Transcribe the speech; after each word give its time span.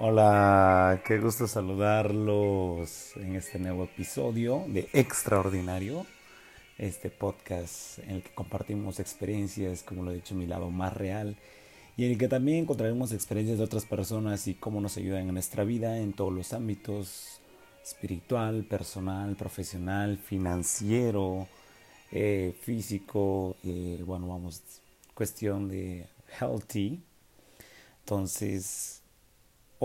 Hola, 0.00 1.02
qué 1.06 1.20
gusto 1.20 1.46
saludarlos 1.46 3.16
en 3.16 3.36
este 3.36 3.60
nuevo 3.60 3.84
episodio 3.84 4.64
de 4.66 4.88
Extraordinario, 4.92 6.04
este 6.78 7.10
podcast 7.10 8.00
en 8.00 8.16
el 8.16 8.22
que 8.24 8.34
compartimos 8.34 8.98
experiencias, 8.98 9.84
como 9.84 10.02
lo 10.02 10.10
he 10.10 10.16
dicho, 10.16 10.34
mi 10.34 10.48
lado 10.48 10.68
más 10.70 10.94
real, 10.94 11.36
y 11.96 12.06
en 12.06 12.10
el 12.10 12.18
que 12.18 12.26
también 12.26 12.64
encontraremos 12.64 13.12
experiencias 13.12 13.58
de 13.58 13.64
otras 13.64 13.84
personas 13.84 14.48
y 14.48 14.54
cómo 14.54 14.80
nos 14.80 14.96
ayudan 14.96 15.28
en 15.28 15.34
nuestra 15.34 15.62
vida 15.62 15.96
en 15.98 16.12
todos 16.12 16.32
los 16.32 16.52
ámbitos, 16.52 17.40
espiritual, 17.84 18.64
personal, 18.64 19.36
profesional, 19.36 20.18
financiero, 20.18 21.46
eh, 22.10 22.52
físico, 22.62 23.54
eh, 23.62 24.02
bueno, 24.04 24.26
vamos, 24.26 24.60
cuestión 25.14 25.68
de 25.68 26.08
healthy. 26.40 27.00
Entonces, 28.00 29.03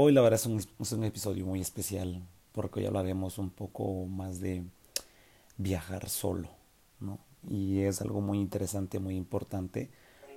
hoy 0.01 0.13
la 0.13 0.21
verdad 0.21 0.39
es 0.39 0.93
un, 0.93 1.03
episodio 1.03 1.45
muy 1.45 1.59
especial 1.59 2.23
porque 2.53 2.79
hoy 2.79 2.85
hablaremos 2.85 3.37
un 3.37 3.49
poco 3.49 4.05
más 4.05 4.39
de 4.39 4.63
viajar 5.57 6.07
solo, 6.07 6.47
¿no? 7.01 7.19
Y 7.49 7.81
es 7.81 8.01
algo 8.01 8.21
muy 8.21 8.39
interesante, 8.39 8.99
muy 8.99 9.17
importante, 9.17 9.89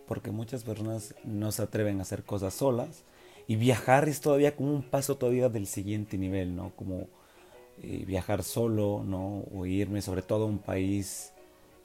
porque 0.09 0.33
muchas 0.33 0.65
personas 0.65 1.15
no 1.23 1.53
se 1.53 1.63
atreven 1.63 2.01
a 2.01 2.03
hacer 2.03 2.25
cosas 2.25 2.55
solas 2.55 3.05
y 3.47 3.55
viajar 3.55 4.09
es 4.09 4.21
todavía 4.21 4.57
como 4.57 4.75
un 4.75 4.83
paso 4.83 5.17
todavía 5.17 5.49
del 5.49 5.69
siguiente 5.69 6.19
nivel, 6.19 6.57
¿no? 6.57 6.75
Como 6.75 7.07
eh, 7.83 8.05
viajar 8.05 8.43
solo, 8.43 9.05
¿no? 9.07 9.45
O 9.55 9.65
irme 9.65 10.03
sobre 10.03 10.23
todo 10.23 10.43
a 10.43 10.49
un 10.49 10.59
país 10.59 11.33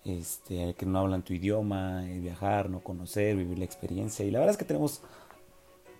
este, 0.03 0.73
que 0.73 0.85
no 0.87 0.97
hablan 0.97 1.21
tu 1.21 1.33
idioma, 1.33 2.01
viajar, 2.01 2.71
no 2.71 2.79
conocer, 2.79 3.35
vivir 3.35 3.59
la 3.59 3.65
experiencia. 3.65 4.25
Y 4.25 4.31
la 4.31 4.39
verdad 4.39 4.53
es 4.53 4.57
que 4.57 4.65
tenemos 4.65 5.03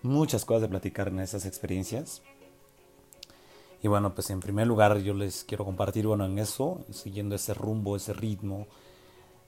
muchas 0.02 0.44
cosas 0.44 0.62
de 0.62 0.68
platicar 0.68 1.08
en 1.08 1.20
esas 1.20 1.46
experiencias. 1.46 2.22
Y 3.82 3.88
bueno, 3.88 4.14
pues 4.14 4.30
en 4.30 4.40
primer 4.40 4.66
lugar 4.66 4.98
yo 4.98 5.14
les 5.14 5.44
quiero 5.44 5.64
compartir, 5.64 6.06
bueno, 6.06 6.24
en 6.24 6.38
eso, 6.38 6.84
siguiendo 6.90 7.36
ese 7.36 7.54
rumbo, 7.54 7.96
ese 7.96 8.12
ritmo 8.12 8.66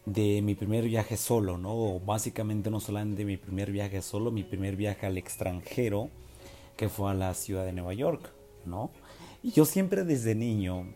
de 0.07 0.41
mi 0.43 0.55
primer 0.55 0.85
viaje 0.85 1.17
solo, 1.17 1.59
¿no? 1.59 2.01
Básicamente 2.01 2.71
no 2.71 2.81
solamente 2.81 3.25
mi 3.25 3.37
primer 3.37 3.71
viaje 3.71 4.03
solo, 4.03 4.31
mi 4.31 4.45
primer 4.45 4.77
viaje 4.77 5.07
al 5.07 5.19
extranjero, 5.19 6.11
que 6.77 6.89
fue 6.89 7.11
a 7.11 7.15
la 7.15 7.35
ciudad 7.35 7.65
de 7.65 7.73
Nueva 7.73 7.93
York, 7.93 8.31
¿no? 8.65 8.91
Y 9.43 9.51
yo 9.51 9.65
siempre 9.65 10.05
desde 10.05 10.35
niño 10.35 10.87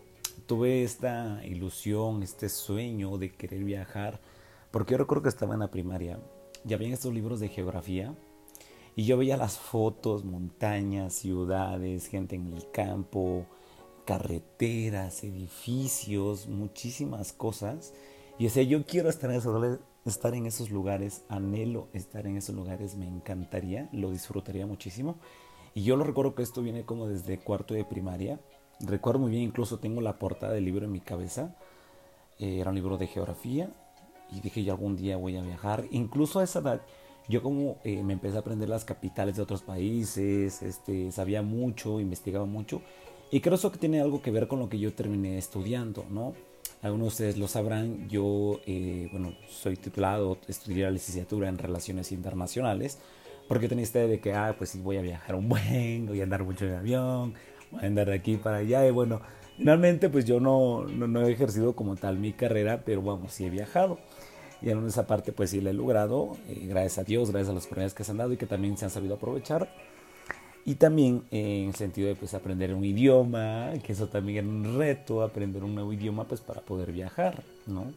tuve 0.46 0.84
esta 0.84 1.40
ilusión, 1.44 2.22
este 2.22 2.48
sueño 2.48 3.18
de 3.18 3.30
querer 3.30 3.64
viajar, 3.64 4.20
porque 4.70 4.92
yo 4.92 4.98
recuerdo 4.98 5.24
que 5.24 5.28
estaba 5.28 5.54
en 5.54 5.60
la 5.60 5.70
primaria, 5.70 6.20
ya 6.64 6.76
habían 6.76 6.92
estos 6.92 7.12
libros 7.12 7.40
de 7.40 7.48
geografía, 7.48 8.14
y 8.96 9.04
yo 9.04 9.16
veía 9.16 9.36
las 9.36 9.58
fotos, 9.58 10.24
montañas, 10.24 11.14
ciudades, 11.14 12.06
gente 12.06 12.36
en 12.36 12.52
el 12.52 12.70
campo, 12.70 13.46
carreteras, 14.04 15.24
edificios, 15.24 16.46
muchísimas 16.46 17.32
cosas. 17.32 17.92
Y 18.38 18.44
decía, 18.44 18.62
yo 18.62 18.84
quiero 18.84 19.08
estar 19.08 19.30
en, 19.30 19.36
esos, 19.36 19.78
estar 20.04 20.34
en 20.34 20.46
esos 20.46 20.70
lugares, 20.70 21.24
anhelo 21.28 21.88
estar 21.92 22.26
en 22.26 22.36
esos 22.36 22.54
lugares, 22.54 22.96
me 22.96 23.08
encantaría, 23.08 23.88
lo 23.92 24.10
disfrutaría 24.10 24.66
muchísimo. 24.66 25.16
Y 25.74 25.82
yo 25.82 25.96
lo 25.96 26.04
recuerdo 26.04 26.34
que 26.34 26.42
esto 26.42 26.62
viene 26.62 26.84
como 26.84 27.08
desde 27.08 27.38
cuarto 27.38 27.74
de 27.74 27.84
primaria. 27.84 28.38
Recuerdo 28.80 29.20
muy 29.20 29.30
bien, 29.30 29.42
incluso 29.42 29.78
tengo 29.78 30.00
la 30.00 30.18
portada 30.18 30.52
del 30.52 30.64
libro 30.64 30.84
en 30.84 30.92
mi 30.92 31.00
cabeza. 31.00 31.56
Eh, 32.38 32.60
era 32.60 32.70
un 32.70 32.76
libro 32.76 32.96
de 32.96 33.08
geografía. 33.08 33.70
Y 34.30 34.40
dije, 34.40 34.62
yo 34.62 34.72
algún 34.72 34.96
día 34.96 35.16
voy 35.16 35.36
a 35.36 35.42
viajar. 35.42 35.84
Incluso 35.90 36.38
a 36.38 36.44
esa 36.44 36.60
edad, 36.60 36.82
yo 37.28 37.42
como 37.42 37.78
eh, 37.84 38.02
me 38.02 38.12
empecé 38.12 38.36
a 38.36 38.40
aprender 38.40 38.68
las 38.68 38.84
capitales 38.84 39.36
de 39.36 39.42
otros 39.42 39.62
países, 39.62 40.62
este, 40.62 41.10
sabía 41.10 41.42
mucho, 41.42 42.00
investigaba 42.00 42.44
mucho. 42.44 42.82
Y 43.30 43.40
creo 43.40 43.54
eso 43.54 43.72
que 43.72 43.78
tiene 43.78 44.00
algo 44.00 44.20
que 44.22 44.30
ver 44.30 44.46
con 44.46 44.58
lo 44.58 44.68
que 44.68 44.78
yo 44.78 44.92
terminé 44.92 45.38
estudiando, 45.38 46.04
¿no? 46.10 46.34
Algunos 46.82 47.06
de 47.06 47.08
ustedes 47.08 47.38
lo 47.38 47.48
sabrán, 47.48 48.08
yo, 48.10 48.60
eh, 48.66 49.08
bueno, 49.10 49.32
soy 49.48 49.76
titulado, 49.76 50.36
estudié 50.46 50.84
la 50.84 50.90
licenciatura 50.90 51.48
en 51.48 51.56
Relaciones 51.56 52.12
Internacionales, 52.12 52.98
porque 53.48 53.68
tenía 53.68 53.84
esta 53.84 54.00
idea 54.00 54.08
de 54.08 54.20
que, 54.20 54.34
ah, 54.34 54.54
pues 54.58 54.70
sí, 54.70 54.80
voy 54.80 54.98
a 54.98 55.02
viajar 55.02 55.34
un 55.34 55.48
buen, 55.48 56.06
voy 56.06 56.20
a 56.20 56.24
andar 56.24 56.44
mucho 56.44 56.66
en 56.66 56.74
avión, 56.74 57.34
voy 57.70 57.82
a 57.82 57.86
andar 57.86 58.08
de 58.08 58.14
aquí 58.14 58.36
para 58.36 58.58
allá, 58.58 58.86
y 58.86 58.90
bueno, 58.90 59.22
finalmente 59.56 60.10
pues 60.10 60.26
yo 60.26 60.40
no, 60.40 60.84
no, 60.84 61.08
no 61.08 61.26
he 61.26 61.32
ejercido 61.32 61.74
como 61.74 61.96
tal 61.96 62.18
mi 62.18 62.34
carrera, 62.34 62.82
pero 62.84 63.00
vamos, 63.00 63.32
sí 63.32 63.46
he 63.46 63.50
viajado. 63.50 63.98
Y 64.62 64.70
en 64.70 64.86
esa 64.86 65.06
parte 65.06 65.32
pues 65.32 65.50
sí 65.50 65.60
la 65.60 65.70
he 65.70 65.74
logrado, 65.74 66.36
eh, 66.48 66.66
gracias 66.68 66.98
a 66.98 67.04
Dios, 67.04 67.30
gracias 67.30 67.50
a 67.50 67.54
las 67.54 67.64
oportunidades 67.64 67.94
que 67.94 68.04
se 68.04 68.10
han 68.10 68.16
dado 68.18 68.32
y 68.32 68.36
que 68.36 68.46
también 68.46 68.76
se 68.76 68.84
han 68.84 68.90
sabido 68.90 69.14
aprovechar. 69.14 69.68
Y 70.64 70.76
también 70.76 71.24
eh, 71.30 71.62
en 71.62 71.68
el 71.68 71.74
sentido 71.74 72.08
de 72.08 72.14
pues 72.14 72.32
aprender 72.32 72.74
un 72.74 72.84
idioma, 72.84 73.72
que 73.82 73.92
eso 73.92 74.08
también 74.08 74.46
es 74.46 74.50
un 74.50 74.78
reto, 74.78 75.22
aprender 75.22 75.62
un 75.62 75.74
nuevo 75.74 75.92
idioma 75.92 76.24
pues 76.24 76.40
para 76.40 76.62
poder 76.62 76.92
viajar, 76.92 77.42
¿no? 77.66 77.92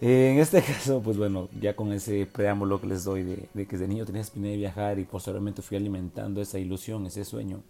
En 0.00 0.38
este 0.38 0.62
caso, 0.62 1.00
pues 1.02 1.16
bueno, 1.16 1.48
ya 1.60 1.74
con 1.74 1.92
ese 1.92 2.26
preámbulo 2.26 2.80
que 2.80 2.86
les 2.88 3.04
doy 3.04 3.22
de, 3.22 3.48
de 3.54 3.66
que 3.66 3.76
desde 3.76 3.88
niño 3.88 4.04
tenía 4.04 4.22
espina 4.22 4.48
de 4.48 4.56
viajar 4.56 4.98
y 4.98 5.04
posteriormente 5.04 5.62
fui 5.62 5.76
alimentando 5.76 6.40
esa 6.40 6.58
ilusión, 6.58 7.06
ese 7.06 7.24
sueño, 7.24 7.62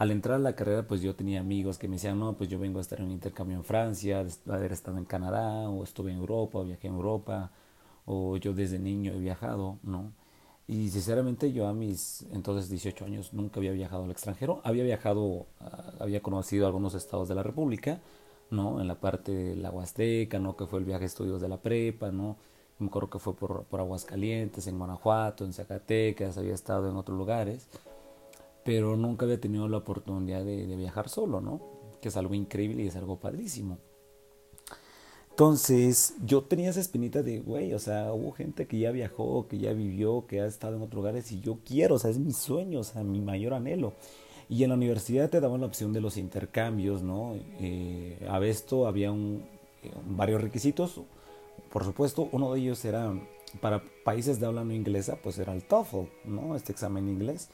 al 0.00 0.10
entrar 0.10 0.36
a 0.36 0.38
la 0.38 0.56
carrera, 0.56 0.82
pues 0.88 1.02
yo 1.02 1.14
tenía 1.14 1.40
amigos 1.40 1.76
que 1.76 1.86
me 1.86 1.96
decían, 1.96 2.18
no, 2.18 2.32
pues 2.32 2.48
yo 2.48 2.58
vengo 2.58 2.78
a 2.78 2.80
estar 2.80 2.98
en 3.00 3.04
un 3.04 3.10
intercambio 3.10 3.58
en 3.58 3.64
Francia, 3.64 4.24
de 4.24 4.32
haber 4.50 4.72
estado 4.72 4.96
en 4.96 5.04
Canadá, 5.04 5.68
o 5.68 5.84
estuve 5.84 6.10
en 6.10 6.16
Europa, 6.16 6.58
o 6.58 6.64
viajé 6.64 6.88
en 6.88 6.94
Europa, 6.94 7.50
o 8.06 8.38
yo 8.38 8.54
desde 8.54 8.78
niño 8.78 9.12
he 9.12 9.18
viajado, 9.18 9.78
¿no? 9.82 10.10
Y 10.66 10.88
sinceramente 10.88 11.52
yo 11.52 11.68
a 11.68 11.74
mis 11.74 12.22
entonces 12.32 12.70
18 12.70 13.04
años 13.04 13.34
nunca 13.34 13.60
había 13.60 13.72
viajado 13.72 14.04
al 14.04 14.10
extranjero, 14.10 14.62
había 14.64 14.84
viajado, 14.84 15.44
ah, 15.60 15.92
había 15.98 16.22
conocido 16.22 16.66
algunos 16.66 16.94
estados 16.94 17.28
de 17.28 17.34
la 17.34 17.42
República, 17.42 18.00
¿no? 18.50 18.80
En 18.80 18.88
la 18.88 18.94
parte 18.94 19.32
de 19.32 19.56
la 19.56 19.70
Huasteca, 19.70 20.38
¿no? 20.38 20.56
Que 20.56 20.64
fue 20.64 20.78
el 20.78 20.86
viaje 20.86 21.00
de 21.00 21.06
estudios 21.08 21.42
de 21.42 21.48
la 21.50 21.58
prepa, 21.58 22.10
¿no? 22.10 22.38
Me 22.78 22.86
acuerdo 22.86 23.10
que 23.10 23.18
fue 23.18 23.34
por, 23.34 23.64
por 23.64 23.80
Aguascalientes, 23.80 24.66
en 24.66 24.78
Guanajuato, 24.78 25.44
en 25.44 25.52
Zacatecas, 25.52 26.38
había 26.38 26.54
estado 26.54 26.88
en 26.88 26.96
otros 26.96 27.18
lugares 27.18 27.68
pero 28.70 28.96
nunca 28.96 29.24
había 29.24 29.40
tenido 29.40 29.66
la 29.66 29.78
oportunidad 29.78 30.44
de, 30.44 30.64
viajar 30.76 31.08
solo, 31.08 31.40
¿no? 31.40 31.60
Que 32.00 32.06
es 32.06 32.16
algo 32.16 32.34
increíble 32.34 32.84
y 32.84 32.86
es 32.86 32.94
algo 32.94 33.18
padrísimo. 33.18 33.78
Entonces, 35.30 36.14
yo 36.24 36.42
tenía 36.44 36.70
esa 36.70 36.78
espinita 36.78 37.24
de, 37.24 37.40
güey, 37.40 37.74
o 37.74 37.80
sea, 37.80 38.12
hubo 38.12 38.30
gente 38.30 38.68
que 38.68 38.78
ya 38.78 38.92
viajó, 38.92 39.48
que 39.48 39.58
ya 39.58 39.72
vivió, 39.72 40.24
que 40.28 40.40
ha 40.40 40.46
estado 40.46 40.76
en 40.76 40.82
otros 40.82 40.94
lugares 40.94 41.32
y 41.32 41.40
yo 41.40 41.58
quiero, 41.64 41.96
o 41.96 41.98
sea, 41.98 42.12
es 42.12 42.20
mi 42.20 42.32
sueño, 42.32 42.78
o 42.78 42.84
sea, 42.84 43.02
mi 43.02 43.20
mayor 43.20 43.54
anhelo. 43.54 43.94
Y 44.48 44.62
en 44.62 44.68
la 44.68 44.76
universidad 44.76 45.28
te 45.28 45.40
daban 45.40 45.62
la 45.62 45.66
opción 45.66 45.92
de 45.92 46.00
los 46.00 46.16
intercambios, 46.16 47.02
¿no? 47.02 47.34
Eh, 47.58 48.24
a 48.30 48.38
esto 48.46 48.86
había 48.86 49.10
un, 49.10 49.42
eh, 49.82 49.90
varios 50.06 50.40
requisitos. 50.40 51.00
Por 51.72 51.82
supuesto, 51.82 52.28
uno 52.30 52.54
de 52.54 52.60
ellos 52.60 52.84
era 52.84 53.12
para 53.60 53.82
países 54.04 54.38
de 54.38 54.46
habla 54.46 54.62
no 54.62 54.72
inglesa, 54.72 55.16
pues 55.20 55.40
era 55.40 55.54
el 55.54 55.64
TOEFL, 55.64 56.06
¿no? 56.26 56.54
Este 56.54 56.70
examen 56.70 57.08
inglés. 57.08 57.48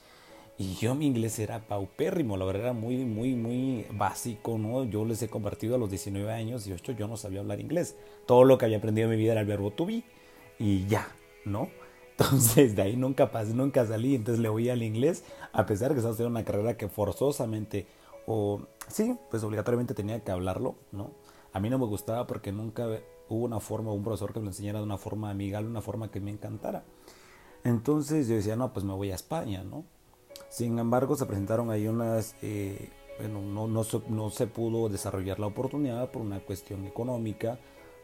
Y 0.58 0.74
yo 0.76 0.94
mi 0.94 1.06
inglés 1.06 1.38
era 1.38 1.66
paupérrimo, 1.66 2.38
la 2.38 2.46
verdad 2.46 2.62
era 2.62 2.72
muy, 2.72 3.04
muy, 3.04 3.34
muy 3.34 3.86
básico, 3.92 4.56
¿no? 4.56 4.84
Yo 4.84 5.04
les 5.04 5.20
he 5.22 5.28
compartido 5.28 5.74
a 5.74 5.78
los 5.78 5.90
19 5.90 6.32
años, 6.32 6.64
18, 6.64 6.92
yo 6.92 7.06
no 7.08 7.18
sabía 7.18 7.40
hablar 7.40 7.60
inglés. 7.60 7.94
Todo 8.26 8.44
lo 8.44 8.56
que 8.56 8.64
había 8.64 8.78
aprendido 8.78 9.06
en 9.06 9.16
mi 9.16 9.22
vida 9.22 9.32
era 9.32 9.42
el 9.42 9.46
verbo 9.46 9.70
to 9.72 9.84
be 9.84 10.02
y 10.58 10.86
ya, 10.86 11.08
¿no? 11.44 11.68
Entonces 12.18 12.74
de 12.74 12.82
ahí 12.82 12.96
nunca 12.96 13.30
pasé, 13.30 13.52
nunca 13.52 13.84
salí, 13.84 14.14
entonces 14.14 14.40
le 14.40 14.48
oía 14.48 14.72
al 14.72 14.82
inglés, 14.82 15.22
a 15.52 15.66
pesar 15.66 15.90
de 15.90 15.96
que 15.96 15.98
estaba 15.98 16.14
haciendo 16.14 16.30
una 16.30 16.46
carrera 16.46 16.78
que 16.78 16.88
forzosamente, 16.88 17.86
o 18.26 18.62
sí, 18.88 19.18
pues 19.30 19.42
obligatoriamente 19.44 19.92
tenía 19.92 20.24
que 20.24 20.30
hablarlo, 20.30 20.76
¿no? 20.92 21.10
A 21.52 21.60
mí 21.60 21.68
no 21.68 21.78
me 21.78 21.84
gustaba 21.84 22.26
porque 22.26 22.52
nunca 22.52 22.86
hubo 23.28 23.44
una 23.44 23.60
forma, 23.60 23.92
un 23.92 24.02
profesor 24.02 24.32
que 24.32 24.40
me 24.40 24.46
enseñara 24.46 24.78
de 24.78 24.86
una 24.86 24.96
forma 24.96 25.28
amigable, 25.28 25.68
una 25.68 25.82
forma 25.82 26.10
que 26.10 26.20
me 26.20 26.30
encantara. 26.30 26.84
Entonces 27.64 28.28
yo 28.28 28.36
decía, 28.36 28.56
no, 28.56 28.72
pues 28.72 28.86
me 28.86 28.94
voy 28.94 29.10
a 29.10 29.14
España, 29.14 29.62
¿no? 29.62 29.84
Sin 30.48 30.78
embargo, 30.78 31.16
se 31.16 31.26
presentaron 31.26 31.70
ahí 31.70 31.86
unas, 31.88 32.34
eh, 32.42 32.90
bueno, 33.18 33.40
no, 33.40 33.66
no, 33.66 34.30
se 34.30 34.46
pudo 34.46 34.88
desarrollar 34.88 35.38
la 35.38 35.46
oportunidad 35.46 36.10
por 36.10 36.22
una 36.22 36.40
cuestión 36.40 36.86
económica, 36.86 37.58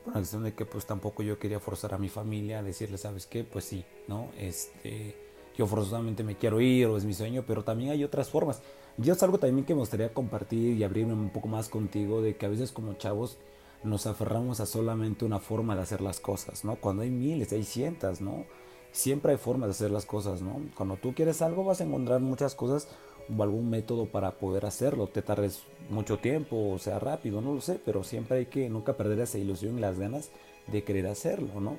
por 0.04 0.12
una 0.12 0.20
cuestión 0.20 0.44
de 0.44 0.54
que 0.54 0.64
pues 0.66 0.86
tampoco 0.86 1.22
yo 1.22 1.38
quería 1.38 1.60
forzar 1.60 1.94
a 1.94 1.98
mi 1.98 2.08
familia 2.08 2.60
a 2.60 2.62
decirle, 2.62 2.98
¿sabes 2.98 3.26
qué? 3.26 3.44
Pues 3.44 3.64
sí, 3.64 3.84
¿no? 4.08 4.28
Este, 4.38 5.16
yo 5.56 5.66
forzosamente 5.66 6.24
me 6.24 6.36
quiero 6.36 6.60
ir 6.60 6.86
o 6.86 6.96
es 6.96 7.04
mi 7.04 7.14
sueño, 7.14 7.44
pero 7.46 7.64
también 7.64 7.90
hay 7.90 8.04
otras 8.04 8.28
formas. 8.28 8.62
Yo 8.96 9.14
es 9.14 9.22
algo 9.22 9.38
también 9.38 9.64
que 9.64 9.74
me 9.74 9.80
gustaría 9.80 10.12
compartir 10.12 10.76
y 10.76 10.84
abrirme 10.84 11.14
un 11.14 11.30
poco 11.30 11.48
más 11.48 11.68
contigo 11.68 12.20
de 12.20 12.36
que 12.36 12.46
a 12.46 12.48
veces 12.50 12.72
como 12.72 12.94
chavos 12.94 13.38
nos 13.84 14.06
aferramos 14.06 14.60
a 14.60 14.66
solamente 14.66 15.24
una 15.24 15.40
forma 15.40 15.74
de 15.74 15.82
hacer 15.82 16.00
las 16.00 16.20
cosas, 16.20 16.64
¿no? 16.64 16.76
Cuando 16.76 17.02
hay 17.02 17.10
miles, 17.10 17.52
hay 17.52 17.64
cientos, 17.64 18.20
¿no? 18.20 18.44
Siempre 18.92 19.32
hay 19.32 19.38
formas 19.38 19.68
de 19.68 19.72
hacer 19.72 19.90
las 19.90 20.06
cosas, 20.06 20.42
¿no? 20.42 20.60
Cuando 20.76 20.96
tú 20.96 21.14
quieres 21.14 21.42
algo 21.42 21.64
vas 21.64 21.80
a 21.80 21.84
encontrar 21.84 22.20
muchas 22.20 22.54
cosas 22.54 22.88
o 23.36 23.42
algún 23.42 23.70
método 23.70 24.06
para 24.06 24.32
poder 24.32 24.66
hacerlo. 24.66 25.08
Te 25.08 25.22
tardes 25.22 25.62
mucho 25.90 26.18
tiempo 26.18 26.70
o 26.70 26.78
sea 26.78 26.98
rápido, 26.98 27.40
no 27.40 27.54
lo 27.54 27.60
sé, 27.60 27.80
pero 27.84 28.04
siempre 28.04 28.38
hay 28.38 28.46
que 28.46 28.68
nunca 28.68 28.96
perder 28.96 29.20
esa 29.20 29.38
ilusión 29.38 29.78
y 29.78 29.80
las 29.80 29.98
ganas 29.98 30.30
de 30.68 30.84
querer 30.84 31.06
hacerlo, 31.06 31.60
¿no? 31.60 31.76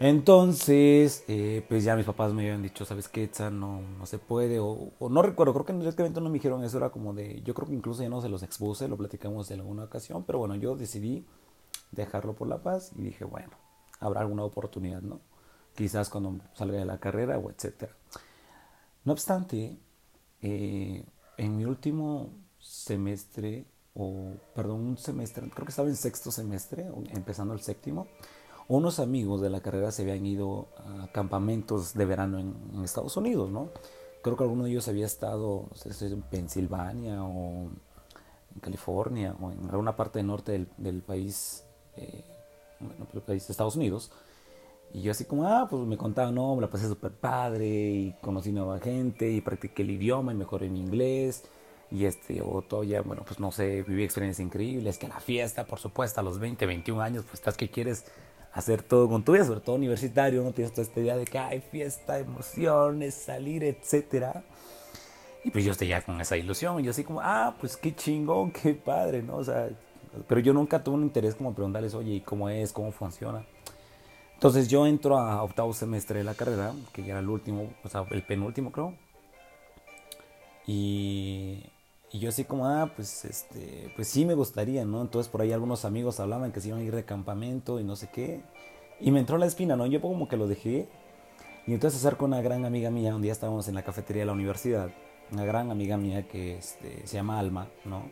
Entonces, 0.00 1.24
eh, 1.26 1.64
pues 1.68 1.82
ya 1.82 1.96
mis 1.96 2.06
papás 2.06 2.32
me 2.32 2.42
habían 2.42 2.62
dicho, 2.62 2.84
¿sabes 2.84 3.08
qué, 3.08 3.28
No, 3.50 3.80
no 3.80 4.06
se 4.06 4.18
puede, 4.18 4.60
o, 4.60 4.92
no 5.10 5.22
recuerdo, 5.22 5.52
creo 5.52 5.66
que 5.66 5.72
en 5.72 5.80
directamente 5.80 6.20
no 6.20 6.28
me 6.28 6.34
dijeron 6.34 6.62
eso, 6.62 6.76
era 6.76 6.90
como 6.90 7.12
de, 7.14 7.42
yo 7.42 7.52
creo 7.52 7.66
que 7.66 7.74
incluso 7.74 8.02
ya 8.02 8.08
no 8.08 8.20
se 8.20 8.28
los 8.28 8.44
expuse, 8.44 8.86
lo 8.86 8.96
platicamos 8.96 9.50
en 9.50 9.58
alguna 9.58 9.84
ocasión, 9.84 10.22
pero 10.24 10.38
bueno, 10.38 10.54
yo 10.54 10.76
decidí 10.76 11.26
dejarlo 11.90 12.34
por 12.34 12.46
la 12.46 12.62
paz 12.62 12.92
y 12.96 13.02
dije, 13.02 13.24
bueno, 13.24 13.50
habrá 13.98 14.20
alguna 14.20 14.44
oportunidad, 14.44 15.02
¿no? 15.02 15.20
Quizás 15.78 16.10
cuando 16.10 16.40
salga 16.54 16.76
de 16.76 16.84
la 16.84 16.98
carrera 16.98 17.38
o 17.38 17.50
etcétera. 17.50 17.92
No 19.04 19.12
obstante, 19.12 19.78
eh, 20.42 21.04
en 21.36 21.56
mi 21.56 21.64
último 21.66 22.30
semestre, 22.58 23.64
o 23.94 24.32
perdón, 24.56 24.80
un 24.80 24.98
semestre, 24.98 25.48
creo 25.50 25.64
que 25.64 25.70
estaba 25.70 25.86
en 25.86 25.94
sexto 25.94 26.32
semestre, 26.32 26.90
empezando 27.10 27.54
el 27.54 27.60
séptimo, 27.60 28.08
unos 28.66 28.98
amigos 28.98 29.40
de 29.40 29.50
la 29.50 29.60
carrera 29.60 29.92
se 29.92 30.02
habían 30.02 30.26
ido 30.26 30.66
a 30.78 31.12
campamentos 31.12 31.94
de 31.94 32.04
verano 32.04 32.40
en, 32.40 32.82
Estados 32.82 33.16
Unidos, 33.16 33.48
¿no? 33.48 33.70
Creo 34.20 34.36
que 34.36 34.42
alguno 34.42 34.64
de 34.64 34.70
ellos 34.70 34.88
había 34.88 35.06
estado 35.06 35.68
no 35.70 35.76
sé, 35.76 36.06
en 36.06 36.22
Pensilvania 36.22 37.22
o 37.22 37.70
en 38.52 38.60
California 38.60 39.36
o 39.40 39.52
en 39.52 39.70
alguna 39.70 39.94
parte 39.94 40.18
del 40.18 40.26
norte 40.26 40.66
del, 40.76 41.02
país, 41.02 41.62
eh, 41.94 42.24
bueno, 42.80 43.06
el 43.14 43.20
país 43.20 43.46
de 43.46 43.52
Estados 43.52 43.76
Unidos. 43.76 44.10
Y 44.92 45.02
yo 45.02 45.12
así 45.12 45.24
como, 45.24 45.46
ah, 45.46 45.66
pues 45.68 45.82
me 45.86 45.96
contaban, 45.96 46.34
no, 46.34 46.54
me 46.54 46.62
la 46.62 46.70
pasé 46.70 46.88
súper 46.88 47.12
padre 47.12 47.66
y 47.66 48.14
conocí 48.22 48.52
nueva 48.52 48.78
gente 48.78 49.30
y 49.30 49.40
practiqué 49.40 49.82
el 49.82 49.90
idioma 49.90 50.32
y 50.32 50.36
mejoré 50.36 50.68
mi 50.68 50.80
inglés. 50.80 51.44
Y 51.90 52.04
este, 52.04 52.42
o 52.42 52.62
todavía, 52.62 53.00
bueno, 53.02 53.22
pues 53.26 53.40
no 53.40 53.50
sé, 53.50 53.82
viví 53.82 54.04
experiencias 54.04 54.44
increíbles, 54.44 54.98
que 54.98 55.08
la 55.08 55.20
fiesta, 55.20 55.64
por 55.64 55.78
supuesto, 55.78 56.20
a 56.20 56.22
los 56.22 56.38
20, 56.38 56.66
21 56.66 57.00
años, 57.00 57.24
pues 57.24 57.34
estás 57.34 57.56
que 57.56 57.70
quieres 57.70 58.04
hacer 58.52 58.82
todo 58.82 59.08
con 59.08 59.24
tu 59.24 59.32
vida, 59.32 59.44
sobre 59.44 59.60
todo 59.60 59.76
universitario, 59.76 60.42
no 60.42 60.52
tienes 60.52 60.72
toda 60.72 60.82
esta 60.82 61.00
idea 61.00 61.16
de 61.16 61.24
que 61.24 61.38
hay 61.38 61.60
fiesta, 61.60 62.18
emociones, 62.18 63.14
salir, 63.14 63.64
etcétera. 63.64 64.44
Y 65.44 65.50
pues 65.50 65.64
yo 65.64 65.72
estoy 65.72 65.88
ya 65.88 66.02
con 66.02 66.20
esa 66.20 66.36
ilusión, 66.36 66.80
y 66.80 66.82
yo 66.82 66.90
así 66.90 67.04
como, 67.04 67.20
ah, 67.22 67.56
pues 67.58 67.76
qué 67.76 67.94
chingón, 67.94 68.50
qué 68.50 68.74
padre, 68.74 69.22
¿no? 69.22 69.36
O 69.36 69.44
sea, 69.44 69.70
pero 70.26 70.40
yo 70.40 70.52
nunca 70.52 70.82
tuve 70.82 70.96
un 70.96 71.04
interés 71.04 71.34
como 71.34 71.54
preguntarles, 71.54 71.94
oye, 71.94 72.14
¿y 72.14 72.20
cómo 72.20 72.48
es? 72.48 72.72
¿Cómo 72.72 72.92
funciona? 72.92 73.46
Entonces 74.38 74.68
yo 74.68 74.86
entro 74.86 75.18
a 75.18 75.42
octavo 75.42 75.72
semestre 75.72 76.18
de 76.18 76.24
la 76.24 76.34
carrera, 76.34 76.72
que 76.92 77.02
ya 77.02 77.08
era 77.08 77.18
el 77.18 77.28
último, 77.28 77.72
o 77.82 77.88
sea, 77.88 78.06
el 78.12 78.22
penúltimo 78.22 78.70
creo. 78.70 78.94
Y, 80.64 81.64
y 82.12 82.20
yo 82.20 82.28
así 82.28 82.44
como, 82.44 82.68
ah, 82.68 82.92
pues, 82.94 83.24
este, 83.24 83.92
pues 83.96 84.06
sí 84.06 84.24
me 84.24 84.34
gustaría, 84.34 84.84
¿no? 84.84 85.02
Entonces 85.02 85.28
por 85.28 85.42
ahí 85.42 85.50
algunos 85.50 85.84
amigos 85.84 86.20
hablaban 86.20 86.52
que 86.52 86.60
se 86.60 86.68
iban 86.68 86.82
a 86.82 86.84
ir 86.84 86.94
de 86.94 87.04
campamento 87.04 87.80
y 87.80 87.84
no 87.84 87.96
sé 87.96 88.10
qué. 88.12 88.40
Y 89.00 89.10
me 89.10 89.18
entró 89.18 89.38
la 89.38 89.46
espina, 89.46 89.74
¿no? 89.74 89.86
Yo 89.86 90.00
como 90.00 90.28
que 90.28 90.36
lo 90.36 90.46
dejé. 90.46 90.86
Y 91.66 91.74
entonces 91.74 91.98
acerco 91.98 92.24
una 92.24 92.40
gran 92.40 92.64
amiga 92.64 92.92
mía, 92.92 93.16
un 93.16 93.22
día 93.22 93.32
estábamos 93.32 93.66
en 93.66 93.74
la 93.74 93.82
cafetería 93.82 94.22
de 94.22 94.26
la 94.26 94.34
universidad, 94.34 94.90
una 95.32 95.44
gran 95.46 95.72
amiga 95.72 95.96
mía 95.96 96.28
que 96.28 96.58
este, 96.58 97.04
se 97.08 97.16
llama 97.16 97.40
Alma, 97.40 97.66
¿no? 97.84 98.08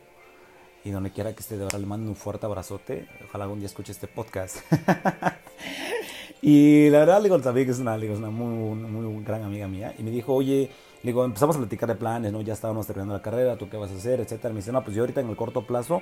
Y 0.83 0.91
donde 0.91 1.09
quiera 1.11 1.33
que 1.33 1.39
esté 1.39 1.55
de 1.55 1.63
ahora 1.63 1.79
le 1.79 1.85
mando 1.85 2.09
un 2.09 2.17
fuerte 2.17 2.45
abrazote. 2.45 3.07
Ojalá 3.29 3.45
algún 3.45 3.59
día 3.59 3.67
escuche 3.67 3.93
este 3.93 4.07
podcast. 4.07 4.57
y 6.41 6.89
la 6.89 6.99
verdad, 6.99 7.21
le 7.21 7.29
digo 7.29 7.41
que 7.41 7.61
es 7.71 7.79
una, 7.79 7.95
es 7.95 8.17
una 8.17 8.29
muy, 8.29 8.75
muy 8.75 9.23
gran 9.23 9.43
amiga 9.43 9.67
mía. 9.67 9.93
Y 9.97 10.03
me 10.03 10.11
dijo, 10.11 10.33
oye, 10.33 10.69
digo, 11.03 11.25
empezamos 11.25 11.55
a 11.55 11.59
platicar 11.59 11.89
de 11.89 11.95
planes, 11.95 12.31
¿no? 12.31 12.41
Ya 12.41 12.53
estábamos 12.53 12.85
terminando 12.85 13.13
la 13.13 13.21
carrera, 13.21 13.57
¿tú 13.57 13.69
qué 13.69 13.77
vas 13.77 13.91
a 13.91 13.95
hacer? 13.95 14.19
Etcétera. 14.19 14.53
Me 14.53 14.59
dice, 14.59 14.71
no, 14.71 14.83
pues 14.83 14.95
yo 14.95 15.03
ahorita 15.03 15.21
en 15.21 15.29
el 15.29 15.35
corto 15.35 15.65
plazo, 15.65 16.01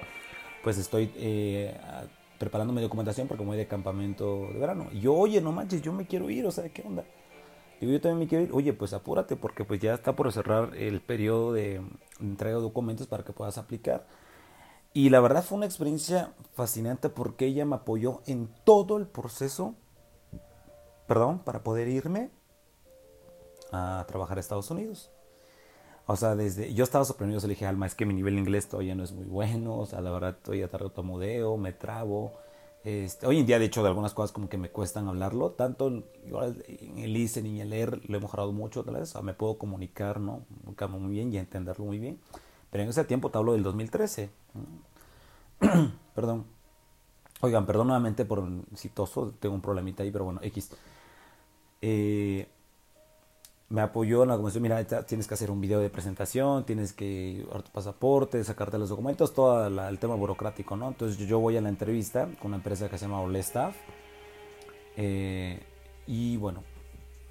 pues 0.64 0.78
estoy 0.78 1.12
eh, 1.16 1.76
preparando 2.38 2.74
mi 2.74 2.82
documentación 2.82 3.28
porque 3.28 3.44
voy 3.44 3.58
de 3.58 3.68
campamento 3.68 4.48
de 4.54 4.60
verano. 4.60 4.88
Y 4.92 5.00
yo, 5.02 5.14
oye, 5.14 5.42
no 5.42 5.52
manches, 5.52 5.82
yo 5.82 5.94
me 5.94 6.06
quiero 6.06 6.30
ir, 6.30 6.46
o 6.46 6.52
sea, 6.52 6.68
¿qué 6.70 6.84
onda? 6.86 7.04
Digo, 7.80 7.94
yo 7.94 8.02
también 8.02 8.20
me 8.20 8.28
quiero 8.28 8.44
ir. 8.44 8.52
Oye, 8.54 8.74
pues 8.74 8.94
apúrate 8.94 9.36
porque 9.36 9.64
pues 9.64 9.80
ya 9.80 9.94
está 9.94 10.16
por 10.16 10.32
cerrar 10.32 10.76
el 10.76 11.02
periodo 11.02 11.54
de 11.54 11.82
entrega 12.20 12.58
de 12.58 12.64
documentos 12.64 13.08
para 13.08 13.24
que 13.24 13.34
puedas 13.34 13.58
aplicar. 13.58 14.06
Y 14.94 15.10
la 15.10 15.20
verdad 15.20 15.44
fue 15.44 15.58
una 15.58 15.66
experiencia 15.66 16.32
fascinante 16.54 17.10
porque 17.10 17.46
ella 17.48 17.66
me 17.66 17.76
apoyó 17.76 18.22
en 18.28 18.50
todo 18.64 18.98
el 18.98 19.06
proceso, 19.06 19.76
perdón, 21.08 21.40
para 21.40 21.64
poder 21.64 21.88
irme 21.88 22.30
a 23.72 24.06
trabajar 24.08 24.38
a 24.38 24.42
Estados 24.42 24.70
Unidos. 24.72 25.12
O 26.08 26.16
sea, 26.16 26.36
desde 26.36 26.74
yo 26.74 26.84
estaba 26.84 27.04
sorprendido, 27.04 27.42
le 27.42 27.50
dije, 27.50 27.66
Alma, 27.66 27.88
es 27.88 27.96
que 27.96 28.06
mi 28.06 28.14
nivel 28.14 28.36
de 28.36 28.42
inglés 28.42 28.68
todavía 28.68 28.94
no 28.94 29.04
es 29.04 29.12
muy 29.12 29.26
bueno, 29.26 29.80
o 29.80 29.86
sea, 29.86 30.02
la 30.02 30.12
verdad 30.12 30.38
todavía 30.42 30.70
modeo 31.04 31.58
me 31.58 31.74
trabo. 31.74 32.34
Este, 32.84 33.26
hoy 33.26 33.40
en 33.40 33.48
día, 33.48 33.58
de 33.58 33.66
hecho, 33.66 33.82
de 33.82 33.90
algunas 33.90 34.14
cosas 34.14 34.32
como 34.32 34.48
que 34.48 34.60
me 34.60 34.70
cuestan 34.70 35.08
hablarlo, 35.08 35.52
tanto 35.52 35.88
en 35.88 36.06
el 36.98 37.14
listening 37.14 37.56
y 37.56 37.62
el 37.62 37.72
leer 37.72 38.08
lo 38.08 38.18
he 38.18 38.22
mejorado 38.22 38.52
mucho, 38.52 38.82
otra 38.82 39.00
vez, 39.00 39.10
o 39.10 39.14
sea, 39.14 39.22
me 39.24 39.34
puedo 39.34 39.58
comunicar, 39.58 40.20
¿no? 40.20 40.46
Muy 40.90 41.12
bien 41.12 41.34
y 41.34 41.38
entenderlo 41.38 41.86
muy 41.86 41.98
bien. 41.98 42.20
Pero 42.70 42.84
en 42.84 42.90
ese 42.90 43.04
tiempo 43.06 43.32
te 43.32 43.40
hablo 43.40 43.54
del 43.54 43.64
2013. 43.64 44.30
Perdón. 46.16 46.46
Oigan, 47.42 47.66
perdón 47.66 47.88
nuevamente 47.88 48.26
por 48.26 48.44
citoso, 48.76 49.34
tengo 49.40 49.56
un 49.56 49.62
problemita 49.62 50.04
ahí, 50.04 50.12
pero 50.12 50.26
bueno, 50.26 50.40
X. 50.44 50.72
Eh, 51.82 52.48
me 53.70 53.82
apoyó 53.82 54.24
en 54.24 54.30
la 54.30 54.38
comisión, 54.38 54.62
mira, 54.62 54.84
tienes 55.06 55.28
que 55.28 55.34
hacer 55.34 55.50
un 55.50 55.60
video 55.60 55.80
de 55.80 55.90
presentación, 55.90 56.66
tienes 56.66 56.94
que 56.94 57.46
dar 57.52 57.64
tu 57.64 57.72
pasaporte, 57.72 58.44
sacarte 58.44 58.78
los 58.78 58.90
documentos, 58.90 59.34
todo 59.34 59.68
el 59.68 60.00
tema 60.00 60.16
burocrático, 60.16 60.78
¿no? 60.78 60.88
Entonces 60.90 61.18
yo 61.28 61.40
voy 61.40 61.58
a 61.58 61.62
la 61.62 61.70
entrevista 61.70 62.30
con 62.40 62.48
una 62.48 62.58
empresa 62.58 62.90
que 62.90 62.98
se 62.98 63.06
llama 63.06 63.22
Ole 63.22 63.40
Staff 63.40 63.76
eh, 64.98 65.60
y 66.06 66.38
bueno, 66.38 66.64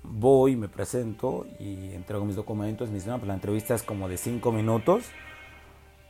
voy, 0.03 0.57
me 0.57 0.69
presento 0.69 1.47
y 1.61 1.95
entrego 1.95 2.25
mis 2.25 2.37
documentos, 2.37 2.89
me 2.89 2.97
dicen, 2.97 3.13
no, 3.13 3.19
pues 3.19 3.29
la 3.29 3.35
entrevista 3.35 3.75
es 3.75 3.85
como 3.85 4.09
de 4.09 4.17
5 4.17 4.51
minutos 4.51 5.05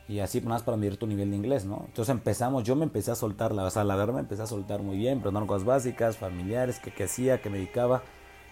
y 0.07 0.19
así 0.19 0.41
más 0.41 0.63
para 0.63 0.75
medir 0.75 0.97
tu 0.97 1.05
nivel 1.05 1.29
de 1.29 1.37
inglés, 1.37 1.65
¿no? 1.65 1.83
Entonces 1.85 2.11
empezamos, 2.11 2.63
yo 2.63 2.75
me 2.75 2.83
empecé 2.83 3.11
a 3.11 3.15
soltar, 3.15 3.53
la, 3.53 3.63
o 3.63 3.69
sea, 3.69 3.83
la 3.83 3.95
verdad 3.95 4.15
me 4.15 4.21
empecé 4.21 4.41
a 4.41 4.47
soltar 4.47 4.81
muy 4.81 4.97
bien, 4.97 5.19
preguntando 5.19 5.47
cosas 5.47 5.65
básicas, 5.65 6.17
familiares, 6.17 6.79
qué 6.79 7.03
hacía, 7.03 7.41
qué 7.41 7.51
me 7.51 7.59
dedicaba 7.59 8.01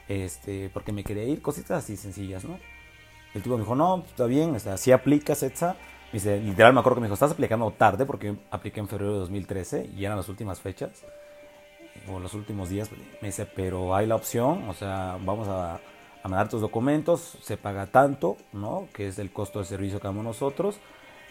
este, 0.07 0.69
porque 0.73 0.91
me 0.91 1.03
quería 1.03 1.23
ir, 1.23 1.41
cositas 1.41 1.83
así 1.83 1.97
sencillas, 1.97 2.43
¿no? 2.43 2.57
El 3.33 3.41
tipo 3.41 3.55
me 3.55 3.63
dijo, 3.63 3.75
no, 3.75 4.03
está 4.07 4.25
bien, 4.25 4.55
o 4.55 4.59
sea, 4.59 4.77
si 4.77 4.91
aplicas, 4.91 5.41
etsa. 5.43 5.75
Me 6.11 6.19
dice, 6.19 6.39
literal 6.39 6.73
me 6.73 6.79
acuerdo 6.79 6.97
que 6.97 7.01
me 7.01 7.07
dijo, 7.07 7.15
estás 7.15 7.31
aplicando 7.31 7.71
tarde 7.71 8.05
porque 8.05 8.35
apliqué 8.51 8.79
en 8.79 8.87
febrero 8.87 9.13
de 9.13 9.19
2013 9.19 9.89
y 9.97 10.05
eran 10.05 10.17
las 10.17 10.29
últimas 10.29 10.61
fechas 10.61 11.03
o 12.11 12.19
los 12.19 12.33
últimos 12.35 12.69
días. 12.69 12.89
Me 13.21 13.29
dice, 13.29 13.47
pero 13.47 13.95
hay 13.95 14.05
la 14.05 14.15
opción, 14.15 14.69
o 14.69 14.73
sea, 14.73 15.17
vamos 15.23 15.47
a, 15.47 15.75
a 16.23 16.27
mandar 16.27 16.49
tus 16.49 16.61
documentos, 16.61 17.37
se 17.41 17.57
paga 17.57 17.87
tanto, 17.87 18.37
¿no? 18.51 18.87
Que 18.93 19.07
es 19.07 19.17
el 19.17 19.31
costo 19.31 19.59
de 19.59 19.65
servicio 19.65 19.99
que 19.99 20.07
damos 20.07 20.23
nosotros, 20.23 20.77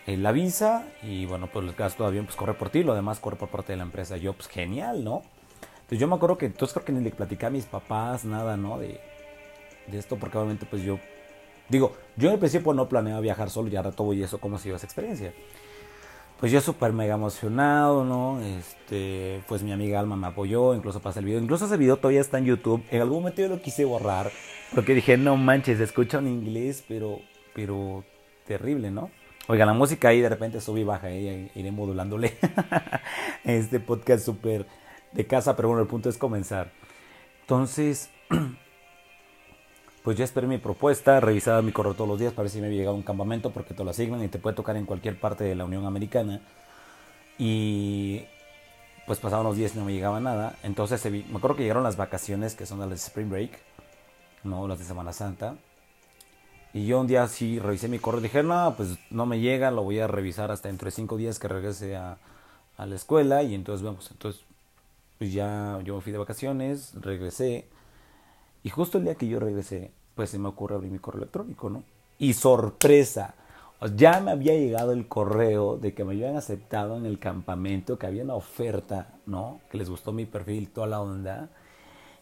eh, 0.07 0.17
la 0.17 0.33
visa 0.33 0.89
y 1.03 1.27
bueno, 1.27 1.47
pues 1.47 1.65
el 1.65 1.75
gasto 1.75 2.03
de 2.03 2.09
avión 2.09 2.25
pues 2.27 2.37
corre 2.37 2.55
por 2.55 2.71
ti, 2.71 2.83
lo 2.83 2.95
demás 2.95 3.21
corre 3.21 3.37
por 3.37 3.49
parte 3.49 3.73
de 3.73 3.77
la 3.77 3.85
empresa. 3.85 4.17
Yo, 4.17 4.33
pues 4.33 4.49
genial, 4.49 5.05
¿no? 5.05 5.23
Yo 5.99 6.09
me 6.09 6.15
acuerdo 6.15 6.39
que 6.39 6.47
entonces 6.47 6.73
creo 6.73 6.85
que 6.85 6.93
ni 6.93 7.03
le 7.03 7.11
platicé 7.11 7.47
a 7.47 7.51
mis 7.51 7.67
papás 7.67 8.25
nada, 8.25 8.57
¿no? 8.57 8.79
De, 8.79 9.01
de 9.87 9.99
esto, 9.99 10.17
porque 10.17 10.39
obviamente 10.39 10.67
pues 10.67 10.83
yo, 10.83 10.99
digo, 11.69 11.93
yo 12.17 12.29
en 12.29 12.35
el 12.35 12.39
principio 12.39 12.73
no 12.73 12.89
planeaba 12.89 13.21
viajar 13.21 13.51
solo 13.51 13.69
y 13.69 13.77
ahora 13.77 13.93
todo 13.93 14.13
y 14.13 14.23
eso, 14.23 14.39
¿cómo 14.39 14.57
ha 14.57 14.59
sido 14.59 14.77
esa 14.77 14.87
experiencia? 14.87 15.33
Pues 16.41 16.51
yo 16.51 16.61
súper 16.61 16.93
mega 16.93 17.15
emocionado, 17.15 18.05
¿no? 18.05 18.41
Este, 18.41 19.43
pues 19.47 19.63
mi 19.63 19.71
amiga 19.71 20.01
Alma 20.01 20.17
me 20.17 20.27
apoyó, 20.27 20.75
incluso 20.75 21.01
pasé 21.01 21.21
el 21.21 21.27
video, 21.27 21.41
incluso 21.41 21.67
ese 21.67 21.77
video 21.77 21.99
todavía 21.99 22.21
está 22.21 22.39
en 22.39 22.47
YouTube. 22.47 22.83
En 22.91 23.01
algún 23.01 23.19
momento 23.19 23.43
yo 23.43 23.49
lo 23.49 23.63
quise 23.63 23.85
borrar, 23.85 24.33
porque 24.75 24.95
dije, 24.95 25.17
no 25.17 25.37
manches, 25.37 25.79
escucha 25.79 26.19
en 26.19 26.27
inglés, 26.27 26.85
pero, 26.89 27.21
pero 27.55 28.05
terrible, 28.45 28.91
¿no? 28.91 29.11
Oiga, 29.47 29.67
la 29.67 29.73
música 29.73 30.09
ahí 30.09 30.21
de 30.21 30.29
repente 30.29 30.61
sube 30.61 30.81
y 30.81 30.85
baja, 30.85 31.11
¿eh? 31.11 31.51
iré 31.55 31.71
modulándole. 31.71 32.37
este 33.45 33.79
podcast 33.79 34.25
súper 34.25 34.67
de 35.13 35.27
casa, 35.27 35.57
pero 35.57 35.69
bueno, 35.69 35.83
el 35.83 35.89
punto 35.89 36.09
es 36.09 36.19
comenzar. 36.19 36.71
Entonces, 37.43 38.11
pues 40.03 40.17
ya 40.17 40.25
esperé 40.25 40.47
mi 40.47 40.59
propuesta, 40.59 41.21
revisaba 41.21 41.63
mi 41.63 41.73
correo 41.73 41.95
todos 41.95 42.09
los 42.09 42.19
días 42.19 42.33
para 42.33 42.45
ver 42.45 42.51
si 42.51 42.61
me 42.61 42.67
había 42.67 42.79
llegado 42.79 42.97
un 42.97 43.03
campamento, 43.03 43.51
porque 43.51 43.75
te 43.75 43.85
lo 43.85 43.91
asignan 43.91 44.23
y 44.23 44.29
te 44.29 44.39
puede 44.39 44.57
tocar 44.57 44.77
en 44.77 44.87
cualquier 44.87 45.19
parte 45.19 45.45
de 45.45 45.55
la 45.55 45.65
Unión 45.65 45.87
Americana. 45.87 46.41
Y 47.39 48.25
pues 49.07 49.19
pasaban 49.19 49.45
los 49.45 49.57
días 49.57 49.75
y 49.75 49.79
no 49.79 49.85
me 49.85 49.93
llegaba 49.93 50.21
nada. 50.21 50.57
Entonces 50.63 51.05
me 51.11 51.37
acuerdo 51.37 51.57
que 51.57 51.63
llegaron 51.63 51.83
las 51.83 51.97
vacaciones, 51.97 52.55
que 52.55 52.67
son 52.67 52.79
las 52.79 52.89
de 52.89 52.97
Spring 52.97 53.31
Break, 53.31 53.59
no 54.45 54.67
las 54.69 54.79
de 54.79 54.85
Semana 54.85 55.13
Santa. 55.13 55.57
Y 56.75 56.87
yo 56.87 57.01
un 57.01 57.07
día 57.07 57.27
sí 57.29 57.59
revisé 57.59 57.89
mi 57.89 57.99
correo 57.99 58.21
y 58.21 58.23
dije, 58.25 58.43
no, 58.43 58.75
pues 58.77 58.99
no 59.11 59.27
me 59.27 59.41
llega, 59.41 59.71
lo 59.71 59.83
voy 59.83 59.99
a 60.01 60.07
revisar 60.07 60.51
hasta 60.51 60.69
dentro 60.69 60.87
de 60.87 60.93
cinco 60.93 61.19
días 61.19 61.39
que 61.39 61.49
regrese 61.49 61.97
a, 61.97 62.17
a 62.79 62.87
la 62.87 62.95
escuela 62.95 63.43
y 63.43 63.55
entonces 63.55 63.85
vamos. 63.85 64.11
Entonces 64.11 64.43
pues 65.19 65.33
ya 65.33 65.81
yo 65.85 66.01
fui 66.01 66.13
de 66.13 66.19
vacaciones, 66.19 66.95
regresé. 67.01 67.69
Y 68.63 68.71
justo 68.71 68.99
el 68.99 69.05
día 69.05 69.15
que 69.15 69.29
yo 69.29 69.41
regresé, 69.41 69.93
pues 70.15 70.31
se 70.31 70.39
me 70.39 70.49
ocurre 70.49 70.75
abrir 70.75 70.91
mi 70.91 70.99
correo 70.99 71.23
electrónico, 71.23 71.71
¿no? 71.71 71.85
Y 72.19 72.35
sorpresa, 72.35 73.35
ya 73.97 74.21
me 74.21 74.31
había 74.31 74.55
llegado 74.55 74.93
el 74.93 75.09
correo 75.09 75.77
de 75.77 75.95
que 75.95 76.05
me 76.05 76.13
habían 76.13 76.37
aceptado 76.37 76.97
en 76.97 77.07
el 77.07 77.19
campamento, 77.19 77.99
que 77.99 78.07
había 78.07 78.23
una 78.23 78.35
oferta, 78.35 79.15
¿no? 79.27 79.61
Que 79.71 79.79
les 79.79 79.91
gustó 79.91 80.13
mi 80.13 80.27
perfil, 80.27 80.69
toda 80.71 80.87
la 80.87 81.01
onda. 81.01 81.51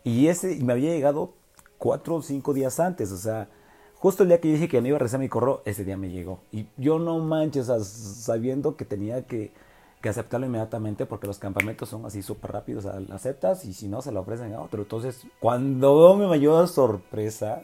Y 0.05 0.29
ese 0.29 0.57
me 0.63 0.73
había 0.73 0.91
llegado 0.91 1.35
cuatro 1.79 2.17
o 2.17 2.23
cinco 2.23 2.55
días 2.55 2.81
antes, 2.81 3.13
o 3.13 3.17
sea, 3.17 3.49
justo 3.95 4.23
el 4.23 4.31
día 4.31 4.41
que 4.41 4.49
dije 4.49 4.69
que 4.69 4.81
no 4.81 4.89
iba 4.89 4.97
a 4.97 5.01
rezar 5.01 5.21
mi 5.21 5.29
correo, 5.29 5.63
ese 5.65 5.85
día 5.85 5.97
me 5.97 6.11
llegó. 6.11 6.41
Y 6.51 6.67
yo 6.77 6.99
no 6.99 7.19
manches, 7.19 7.67
sabiendo 7.67 8.77
que 8.77 8.85
tenía 8.85 9.27
que, 9.27 9.53
que, 10.01 10.09
aceptarlo 10.09 10.47
inmediatamente 10.47 11.07
porque 11.07 11.27
los 11.27 11.39
campamentos 11.39 11.89
son 11.89 12.07
así 12.07 12.23
súper 12.23 12.53
rápidos, 12.53 12.85
o 12.85 12.91
sea, 12.91 13.15
aceptas 13.15 13.65
y 13.65 13.73
si 13.73 13.89
no, 13.89 14.03
se 14.03 14.13
lo 14.13 14.21
ofrecen 14.21 14.55
a 14.55 14.61
otro. 14.61 14.83
Entonces, 14.83 15.27
cuando 15.41 16.17
me 16.17 16.39
dio 16.39 16.67
sorpresa, 16.67 17.63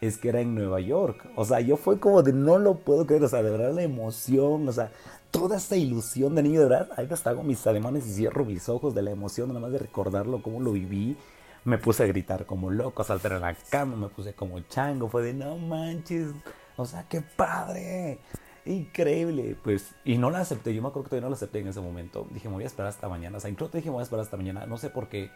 es 0.00 0.18
que 0.18 0.28
era 0.28 0.40
en 0.40 0.54
Nueva 0.54 0.80
York. 0.80 1.28
O 1.36 1.44
sea, 1.44 1.60
yo 1.60 1.76
fue 1.76 1.98
como 1.98 2.22
de 2.22 2.32
no 2.32 2.58
lo 2.58 2.74
puedo 2.78 3.06
creer, 3.06 3.24
o 3.24 3.28
sea, 3.28 3.42
de 3.42 3.50
verdad 3.50 3.72
la 3.72 3.82
emoción, 3.82 4.68
o 4.68 4.72
sea, 4.72 4.90
toda 5.30 5.56
esta 5.56 5.76
ilusión 5.76 6.34
de 6.34 6.42
niño, 6.42 6.60
de 6.60 6.68
verdad, 6.68 6.90
ahí 6.96 7.08
hasta 7.10 7.30
hago 7.30 7.42
mis 7.42 7.66
ademanes 7.66 8.06
y 8.06 8.12
cierro 8.12 8.44
mis 8.44 8.68
ojos 8.68 8.94
de 8.94 9.02
la 9.02 9.10
emoción, 9.10 9.48
nada 9.48 9.60
más 9.60 9.72
de 9.72 9.78
recordarlo, 9.78 10.42
cómo 10.42 10.60
lo 10.60 10.72
viví. 10.72 11.16
Me 11.64 11.78
puse 11.78 12.04
a 12.04 12.06
gritar 12.06 12.46
como 12.46 12.70
loco, 12.70 13.02
a 13.02 13.04
saltar 13.04 13.32
en 13.32 13.42
la 13.42 13.54
cama, 13.70 13.96
me 13.96 14.08
puse 14.08 14.32
como 14.32 14.60
chango, 14.60 15.08
fue 15.08 15.22
de 15.22 15.34
no 15.34 15.56
manches, 15.58 16.28
o 16.76 16.86
sea, 16.86 17.04
qué 17.08 17.20
padre, 17.20 18.20
increíble. 18.68 19.56
Pues, 19.62 19.94
y 20.04 20.18
no 20.18 20.30
la 20.30 20.40
acepté, 20.40 20.74
yo 20.74 20.82
me 20.82 20.88
acuerdo 20.88 21.04
que 21.04 21.10
todavía 21.10 21.26
no 21.26 21.30
la 21.30 21.36
acepté 21.36 21.60
en 21.60 21.68
ese 21.68 21.80
momento. 21.80 22.26
Dije, 22.30 22.48
me 22.48 22.54
voy 22.54 22.64
a 22.64 22.66
esperar 22.66 22.88
hasta 22.88 23.08
mañana, 23.08 23.38
o 23.38 23.40
sea, 23.40 23.50
incluso 23.50 23.72
te 23.72 23.78
dije, 23.78 23.90
me 23.90 23.94
voy 23.94 24.00
a 24.00 24.04
esperar 24.04 24.24
hasta 24.24 24.36
mañana, 24.36 24.66
no 24.66 24.76
sé 24.76 24.90
por 24.90 25.08
qué. 25.08 25.30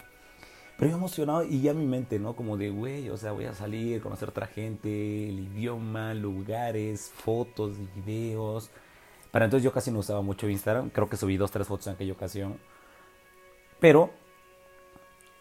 Pero 0.79 0.91
yo 0.91 0.97
emocionado 0.97 1.45
y 1.45 1.61
ya 1.61 1.75
mi 1.75 1.87
mente, 1.87 2.19
¿no? 2.19 2.35
Como 2.35 2.57
de, 2.57 2.71
güey, 2.71 3.09
o 3.11 3.17
sea, 3.17 3.33
voy 3.33 3.45
a 3.45 3.55
salir, 3.55 4.01
conocer 4.03 4.29
otra 4.29 4.47
gente, 4.47 5.29
el 5.29 5.41
idioma, 5.41 6.15
lugares, 6.15 7.13
fotos, 7.15 7.77
videos. 7.95 8.71
Para 9.31 9.45
entonces 9.45 9.65
yo 9.65 9.73
casi 9.73 9.91
no 9.91 10.01
usaba 10.01 10.23
mucho 10.23 10.49
Instagram, 10.49 10.91
creo 10.91 11.09
que 11.09 11.17
subí 11.17 11.37
dos, 11.37 11.51
tres 11.51 11.67
fotos 11.67 11.87
en 11.87 11.95
aquella 11.95 12.13
ocasión. 12.13 12.59
Pero 13.81 14.11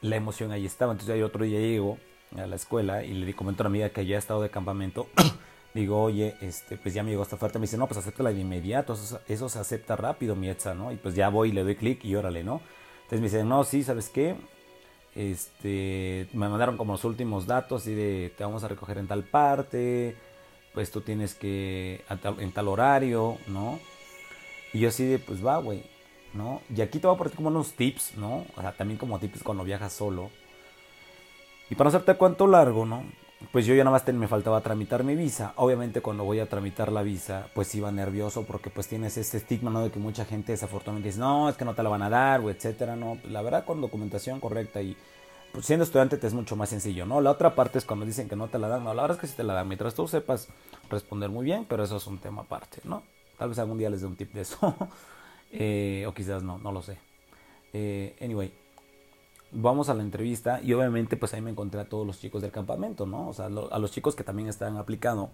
la 0.02 0.16
emoción 0.16 0.52
ahí 0.52 0.66
estaba. 0.66 0.92
Entonces 0.92 1.18
ya 1.18 1.26
otro 1.26 1.46
día 1.46 1.60
llego 1.60 1.98
a 2.36 2.48
la 2.48 2.56
escuela 2.56 3.04
y 3.04 3.14
le 3.14 3.34
comento 3.34 3.64
a 3.64 3.68
una 3.68 3.70
amiga 3.70 3.90
que 3.90 4.06
ya 4.06 4.16
ha 4.16 4.20
estado 4.20 4.42
de 4.42 4.50
campamento. 4.50 5.08
Digo, 5.74 6.02
oye, 6.02 6.36
este, 6.42 6.78
pues 6.78 6.94
ya 6.94 7.04
me 7.04 7.12
llegó 7.12 7.24
esta 7.24 7.36
oferta. 7.36 7.60
Me 7.60 7.64
dice, 7.64 7.78
no, 7.78 7.88
pues 7.88 7.98
acéptala 7.98 8.32
de 8.32 8.40
inmediato. 8.40 8.94
Eso, 8.94 9.20
eso 9.28 9.50
se 9.50 9.60
acepta 9.60 9.96
rápido, 9.96 10.36
mi 10.36 10.50
Etza, 10.50 10.74
¿no? 10.74 10.92
Y 10.92 10.98
pues 10.98 11.16
ya 11.16 11.30
voy 11.30 11.52
le 11.52 11.64
doy 11.64 11.76
clic 11.76 12.04
y 12.04 12.16
órale, 12.16 12.44
¿no? 12.44 12.62
Entonces 13.04 13.20
me 13.20 13.28
dice, 13.28 13.44
no, 13.44 13.64
sí, 13.64 13.84
¿sabes 13.84 14.10
qué? 14.10 14.36
Este, 15.16 16.28
me 16.34 16.48
mandaron 16.48 16.78
como 16.78 16.94
los 16.94 17.04
últimos 17.04 17.46
datos 17.46 17.86
y 17.88 17.94
de 17.94 18.34
te 18.38 18.44
vamos 18.44 18.64
a 18.64 18.70
recoger 18.70 18.98
en 18.98 19.08
tal 19.08 19.24
parte, 19.24 20.16
pues 20.74 20.92
tú 20.92 21.02
tienes 21.02 21.36
que 21.36 22.04
en 22.40 22.52
tal 22.54 22.68
horario, 22.70 23.38
¿no? 23.48 23.80
Y 24.74 24.80
yo 24.80 24.90
así 24.90 25.06
de, 25.06 25.20
pues 25.20 25.46
va, 25.46 25.58
güey, 25.58 25.84
¿no? 26.34 26.62
Y 26.74 26.82
aquí 26.82 27.00
te 27.00 27.08
voy 27.08 27.16
a 27.16 27.18
poner 27.18 27.34
como 27.34 27.50
unos 27.50 27.74
tips, 27.74 28.16
¿no? 28.16 28.46
O 28.56 28.62
sea, 28.62 28.72
también 28.72 28.98
como 28.98 29.20
tips 29.20 29.44
cuando 29.44 29.66
viajas 29.66 29.92
solo. 29.92 30.30
Y 31.70 31.76
para 31.76 31.90
no 31.90 31.96
hacerte 31.96 32.16
cuánto 32.16 32.48
largo, 32.48 32.86
¿no? 32.86 33.04
Pues 33.52 33.66
yo 33.66 33.76
ya 33.76 33.84
nada 33.84 33.98
más 33.98 34.14
me 34.14 34.28
faltaba 34.28 34.62
tramitar 34.62 35.04
mi 35.04 35.16
visa. 35.16 35.54
Obviamente 35.58 36.02
cuando 36.02 36.24
voy 36.24 36.40
a 36.40 36.48
tramitar 36.48 36.92
la 36.92 37.02
visa, 37.02 37.48
pues 37.54 37.74
iba 37.76 37.92
nervioso 37.92 38.44
porque 38.44 38.70
pues 38.70 38.88
tienes 38.88 39.18
este 39.18 39.38
estigma, 39.38 39.72
¿no? 39.72 39.82
De 39.82 39.92
que 39.92 40.00
mucha 40.00 40.26
gente 40.26 40.54
desafortunadamente 40.54 41.10
dice, 41.10 41.20
no, 41.20 41.50
es 41.50 41.58
que 41.58 41.66
no 41.66 41.74
te 41.74 41.84
la 41.84 41.90
van 41.90 42.04
a 42.04 42.10
dar, 42.10 42.40
o 42.42 42.50
etcétera, 42.50 42.96
¿no? 42.96 43.18
La 43.30 43.42
verdad 43.42 43.66
con 43.66 43.82
documentación 43.82 44.40
correcta 44.40 44.82
y 44.82 44.96
pues, 45.52 45.66
siendo 45.66 45.84
estudiante 45.84 46.18
te 46.18 46.28
es 46.28 46.34
mucho 46.34 46.56
más 46.56 46.70
sencillo, 46.70 47.06
¿no? 47.06 47.20
La 47.20 47.32
otra 47.32 47.56
parte 47.56 47.78
es 47.78 47.86
cuando 47.86 48.06
dicen 48.06 48.30
que 48.30 48.36
no 48.36 48.48
te 48.48 48.58
la 48.58 48.70
dan, 48.70 48.84
no, 48.84 48.94
la 48.94 49.02
verdad 49.02 49.18
es 49.18 49.22
que 49.22 49.28
sí 49.28 49.34
te 49.36 49.44
la 49.44 49.54
dan, 49.54 49.68
mientras 49.68 49.94
tú 49.96 50.08
sepas 50.08 50.48
responder 50.90 51.30
muy 51.30 51.44
bien, 51.44 51.66
pero 51.68 51.84
eso 51.84 51.98
es 51.98 52.08
un 52.08 52.20
tema 52.20 52.44
aparte, 52.44 52.80
¿no? 52.86 53.04
Tal 53.38 53.50
vez 53.50 53.60
algún 53.60 53.78
día 53.78 53.90
les 53.90 54.02
dé 54.02 54.08
un 54.08 54.16
tip 54.16 54.32
de 54.34 54.42
eso, 54.42 54.76
eh, 55.52 56.06
o 56.08 56.14
quizás 56.14 56.42
no, 56.44 56.58
no 56.58 56.72
lo 56.72 56.82
sé. 56.82 56.98
Eh, 57.74 58.16
anyway, 58.22 58.54
vamos 59.52 59.90
a 59.90 59.94
la 59.94 60.02
entrevista 60.02 60.62
y 60.62 60.74
obviamente 60.74 61.18
pues 61.18 61.34
ahí 61.34 61.42
me 61.42 61.52
encontré 61.52 61.82
a 61.82 61.90
todos 61.90 62.06
los 62.06 62.20
chicos 62.20 62.42
del 62.42 62.52
campamento, 62.52 63.06
¿no? 63.06 63.30
O 63.30 63.34
sea, 63.34 63.46
a 63.46 63.80
los 63.80 63.92
chicos 63.92 64.16
que 64.16 64.24
también 64.24 64.50
estaban 64.50 64.78
aplicando. 64.78 65.30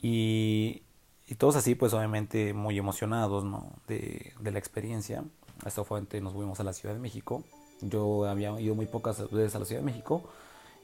Y, 0.00 0.82
y 1.28 1.34
todos 1.36 1.56
así 1.56 1.74
pues 1.74 1.92
obviamente 1.94 2.52
muy 2.54 2.78
emocionados, 2.78 3.44
¿no? 3.44 3.72
De, 3.88 4.32
de 4.40 4.50
la 4.50 4.58
experiencia. 4.58 5.24
Hasta 5.64 5.84
fue 5.84 6.02
nos 6.20 6.32
fuimos 6.32 6.58
a 6.60 6.64
la 6.64 6.72
Ciudad 6.72 6.94
de 6.94 7.00
México. 7.00 7.44
Yo 7.80 8.24
había 8.26 8.58
ido 8.60 8.74
muy 8.74 8.86
pocas 8.86 9.30
veces 9.30 9.54
a 9.54 9.58
la 9.60 9.64
Ciudad 9.64 9.80
de 9.82 9.86
México. 9.86 10.22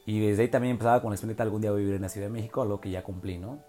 Y 0.05 0.19
desde 0.19 0.43
ahí 0.43 0.47
también 0.47 0.71
empezaba 0.71 1.01
con 1.01 1.11
la 1.11 1.15
espinita 1.15 1.43
algún 1.43 1.61
día 1.61 1.71
vivir 1.71 1.93
en 1.95 2.01
la 2.01 2.09
Ciudad 2.09 2.27
de 2.27 2.33
México, 2.33 2.61
algo 2.61 2.79
que 2.79 2.89
ya 2.89 3.03
cumplí, 3.03 3.37
¿no? 3.37 3.59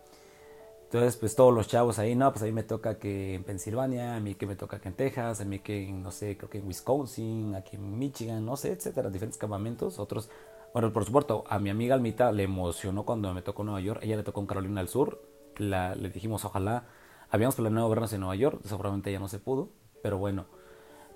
Entonces, 0.93 1.17
pues 1.17 1.37
todos 1.37 1.55
los 1.55 1.69
chavos 1.69 2.01
ahí, 2.01 2.17
no, 2.17 2.33
pues 2.33 2.43
a 2.43 2.47
mí 2.47 2.51
me 2.51 2.65
toca 2.65 2.99
que 2.99 3.35
en 3.35 3.45
Pensilvania, 3.45 4.17
a 4.17 4.21
mí 4.21 4.35
que 4.35 4.45
me 4.45 4.57
toca 4.57 4.81
que 4.81 4.89
en 4.89 4.95
Texas, 4.95 5.41
a 5.41 5.45
mí 5.45 5.61
que 5.61 5.89
no 5.93 6.11
sé, 6.11 6.37
creo 6.37 6.51
que 6.51 6.59
en 6.59 6.67
Wisconsin, 6.67 7.55
aquí 7.55 7.77
en 7.77 7.97
Michigan, 7.97 8.45
no 8.45 8.57
sé, 8.57 8.73
etcétera, 8.73 9.09
diferentes 9.09 9.39
campamentos. 9.39 10.01
Otros, 10.01 10.31
bueno, 10.75 10.93
por 10.93 11.05
supuesto, 11.05 11.45
a 11.49 11.61
mi 11.61 11.71
amiga 11.71 11.95
Almita 11.95 12.33
le 12.33 12.43
emocionó 12.43 13.05
cuando 13.05 13.33
me 13.33 13.41
tocó 13.41 13.63
Nueva 13.63 13.81
York, 13.81 14.01
ella 14.03 14.17
le 14.17 14.25
tocó 14.25 14.41
en 14.41 14.49
Carolina 14.49 14.81
del 14.81 14.89
Sur, 14.89 15.23
le 15.59 16.11
dijimos, 16.13 16.45
ojalá, 16.45 16.89
habíamos 17.31 17.55
planeado 17.55 17.89
vernos 17.89 18.13
en 18.13 18.19
Nueva 18.23 18.35
York, 18.35 18.61
seguramente 18.65 19.13
ya 19.13 19.21
no 19.21 19.29
se 19.29 19.39
pudo, 19.39 19.69
pero 20.03 20.19
bueno. 20.19 20.47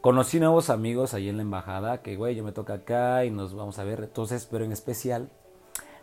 Conocí 0.00 0.38
nuevos 0.38 0.71
amigos 0.71 1.14
ahí 1.14 1.28
en 1.28 1.38
la 1.38 1.43
embajada, 1.43 2.00
que 2.00 2.14
güey, 2.14 2.37
yo 2.37 2.45
me 2.45 2.52
toca 2.52 2.75
acá 2.75 3.25
y 3.25 3.33
nos 3.33 3.54
vamos 3.54 3.81
a 3.81 3.85
ver, 3.85 4.04
entonces, 4.04 4.47
pero 4.49 4.64
en 4.64 4.71
especial, 4.71 5.33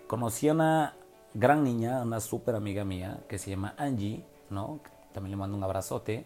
conocí 0.08 0.50
a 0.50 0.54
una 0.54 0.98
gran 1.34 1.64
niña, 1.64 2.02
una 2.02 2.20
súper 2.20 2.56
amiga 2.56 2.84
mía 2.84 3.24
que 3.28 3.38
se 3.38 3.50
llama 3.50 3.76
Angie, 3.78 4.24
¿no? 4.50 4.80
También 5.14 5.32
le 5.32 5.38
mando 5.38 5.58
un 5.58 5.64
abrazote. 5.64 6.26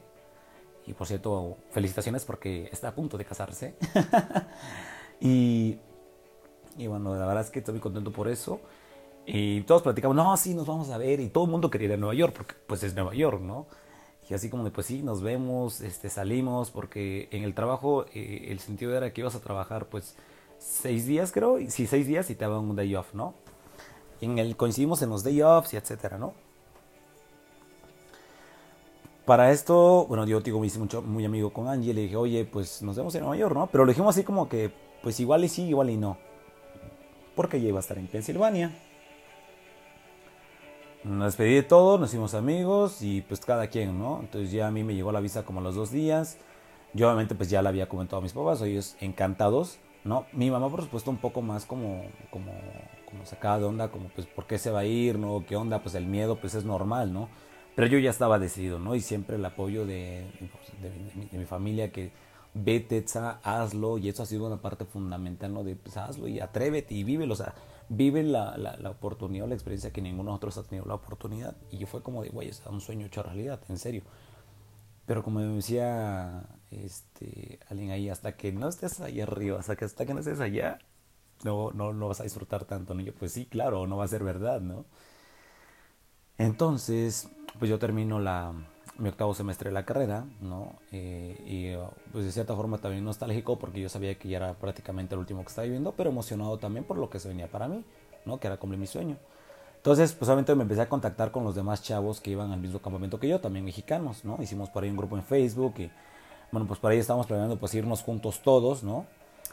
Y 0.87 0.93
por 0.93 1.07
cierto, 1.07 1.57
felicitaciones 1.71 2.25
porque 2.25 2.69
está 2.71 2.89
a 2.89 2.95
punto 2.95 3.17
de 3.17 3.25
casarse. 3.25 3.75
y, 5.19 5.77
y 6.77 6.87
bueno, 6.87 7.15
la 7.15 7.25
verdad 7.25 7.43
es 7.43 7.49
que 7.49 7.59
estoy 7.59 7.73
muy 7.73 7.81
contento 7.81 8.11
por 8.11 8.27
eso. 8.27 8.59
Y 9.25 9.61
todos 9.61 9.81
platicamos, 9.81 10.15
no, 10.15 10.37
sí, 10.37 10.53
nos 10.53 10.67
vamos 10.67 10.89
a 10.91 10.97
ver. 10.97 11.19
Y 11.19 11.29
todo 11.29 11.45
el 11.45 11.51
mundo 11.51 11.69
quería 11.69 11.87
ir 11.87 11.93
a 11.93 11.97
Nueva 11.97 12.13
York 12.13 12.33
porque 12.35 12.55
pues 12.67 12.83
es 12.83 12.93
Nueva 12.93 13.15
York, 13.15 13.41
¿no? 13.41 13.65
Y 14.29 14.33
así 14.33 14.49
como 14.49 14.63
de, 14.63 14.71
pues 14.71 14.87
sí, 14.87 15.03
nos 15.03 15.21
vemos, 15.21 15.81
este, 15.81 16.09
salimos, 16.09 16.71
porque 16.71 17.27
en 17.31 17.43
el 17.43 17.53
trabajo 17.53 18.05
eh, 18.13 18.47
el 18.49 18.59
sentido 18.59 18.95
era 18.95 19.13
que 19.13 19.21
ibas 19.21 19.35
a 19.35 19.39
trabajar 19.39 19.87
pues 19.87 20.15
seis 20.57 21.05
días, 21.05 21.31
creo. 21.31 21.59
Sí, 21.69 21.87
seis 21.87 22.07
días 22.07 22.29
y 22.29 22.35
te 22.35 22.45
daban 22.45 22.59
un 22.59 22.75
day 22.75 22.95
off, 22.95 23.13
¿no? 23.13 23.35
En 24.21 24.39
el 24.39 24.55
coincidimos 24.55 25.01
en 25.01 25.09
los 25.09 25.23
day 25.23 25.41
offs 25.41 25.73
y 25.73 25.77
etcétera, 25.77 26.17
¿no? 26.17 26.33
Para 29.25 29.51
esto, 29.51 30.05
bueno, 30.07 30.25
yo 30.27 30.39
digo, 30.41 30.59
me 30.59 30.67
hice 30.67 30.77
mucho, 30.77 31.01
muy 31.01 31.25
amigo 31.25 31.51
con 31.51 31.67
Angie, 31.67 31.95
le 31.95 32.01
dije, 32.01 32.15
oye, 32.15 32.45
pues 32.45 32.83
nos 32.83 32.95
vemos 32.95 33.15
en 33.15 33.21
Nueva 33.21 33.35
York, 33.35 33.55
¿no? 33.55 33.67
Pero 33.67 33.83
lo 33.83 33.89
dijimos 33.89 34.15
así 34.15 34.23
como 34.23 34.47
que, 34.47 34.71
pues 35.01 35.19
igual 35.19 35.43
y 35.43 35.49
sí, 35.49 35.63
igual 35.63 35.89
y 35.89 35.97
no. 35.97 36.17
Porque 37.35 37.57
ella 37.57 37.69
iba 37.69 37.79
a 37.79 37.81
estar 37.81 37.97
en 37.97 38.05
Pensilvania. 38.05 38.77
Nos 41.03 41.25
despedí 41.25 41.55
de 41.55 41.63
todo, 41.63 41.97
nos 41.97 42.09
hicimos 42.09 42.35
amigos 42.35 43.01
y 43.01 43.21
pues 43.21 43.39
cada 43.41 43.67
quien, 43.67 43.97
¿no? 43.97 44.19
Entonces 44.21 44.51
ya 44.51 44.67
a 44.67 44.71
mí 44.71 44.83
me 44.83 44.93
llegó 44.93 45.11
la 45.11 45.19
visa 45.19 45.43
como 45.43 45.59
a 45.59 45.63
los 45.63 45.75
dos 45.75 45.91
días. 45.91 46.37
Yo 46.93 47.07
obviamente 47.07 47.35
pues 47.35 47.49
ya 47.49 47.61
la 47.61 47.69
había 47.69 47.89
comentado 47.89 48.19
a 48.19 48.21
mis 48.21 48.33
papás, 48.33 48.61
ellos 48.61 48.95
encantados, 49.01 49.79
¿no? 50.03 50.25
Mi 50.33 50.49
mamá 50.49 50.69
por 50.69 50.81
supuesto 50.81 51.09
un 51.11 51.17
poco 51.17 51.41
más 51.41 51.65
como, 51.65 52.05
como 52.29 52.53
como 53.15 53.25
sacada 53.25 53.59
de 53.59 53.65
onda, 53.65 53.87
como 53.89 54.09
pues 54.09 54.27
por 54.27 54.45
qué 54.45 54.57
se 54.57 54.71
va 54.71 54.81
a 54.81 54.85
ir, 54.85 55.17
¿no? 55.17 55.45
¿Qué 55.47 55.55
onda? 55.55 55.81
Pues 55.81 55.95
el 55.95 56.05
miedo 56.05 56.37
pues 56.39 56.53
es 56.55 56.65
normal, 56.65 57.13
¿no? 57.13 57.29
Pero 57.75 57.87
yo 57.87 57.97
ya 57.99 58.09
estaba 58.09 58.39
decidido, 58.39 58.77
¿no? 58.77 58.95
Y 58.95 59.01
siempre 59.01 59.37
el 59.37 59.45
apoyo 59.45 59.85
de, 59.85 60.25
de, 60.81 61.37
mi, 61.37 61.45
familia 61.45 61.91
que 61.91 62.11
vete, 62.53 63.03
hazlo, 63.43 63.97
y 63.97 64.09
eso 64.09 64.23
ha 64.23 64.25
sido 64.25 64.47
una 64.47 64.57
parte 64.57 64.85
fundamental, 64.85 65.53
¿no? 65.53 65.63
De 65.63 65.75
pues 65.75 65.97
hazlo 65.97 66.27
y 66.27 66.39
atrévete 66.39 66.93
y 66.93 67.03
vívelo, 67.03 67.33
o 67.33 67.37
sea, 67.37 67.53
vive 67.89 68.23
la, 68.23 68.57
la, 68.57 68.77
la 68.77 68.89
oportunidad 68.89 69.45
o 69.45 69.47
la 69.47 69.55
experiencia 69.55 69.91
que 69.91 70.01
ninguno 70.01 70.31
de 70.31 70.33
nosotros 70.33 70.57
ha 70.57 70.63
tenido 70.63 70.85
la 70.85 70.95
oportunidad. 70.95 71.55
Y 71.71 71.77
yo 71.77 71.87
fue 71.87 72.01
como 72.01 72.23
de, 72.23 72.29
güey, 72.29 72.49
es 72.49 72.61
un 72.69 72.81
sueño 72.81 73.07
hecho 73.07 73.23
realidad, 73.23 73.59
en 73.69 73.77
serio. 73.77 74.03
Pero 75.05 75.23
como 75.23 75.39
decía 75.39 76.43
este, 76.71 77.59
alguien 77.69 77.91
ahí, 77.91 78.09
hasta 78.09 78.35
que 78.35 78.51
no 78.51 78.67
estés 78.67 78.99
ahí 79.01 79.21
arriba, 79.21 79.59
hasta 79.59 79.75
que, 79.75 79.85
hasta 79.85 80.05
que 80.05 80.13
no 80.13 80.19
estés 80.19 80.39
allá, 80.39 80.79
no, 81.45 81.71
no, 81.71 81.93
no 81.93 82.07
vas 82.07 82.19
a 82.19 82.23
disfrutar 82.23 82.65
tanto. 82.65 82.93
¿no? 82.93 83.01
yo, 83.01 83.13
pues 83.13 83.31
sí, 83.31 83.45
claro, 83.45 83.87
no 83.87 83.97
va 83.97 84.05
a 84.05 84.07
ser 84.07 84.23
verdad, 84.23 84.59
¿no? 84.61 84.85
Entonces, 86.37 87.29
pues 87.59 87.69
yo 87.69 87.79
termino 87.79 88.19
la, 88.19 88.51
mi 88.97 89.09
octavo 89.09 89.33
semestre 89.33 89.69
de 89.69 89.73
la 89.73 89.85
carrera, 89.85 90.25
¿no? 90.41 90.75
Eh, 90.91 91.37
y 91.45 92.11
pues 92.11 92.25
de 92.25 92.31
cierta 92.31 92.55
forma 92.55 92.79
también 92.79 93.05
nostálgico 93.05 93.57
porque 93.57 93.79
yo 93.79 93.89
sabía 93.89 94.17
que 94.17 94.27
ya 94.27 94.37
era 94.37 94.53
prácticamente 94.55 95.15
el 95.15 95.19
último 95.19 95.43
que 95.43 95.49
estaba 95.49 95.65
viviendo, 95.65 95.93
pero 95.93 96.09
emocionado 96.09 96.57
también 96.57 96.83
por 96.83 96.97
lo 96.97 97.09
que 97.09 97.19
se 97.19 97.29
venía 97.29 97.47
para 97.47 97.67
mí, 97.67 97.85
¿no? 98.25 98.39
Que 98.39 98.47
era 98.47 98.57
cumplir 98.57 98.79
mi 98.79 98.87
sueño. 98.87 99.17
Entonces, 99.77 100.13
pues 100.13 100.27
obviamente 100.29 100.55
me 100.55 100.63
empecé 100.63 100.81
a 100.81 100.89
contactar 100.89 101.31
con 101.31 101.43
los 101.43 101.53
demás 101.53 101.83
chavos 101.83 102.19
que 102.19 102.31
iban 102.31 102.51
al 102.51 102.59
mismo 102.59 102.79
campamento 102.79 103.19
que 103.19 103.27
yo, 103.27 103.39
también 103.39 103.63
mexicanos, 103.63 104.25
¿no? 104.25 104.41
Hicimos 104.41 104.69
por 104.71 104.83
ahí 104.83 104.89
un 104.89 104.97
grupo 104.97 105.15
en 105.15 105.23
Facebook 105.23 105.75
y, 105.77 105.91
bueno, 106.51 106.67
pues 106.67 106.79
por 106.79 106.91
ahí 106.91 106.97
estábamos 106.97 107.27
planeando 107.27 107.57
pues 107.59 107.73
irnos 107.75 108.01
juntos 108.01 108.41
todos, 108.43 108.83
¿no? 108.83 109.05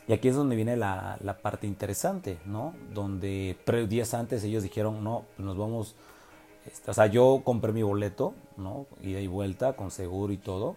Y 0.08 0.12
aquí 0.12 0.28
es 0.28 0.34
donde 0.34 0.56
viene 0.56 0.76
la, 0.76 1.16
la 1.22 1.38
parte 1.38 1.66
interesante, 1.66 2.38
¿no? 2.44 2.74
Donde 2.92 3.56
días 3.88 4.14
antes 4.14 4.42
ellos 4.44 4.62
dijeron, 4.62 5.04
no, 5.04 5.24
pues 5.36 5.46
nos 5.46 5.56
vamos, 5.56 5.94
este, 6.66 6.90
o 6.90 6.94
sea, 6.94 7.06
yo 7.06 7.42
compré 7.44 7.72
mi 7.72 7.82
boleto, 7.82 8.34
¿no? 8.56 8.86
Ida 9.00 9.20
y 9.20 9.26
vuelta, 9.28 9.74
con 9.74 9.90
seguro 9.90 10.32
y 10.32 10.38
todo. 10.38 10.76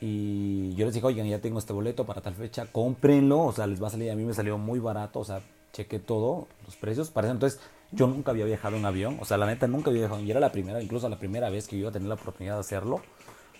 Y 0.00 0.74
yo 0.74 0.84
les 0.84 0.94
dije, 0.94 1.06
oigan, 1.06 1.26
ya 1.26 1.40
tengo 1.40 1.58
este 1.58 1.72
boleto 1.72 2.04
para 2.04 2.20
tal 2.20 2.34
fecha, 2.34 2.66
cómprenlo, 2.70 3.40
o 3.40 3.52
sea, 3.52 3.66
les 3.66 3.82
va 3.82 3.88
a 3.88 3.90
salir, 3.90 4.10
a 4.10 4.14
mí 4.14 4.24
me 4.24 4.34
salió 4.34 4.58
muy 4.58 4.78
barato, 4.78 5.20
o 5.20 5.24
sea, 5.24 5.40
chequé 5.72 5.98
todo, 5.98 6.46
los 6.66 6.76
precios. 6.76 7.10
Para 7.10 7.30
entonces, 7.30 7.60
yo 7.90 8.06
nunca 8.06 8.30
había 8.30 8.44
viajado 8.44 8.76
en 8.76 8.84
avión, 8.84 9.18
o 9.20 9.24
sea, 9.24 9.38
la 9.38 9.46
neta 9.46 9.66
nunca 9.66 9.90
había 9.90 10.02
viajado, 10.02 10.20
y 10.20 10.30
era 10.30 10.40
la 10.40 10.52
primera, 10.52 10.82
incluso 10.82 11.08
la 11.08 11.18
primera 11.18 11.48
vez 11.50 11.66
que 11.66 11.76
yo 11.76 11.80
iba 11.80 11.90
a 11.90 11.92
tener 11.92 12.08
la 12.08 12.14
oportunidad 12.14 12.54
de 12.54 12.60
hacerlo, 12.60 13.00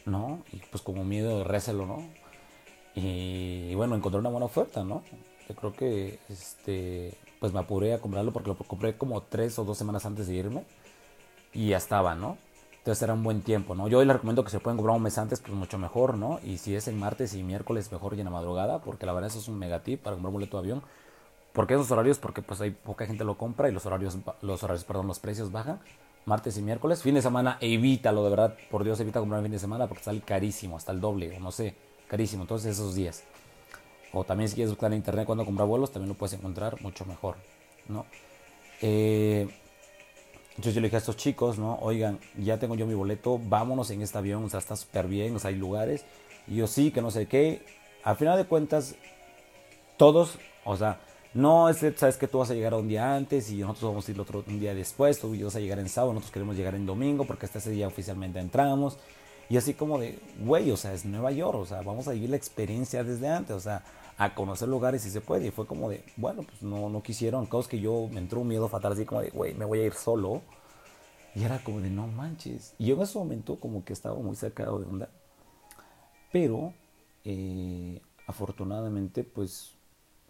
¿no? 0.06 0.42
Y 0.52 0.58
pues 0.70 0.82
como 0.82 1.04
miedo 1.04 1.44
récelo, 1.44 1.86
¿no? 1.86 2.04
Y, 2.94 3.68
y 3.70 3.74
bueno, 3.74 3.96
encontré 3.96 4.20
una 4.20 4.30
buena 4.30 4.46
oferta, 4.46 4.84
¿no? 4.84 5.02
Yo 5.48 5.54
creo 5.54 5.72
que, 5.72 6.18
este, 6.28 7.14
pues 7.40 7.52
me 7.52 7.60
apuré 7.60 7.94
a 7.94 8.00
comprarlo 8.00 8.32
porque 8.32 8.48
lo 8.48 8.56
compré 8.56 8.96
como 8.96 9.22
tres 9.22 9.58
o 9.58 9.64
dos 9.64 9.76
semanas 9.76 10.06
antes 10.06 10.26
de 10.26 10.34
irme 10.34 10.64
y 11.52 11.68
ya 11.68 11.76
estaba, 11.76 12.14
¿no? 12.14 12.38
Entonces 12.78 13.02
era 13.02 13.14
un 13.14 13.22
buen 13.22 13.40
tiempo, 13.42 13.74
¿no? 13.74 13.88
Yo 13.88 13.98
hoy 13.98 14.04
les 14.06 14.14
recomiendo 14.14 14.44
que 14.44 14.50
se 14.50 14.60
pueden 14.60 14.76
comprar 14.76 14.96
un 14.96 15.02
mes 15.02 15.16
antes, 15.16 15.40
pues 15.40 15.54
mucho 15.54 15.78
mejor, 15.78 16.18
¿no? 16.18 16.38
Y 16.44 16.58
si 16.58 16.74
es 16.76 16.86
en 16.86 16.98
martes 16.98 17.34
y 17.34 17.42
miércoles, 17.42 17.90
mejor 17.90 18.14
y 18.14 18.20
en 18.20 18.26
la 18.26 18.30
madrugada, 18.30 18.80
porque 18.80 19.06
la 19.06 19.12
verdad 19.12 19.30
eso 19.30 19.38
es 19.38 19.48
un 19.48 19.58
megatip 19.58 20.02
para 20.02 20.14
comprar 20.16 20.32
boleto 20.32 20.58
de 20.58 20.62
avión. 20.64 20.82
¿Por 21.54 21.66
qué 21.66 21.74
esos 21.74 21.90
horarios? 21.90 22.18
Porque 22.18 22.42
pues 22.42 22.60
hay 22.60 22.72
poca 22.72 23.06
gente 23.06 23.24
lo 23.24 23.38
compra 23.38 23.68
y 23.68 23.72
los 23.72 23.86
horarios, 23.86 24.18
los 24.42 24.62
horarios, 24.62 24.84
perdón, 24.84 25.06
los 25.06 25.18
precios 25.18 25.50
bajan. 25.50 25.80
Martes 26.26 26.58
y 26.58 26.62
miércoles. 26.62 27.02
Fin 27.02 27.14
de 27.14 27.22
semana, 27.22 27.58
evítalo, 27.60 28.24
de 28.24 28.30
verdad, 28.30 28.56
por 28.70 28.84
Dios, 28.84 28.98
evita 29.00 29.20
comprar 29.20 29.38
el 29.40 29.44
fin 29.44 29.52
de 29.52 29.58
semana 29.58 29.86
porque 29.86 30.04
sale 30.04 30.20
carísimo, 30.20 30.76
hasta 30.76 30.92
el 30.92 31.00
doble, 31.00 31.36
o 31.36 31.40
no 31.40 31.52
sé, 31.52 31.74
carísimo. 32.14 32.44
Entonces 32.44 32.78
esos 32.78 32.94
días. 32.94 33.24
O 34.12 34.22
también 34.22 34.48
si 34.48 34.54
quieres 34.54 34.70
buscar 34.70 34.92
en 34.92 34.98
internet 34.98 35.26
cuando 35.26 35.44
comprar 35.44 35.66
vuelos, 35.66 35.90
también 35.90 36.10
lo 36.10 36.14
puedes 36.14 36.32
encontrar 36.34 36.80
mucho 36.80 37.04
mejor, 37.04 37.34
¿no? 37.88 38.06
Eh, 38.80 39.48
entonces 40.50 40.74
yo 40.74 40.80
le 40.80 40.86
dije 40.86 40.94
a 40.94 40.98
estos 41.00 41.16
chicos, 41.16 41.58
¿no? 41.58 41.76
Oigan, 41.80 42.20
ya 42.38 42.56
tengo 42.60 42.76
yo 42.76 42.86
mi 42.86 42.94
boleto, 42.94 43.40
vámonos 43.42 43.90
en 43.90 44.02
este 44.02 44.16
avión, 44.16 44.44
o 44.44 44.48
sea, 44.48 44.60
está 44.60 44.76
súper 44.76 45.08
bien, 45.08 45.34
o 45.34 45.40
sea, 45.40 45.48
hay 45.48 45.56
lugares. 45.56 46.04
Y 46.46 46.54
yo 46.54 46.68
sí, 46.68 46.92
que 46.92 47.02
no 47.02 47.10
sé 47.10 47.26
qué. 47.26 47.66
Al 48.04 48.14
final 48.14 48.38
de 48.38 48.44
cuentas, 48.44 48.94
todos, 49.96 50.38
o 50.64 50.76
sea, 50.76 51.00
no 51.32 51.68
es, 51.68 51.78
sabes 51.96 52.16
que 52.16 52.28
tú 52.28 52.38
vas 52.38 52.50
a 52.50 52.54
llegar 52.54 52.74
un 52.74 52.86
día 52.86 53.16
antes 53.16 53.50
y 53.50 53.56
nosotros 53.56 53.90
vamos 53.90 54.06
a 54.06 54.10
ir 54.12 54.20
otro 54.20 54.44
un 54.46 54.60
día 54.60 54.72
después, 54.72 55.18
tú 55.18 55.36
vas 55.42 55.56
a 55.56 55.60
llegar 55.60 55.80
en 55.80 55.88
sábado, 55.88 56.12
nosotros 56.12 56.30
queremos 56.30 56.54
llegar 56.54 56.76
en 56.76 56.86
domingo 56.86 57.24
porque 57.24 57.46
hasta 57.46 57.58
ese 57.58 57.72
día 57.72 57.88
oficialmente 57.88 58.38
entramos. 58.38 58.98
Y 59.48 59.56
así 59.56 59.74
como 59.74 59.98
de, 59.98 60.18
güey, 60.40 60.70
o 60.70 60.76
sea, 60.76 60.94
es 60.94 61.04
Nueva 61.04 61.32
York, 61.32 61.58
o 61.58 61.66
sea, 61.66 61.82
vamos 61.82 62.08
a 62.08 62.12
vivir 62.12 62.30
la 62.30 62.36
experiencia 62.36 63.04
desde 63.04 63.28
antes, 63.28 63.54
o 63.54 63.60
sea, 63.60 63.82
a 64.16 64.34
conocer 64.34 64.68
lugares 64.68 65.02
si 65.02 65.10
se 65.10 65.20
puede. 65.20 65.48
Y 65.48 65.50
fue 65.50 65.66
como 65.66 65.90
de, 65.90 66.04
bueno, 66.16 66.42
pues 66.42 66.62
no, 66.62 66.88
no 66.88 67.02
quisieron. 67.02 67.46
Causa 67.46 67.68
que 67.68 67.80
yo 67.80 68.08
me 68.10 68.20
entró 68.20 68.40
un 68.40 68.48
miedo 68.48 68.68
fatal, 68.68 68.92
así 68.92 69.04
como 69.04 69.22
de, 69.22 69.30
güey, 69.30 69.54
me 69.54 69.64
voy 69.64 69.80
a 69.80 69.84
ir 69.86 69.94
solo. 69.94 70.42
Y 71.34 71.42
era 71.42 71.62
como 71.62 71.80
de, 71.80 71.90
no 71.90 72.06
manches. 72.06 72.74
Y 72.78 72.86
yo 72.86 72.96
en 72.96 73.02
ese 73.02 73.18
momento 73.18 73.58
como 73.58 73.84
que 73.84 73.92
estaba 73.92 74.16
muy 74.16 74.36
sacado 74.36 74.78
de 74.78 74.86
onda. 74.86 75.08
Pero, 76.32 76.72
eh, 77.24 78.00
afortunadamente, 78.26 79.24
pues 79.24 79.72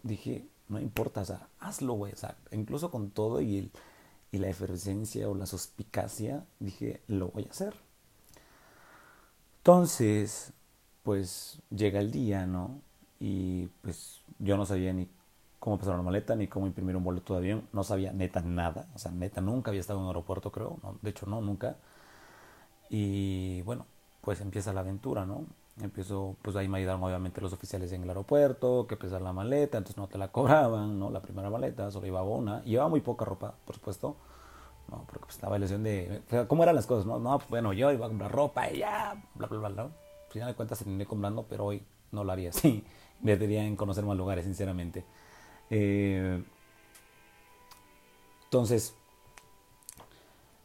dije, 0.03 0.47
no 0.67 0.79
importa, 0.79 1.21
o 1.21 1.25
sea, 1.25 1.47
hazlo, 1.59 1.93
güey. 1.93 2.13
O 2.13 2.17
sea, 2.17 2.35
incluso 2.51 2.91
con 2.91 3.11
todo 3.11 3.41
y, 3.41 3.57
el, 3.57 3.71
y 4.31 4.39
la 4.39 4.49
efervescencia 4.49 5.29
o 5.29 5.35
la 5.35 5.45
suspicacia, 5.45 6.45
dije, 6.59 7.01
lo 7.07 7.29
voy 7.29 7.45
a 7.45 7.51
hacer. 7.51 7.84
Entonces, 9.65 10.53
pues 11.01 11.59
llega 11.71 11.99
el 11.99 12.11
día, 12.11 12.45
¿no? 12.45 12.81
y 13.19 13.67
pues 13.81 14.21
yo 14.37 14.57
no 14.57 14.65
sabía 14.67 14.93
ni 14.93 15.07
cómo 15.59 15.79
pasar 15.79 15.95
la 15.95 16.03
maleta, 16.03 16.35
ni 16.35 16.47
cómo 16.47 16.67
imprimir 16.67 16.95
un 16.95 17.03
boleto 17.03 17.33
de 17.33 17.39
avión, 17.39 17.67
no 17.73 17.83
sabía 17.83 18.13
neta 18.13 18.41
nada, 18.41 18.87
o 18.93 18.99
sea, 18.99 19.11
neta 19.11 19.41
nunca 19.41 19.71
había 19.71 19.81
estado 19.81 19.97
en 19.99 20.03
un 20.03 20.09
aeropuerto, 20.09 20.51
creo, 20.51 20.77
no, 20.83 20.99
de 21.01 21.09
hecho 21.09 21.25
no, 21.25 21.41
nunca. 21.41 21.77
Y 22.89 23.61
bueno, 23.63 23.85
pues 24.21 24.41
empieza 24.41 24.73
la 24.73 24.81
aventura, 24.81 25.25
¿no? 25.25 25.45
Empiezo, 25.81 26.35
pues 26.41 26.55
ahí 26.55 26.67
me 26.67 26.77
ayudaron 26.77 27.03
obviamente 27.03 27.41
los 27.41 27.51
oficiales 27.53 27.91
en 27.91 28.03
el 28.03 28.09
aeropuerto, 28.09 28.87
que 28.87 28.95
pesar 28.95 29.21
la 29.21 29.33
maleta, 29.33 29.77
entonces 29.79 29.97
no 29.97 30.07
te 30.07 30.17
la 30.17 30.27
cobraban, 30.31 30.99
¿no? 30.99 31.09
La 31.09 31.21
primera 31.21 31.49
maleta, 31.49 31.89
solo 31.91 32.05
llevaba 32.05 32.29
una, 32.29 32.63
llevaba 32.63 32.89
muy 32.89 33.01
poca 33.01 33.25
ropa, 33.25 33.55
por 33.65 33.75
supuesto, 33.75 34.15
¿no? 34.89 35.03
Porque 35.05 35.25
pues, 35.25 35.35
estaba 35.35 35.53
la 35.53 35.65
ilusión 35.65 35.83
de, 35.83 36.21
¿cómo 36.47 36.63
eran 36.63 36.75
las 36.75 36.85
cosas? 36.85 37.05
No, 37.05 37.19
no, 37.19 37.39
bueno, 37.49 37.73
yo 37.73 37.91
iba 37.91 38.05
a 38.05 38.09
comprar 38.09 38.31
ropa 38.31 38.69
y 38.71 38.79
ya, 38.79 39.21
bla, 39.35 39.47
bla, 39.47 39.59
bla, 39.59 39.69
bla. 39.69 39.83
Al 39.83 40.31
final 40.31 40.49
de 40.49 40.55
cuentas 40.55 40.79
terminé 40.79 41.05
comprando, 41.05 41.45
pero 41.47 41.65
hoy 41.65 41.83
no 42.11 42.23
lo 42.23 42.31
haría 42.31 42.49
así 42.49 42.83
debería 43.21 43.63
en 43.63 43.75
conocer 43.75 44.05
más 44.05 44.17
lugares, 44.17 44.45
sinceramente. 44.45 45.05
Eh, 45.69 46.43
entonces, 48.45 48.95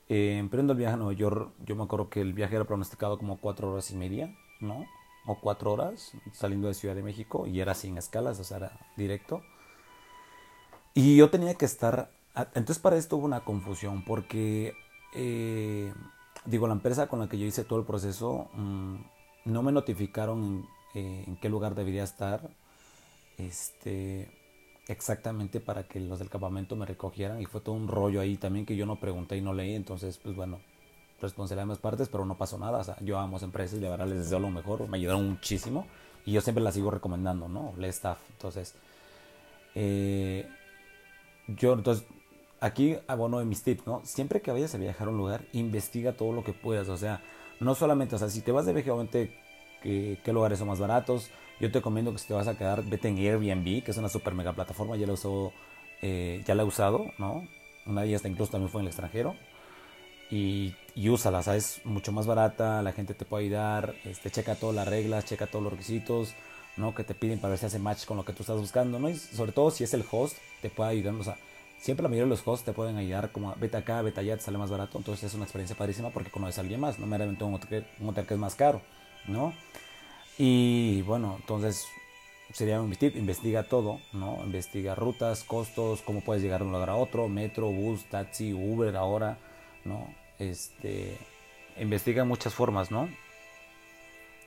eh, 0.09 0.37
emprendo 0.39 0.73
el 0.73 0.79
viaje 0.79 0.95
a 0.95 0.97
Nueva 0.97 1.13
York. 1.13 1.53
Yo 1.65 1.77
me 1.77 1.85
acuerdo 1.85 2.09
que 2.11 2.21
el 2.21 2.33
viaje 2.33 2.57
era 2.57 2.65
pronosticado 2.65 3.19
como 3.19 3.39
cuatro 3.39 3.73
horas 3.73 3.91
y 3.91 3.97
media, 3.97 4.35
¿no? 4.61 4.87
O 5.27 5.39
cuatro 5.41 5.73
horas 5.73 6.13
saliendo 6.33 6.69
de 6.69 6.75
Ciudad 6.75 6.95
de 6.95 7.03
México 7.03 7.47
y 7.47 7.61
era 7.61 7.75
sin 7.75 7.97
escalas, 7.99 8.41
o 8.41 8.45
sea, 8.45 8.59
era 8.59 8.73
directo. 8.97 9.43
Y 10.95 11.17
yo 11.17 11.31
tenía 11.31 11.55
que 11.55 11.65
estar. 11.65 12.11
Entonces, 12.55 12.79
para 12.79 12.97
esto 12.97 13.17
hubo 13.17 13.27
una 13.27 13.41
confusión 13.41 14.05
porque, 14.05 14.75
eh, 15.15 15.93
digo, 16.45 16.67
la 16.67 16.75
empresa 16.75 17.09
con 17.09 17.21
la 17.21 17.29
que 17.29 17.39
yo 17.39 17.47
hice 17.47 17.65
todo 17.65 17.79
el 17.79 17.87
proceso 17.87 18.49
mm, 18.55 18.97
no 19.47 19.63
me 19.63 19.73
notificaron 19.73 20.67
eh, 20.95 21.25
en 21.27 21.37
qué 21.37 21.49
lugar 21.49 21.75
debería 21.75 22.05
estar 22.05 22.51
este, 23.39 24.31
exactamente 24.89 25.61
para 25.61 25.85
que 25.85 26.01
los 26.01 26.19
del 26.19 26.29
campamento 26.29 26.77
me 26.77 26.87
recogieran 26.87 27.41
y 27.41 27.47
fue 27.47 27.61
todo 27.61 27.75
un 27.75 27.89
rollo 27.89 28.21
ahí 28.21 28.37
también 28.37 28.67
que 28.67 28.77
yo 28.77 28.87
no 28.87 28.97
pregunté 28.97 29.37
y 29.37 29.41
no 29.41 29.55
leí, 29.55 29.75
entonces 29.75 30.19
pues 30.19 30.35
bueno, 30.35 30.61
responsabilidad 31.21 31.63
de 31.63 31.69
más 31.69 31.79
partes, 31.79 32.09
pero 32.09 32.25
no 32.25 32.37
pasó 32.37 32.59
nada, 32.59 32.79
o 32.79 32.85
sea, 32.85 32.97
yo 33.01 33.19
amo 33.19 33.39
empresas 33.39 33.79
y 33.79 33.81
de 33.81 33.89
verdad 33.89 34.09
les 34.09 34.19
deseo 34.19 34.41
lo 34.41 34.51
mejor, 34.51 34.89
me 34.89 34.99
ayudaron 34.99 35.29
muchísimo 35.29 35.87
y 36.27 36.33
yo 36.33 36.41
siempre 36.41 36.63
las 36.63 36.75
sigo 36.75 36.91
recomendando, 36.91 37.49
¿no? 37.49 37.73
Le 37.79 37.89
staff, 37.89 38.19
entonces, 38.31 38.75
eh, 39.75 40.49
yo 41.47 41.75
entonces 41.75 42.05
aquí 42.61 42.97
abono 43.07 43.39
de 43.39 43.45
mis 43.45 43.63
tips, 43.63 43.87
¿no? 43.87 44.03
Siempre 44.05 44.41
que 44.41 44.53
vayas 44.53 44.75
a 44.75 44.79
viajar 44.79 45.09
a 45.09 45.11
un 45.11 45.17
lugar, 45.17 45.45
investiga 45.53 46.13
todo 46.13 46.33
lo 46.33 46.45
que 46.45 46.53
puedas, 46.53 46.89
o 46.89 46.97
sea, 46.97 47.23
no 47.59 47.75
solamente, 47.75 48.17
o 48.17 48.19
sea, 48.19 48.29
si 48.29 48.41
te 48.41 48.53
vas 48.53 48.67
de 48.67 48.73
viaje, 48.73 48.91
obviamente 48.91 49.37
qué, 49.83 50.33
lugares 50.33 50.59
son 50.59 50.69
más 50.69 50.79
baratos. 50.79 51.31
Yo 51.61 51.71
te 51.71 51.79
recomiendo 51.79 52.13
que 52.13 52.19
si 52.19 52.29
te 52.29 52.35
vas 52.35 52.49
a 52.49 52.57
quedar, 52.57 52.83
vete 52.85 53.09
en 53.09 53.19
Airbnb, 53.19 53.83
que 53.85 53.91
es 53.91 53.97
una 53.97 54.09
super 54.09 54.35
mega 54.35 54.53
plataforma, 54.53 54.97
ya 54.97 55.07
la, 55.07 55.13
usó, 55.13 55.53
eh, 56.01 56.43
ya 56.47 56.55
la 56.55 56.63
he 56.63 56.67
usado, 56.67 57.13
¿no? 57.19 57.47
Una 57.87 58.03
de 58.03 58.09
ellas 58.09 58.25
incluso 58.25 58.53
también 58.53 58.71
fue 58.71 58.81
en 58.81 58.87
el 58.87 58.89
extranjero. 58.89 59.37
Y, 60.31 60.75
y 60.95 61.09
úsala, 61.09 61.41
es 61.55 61.81
mucho 61.85 62.13
más 62.13 62.27
barata, 62.27 62.83
la 62.83 62.93
gente 62.93 63.15
te 63.15 63.25
puede 63.25 63.45
ayudar, 63.47 63.95
este, 64.05 64.31
checa 64.31 64.55
todas 64.55 64.77
las 64.77 64.87
reglas, 64.87 65.25
checa 65.25 65.47
todos 65.47 65.63
los 65.63 65.73
requisitos, 65.73 66.35
¿no? 66.77 66.95
Que 66.95 67.05
te 67.05 67.15
piden 67.15 67.41
para 67.41 67.51
ver 67.51 67.59
si 67.59 67.67
hace 67.67 67.79
match 67.79 68.07
con 68.07 68.17
lo 68.17 68.25
que 68.25 68.33
tú 68.33 68.43
estás 68.43 68.59
buscando, 68.59 68.99
¿no? 68.99 69.11
Y 69.11 69.17
sobre 69.17 69.53
todo 69.53 69.71
si 69.71 69.85
es 69.85 69.93
el 69.93 70.05
host, 70.11 70.39
te 70.63 70.71
puede 70.71 70.91
ayudar, 70.91 71.15
o 71.15 71.25
sea, 71.25 71.37
siempre 71.81 72.03
la 72.03 72.09
mayoría 72.09 72.25
de 72.25 72.31
los 72.31 72.47
hosts 72.47 72.65
te 72.65 72.73
pueden 72.73 72.97
ayudar 72.97 73.33
como 73.33 73.55
vete 73.57 73.77
acá, 73.77 74.03
vete 74.03 74.21
allá, 74.21 74.37
te 74.37 74.43
sale 74.43 74.59
más 74.59 74.71
barato, 74.71 74.99
entonces 74.99 75.25
es 75.25 75.35
una 75.35 75.45
experiencia 75.45 75.77
padrísima 75.77 76.11
porque 76.11 76.31
conoces 76.31 76.59
a 76.59 76.61
alguien 76.61 76.81
más, 76.81 76.99
no 76.99 77.07
meramente 77.07 77.43
un 77.45 77.55
hotel, 77.55 77.87
un 77.99 78.09
hotel 78.11 78.27
que 78.27 78.35
es 78.35 78.41
más 78.41 78.55
caro. 78.55 78.81
¿no? 79.27 79.55
Y 80.39 81.03
bueno, 81.03 81.37
entonces 81.41 81.87
sería 82.53 82.83
tip, 82.99 83.17
investiga 83.17 83.65
todo, 83.65 84.01
¿no? 84.13 84.41
Investiga 84.45 84.95
rutas, 84.95 85.45
costos, 85.45 86.03
cómo 86.03 86.23
puedes 86.23 86.43
llegar 86.43 86.61
de 86.61 86.67
un 86.67 86.73
lugar 86.73 86.91
a 86.91 86.97
otro, 86.97 87.29
metro, 87.29 87.71
bus, 87.71 88.05
taxi, 88.05 88.53
Uber 88.53 88.97
ahora, 88.97 89.39
¿no? 89.85 90.15
Este, 90.39 91.19
investiga 91.79 92.25
muchas 92.25 92.55
formas, 92.55 92.91
¿no? 92.91 93.09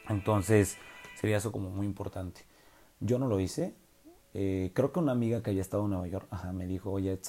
Entonces 0.10 0.78
sería 1.20 1.38
eso 1.38 1.52
como 1.52 1.70
muy 1.70 1.86
importante. 1.86 2.42
Yo 3.00 3.20
no 3.20 3.28
lo 3.28 3.40
hice. 3.40 3.74
Eh, 4.34 4.72
creo 4.74 4.92
que 4.92 5.00
una 5.00 5.12
amiga 5.12 5.42
que 5.44 5.52
había 5.52 5.62
estado 5.62 5.84
en 5.84 5.92
Nueva 5.92 6.08
York 6.08 6.28
me 6.54 6.66
dijo, 6.66 6.92
oye, 6.92 7.20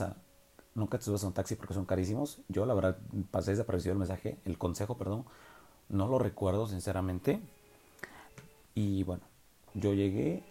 nunca 0.75 0.99
te 0.99 1.05
subas 1.05 1.25
a 1.25 1.27
un 1.27 1.33
taxi 1.33 1.55
porque 1.55 1.75
son 1.75 1.85
carísimos. 1.85 2.40
Yo 2.49 2.67
la 2.67 2.75
verdad 2.75 2.99
pasé 3.31 3.53
desaparecido 3.53 3.93
el 3.93 3.99
mensaje, 3.99 4.38
el 4.45 4.59
consejo, 4.59 4.97
perdón. 4.97 5.25
No 5.88 6.09
lo 6.09 6.19
recuerdo 6.19 6.67
sinceramente. 6.67 7.40
Y 8.75 9.03
bueno, 9.05 9.23
yo 9.75 9.95
llegué. 9.95 10.43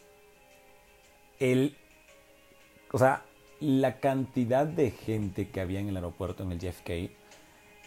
El. 1.39 1.75
O 2.91 2.97
sea, 2.97 3.25
la 3.59 3.99
cantidad 3.99 4.67
de 4.67 4.91
gente 4.91 5.49
que 5.49 5.61
había 5.61 5.79
en 5.79 5.89
el 5.89 5.95
aeropuerto, 5.95 6.43
en 6.43 6.51
el 6.51 6.59
JFK, 6.59 7.11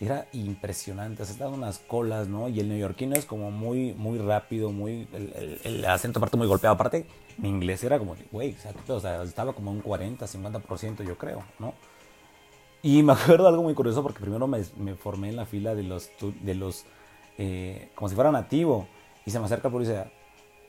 era 0.05 0.27
impresionante. 0.33 1.25
Se 1.25 1.33
estaban 1.33 1.55
unas 1.55 1.79
colas, 1.79 2.29
¿no? 2.29 2.49
Y 2.49 2.61
el 2.61 2.69
neoyorquino 2.69 3.17
es 3.17 3.25
como 3.25 3.51
muy, 3.51 3.95
muy 3.95 4.19
rápido, 4.19 4.71
muy. 4.71 5.09
El, 5.65 5.85
acento 5.87 6.19
aparte 6.19 6.37
muy 6.37 6.47
golpeado. 6.47 6.75
Aparte, 6.75 7.07
mi 7.39 7.49
inglés 7.49 7.83
era 7.83 7.99
como, 7.99 8.15
güey, 8.31 8.55
o 8.89 9.01
sea, 9.01 9.23
estaba 9.23 9.55
como 9.55 9.71
un 9.71 9.81
40, 9.81 10.27
50%, 10.27 11.03
yo 11.05 11.17
creo, 11.17 11.45
¿no? 11.59 11.73
Y 12.83 13.03
me 13.03 13.13
acuerdo 13.15 13.49
algo 13.49 13.63
muy 13.63 13.75
curioso 13.75 14.03
porque 14.03 14.21
primero 14.21 14.47
me, 14.47 14.63
formé 14.95 15.31
en 15.31 15.37
la 15.37 15.47
fila 15.47 15.75
de 15.75 15.83
los, 15.83 16.11
de 16.43 16.55
los 16.55 16.85
eh, 17.39 17.91
como 17.95 18.09
si 18.09 18.15
fuera 18.15 18.31
nativo. 18.31 18.87
Y 19.25 19.31
se 19.31 19.41
me 19.41 19.47
acerca 19.47 19.69
el 19.69 19.73
policía, 19.73 20.13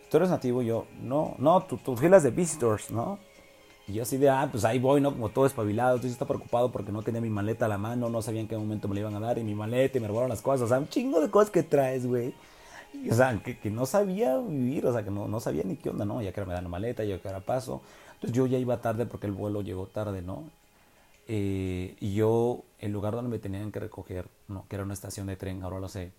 ¿tú 0.09 0.17
eres 0.17 0.29
nativo? 0.29 0.63
Y 0.63 0.67
yo, 0.67 0.87
no, 1.01 1.35
no, 1.37 1.61
tus 1.63 1.83
tu 1.83 1.95
de 1.95 2.31
visitors, 2.31 2.89
¿no? 2.91 3.19
Y 3.87 3.93
yo 3.93 4.03
así 4.03 4.17
de, 4.17 4.29
ah, 4.29 4.49
pues 4.51 4.65
ahí 4.65 4.79
voy, 4.79 4.99
¿no? 4.99 5.11
Como 5.13 5.29
todo 5.29 5.45
espabilado. 5.45 5.95
Entonces 5.95 6.11
está 6.11 6.25
preocupado 6.25 6.71
porque 6.71 6.91
no 6.91 7.03
tenía 7.03 7.21
mi 7.21 7.29
maleta 7.29 7.65
a 7.65 7.69
la 7.69 7.77
mano, 7.77 8.09
no 8.09 8.21
sabía 8.21 8.41
en 8.41 8.47
qué 8.47 8.57
momento 8.57 8.87
me 8.87 8.95
la 8.95 9.01
iban 9.01 9.15
a 9.15 9.19
dar 9.19 9.37
y 9.37 9.43
mi 9.43 9.55
maleta 9.55 9.97
y 9.97 10.01
me 10.01 10.07
robaron 10.07 10.29
las 10.29 10.41
cosas. 10.41 10.63
O 10.63 10.67
sea, 10.67 10.79
un 10.79 10.89
chingo 10.89 11.21
de 11.21 11.29
cosas 11.29 11.49
que 11.49 11.63
traes, 11.63 12.05
güey. 12.05 12.33
o 13.09 13.15
sea, 13.15 13.41
que, 13.41 13.69
no 13.69 13.85
sabía 13.85 14.37
vivir, 14.37 14.85
o 14.85 14.93
sea, 14.93 15.03
que 15.03 15.11
no, 15.11 15.27
no 15.27 15.39
sabía 15.39 15.63
ni 15.63 15.77
qué 15.77 15.89
onda, 15.89 16.05
¿no? 16.05 16.21
Ya 16.21 16.33
que 16.33 16.43
me 16.45 16.53
dan 16.53 16.63
la 16.63 16.69
maleta, 16.69 17.03
ya 17.05 17.19
que 17.19 17.27
era 17.27 17.39
paso. 17.39 17.81
Entonces 18.15 18.35
yo 18.35 18.45
ya 18.45 18.57
iba 18.57 18.81
tarde 18.81 19.05
porque 19.05 19.27
el 19.27 19.33
vuelo 19.33 19.61
llegó 19.61 19.87
tarde, 19.87 20.21
¿no? 20.21 20.43
Eh, 21.27 21.95
y 21.99 22.13
yo, 22.13 22.63
el 22.79 22.91
lugar 22.91 23.13
donde 23.13 23.29
me 23.29 23.39
tenían 23.39 23.71
que 23.71 23.79
recoger, 23.79 24.27
¿no? 24.47 24.65
Que 24.67 24.75
era 24.77 24.85
una 24.85 24.93
estación 24.93 25.27
de 25.27 25.35
tren, 25.35 25.63
ahora 25.63 25.79
lo 25.79 25.89
sé, 25.89 26.11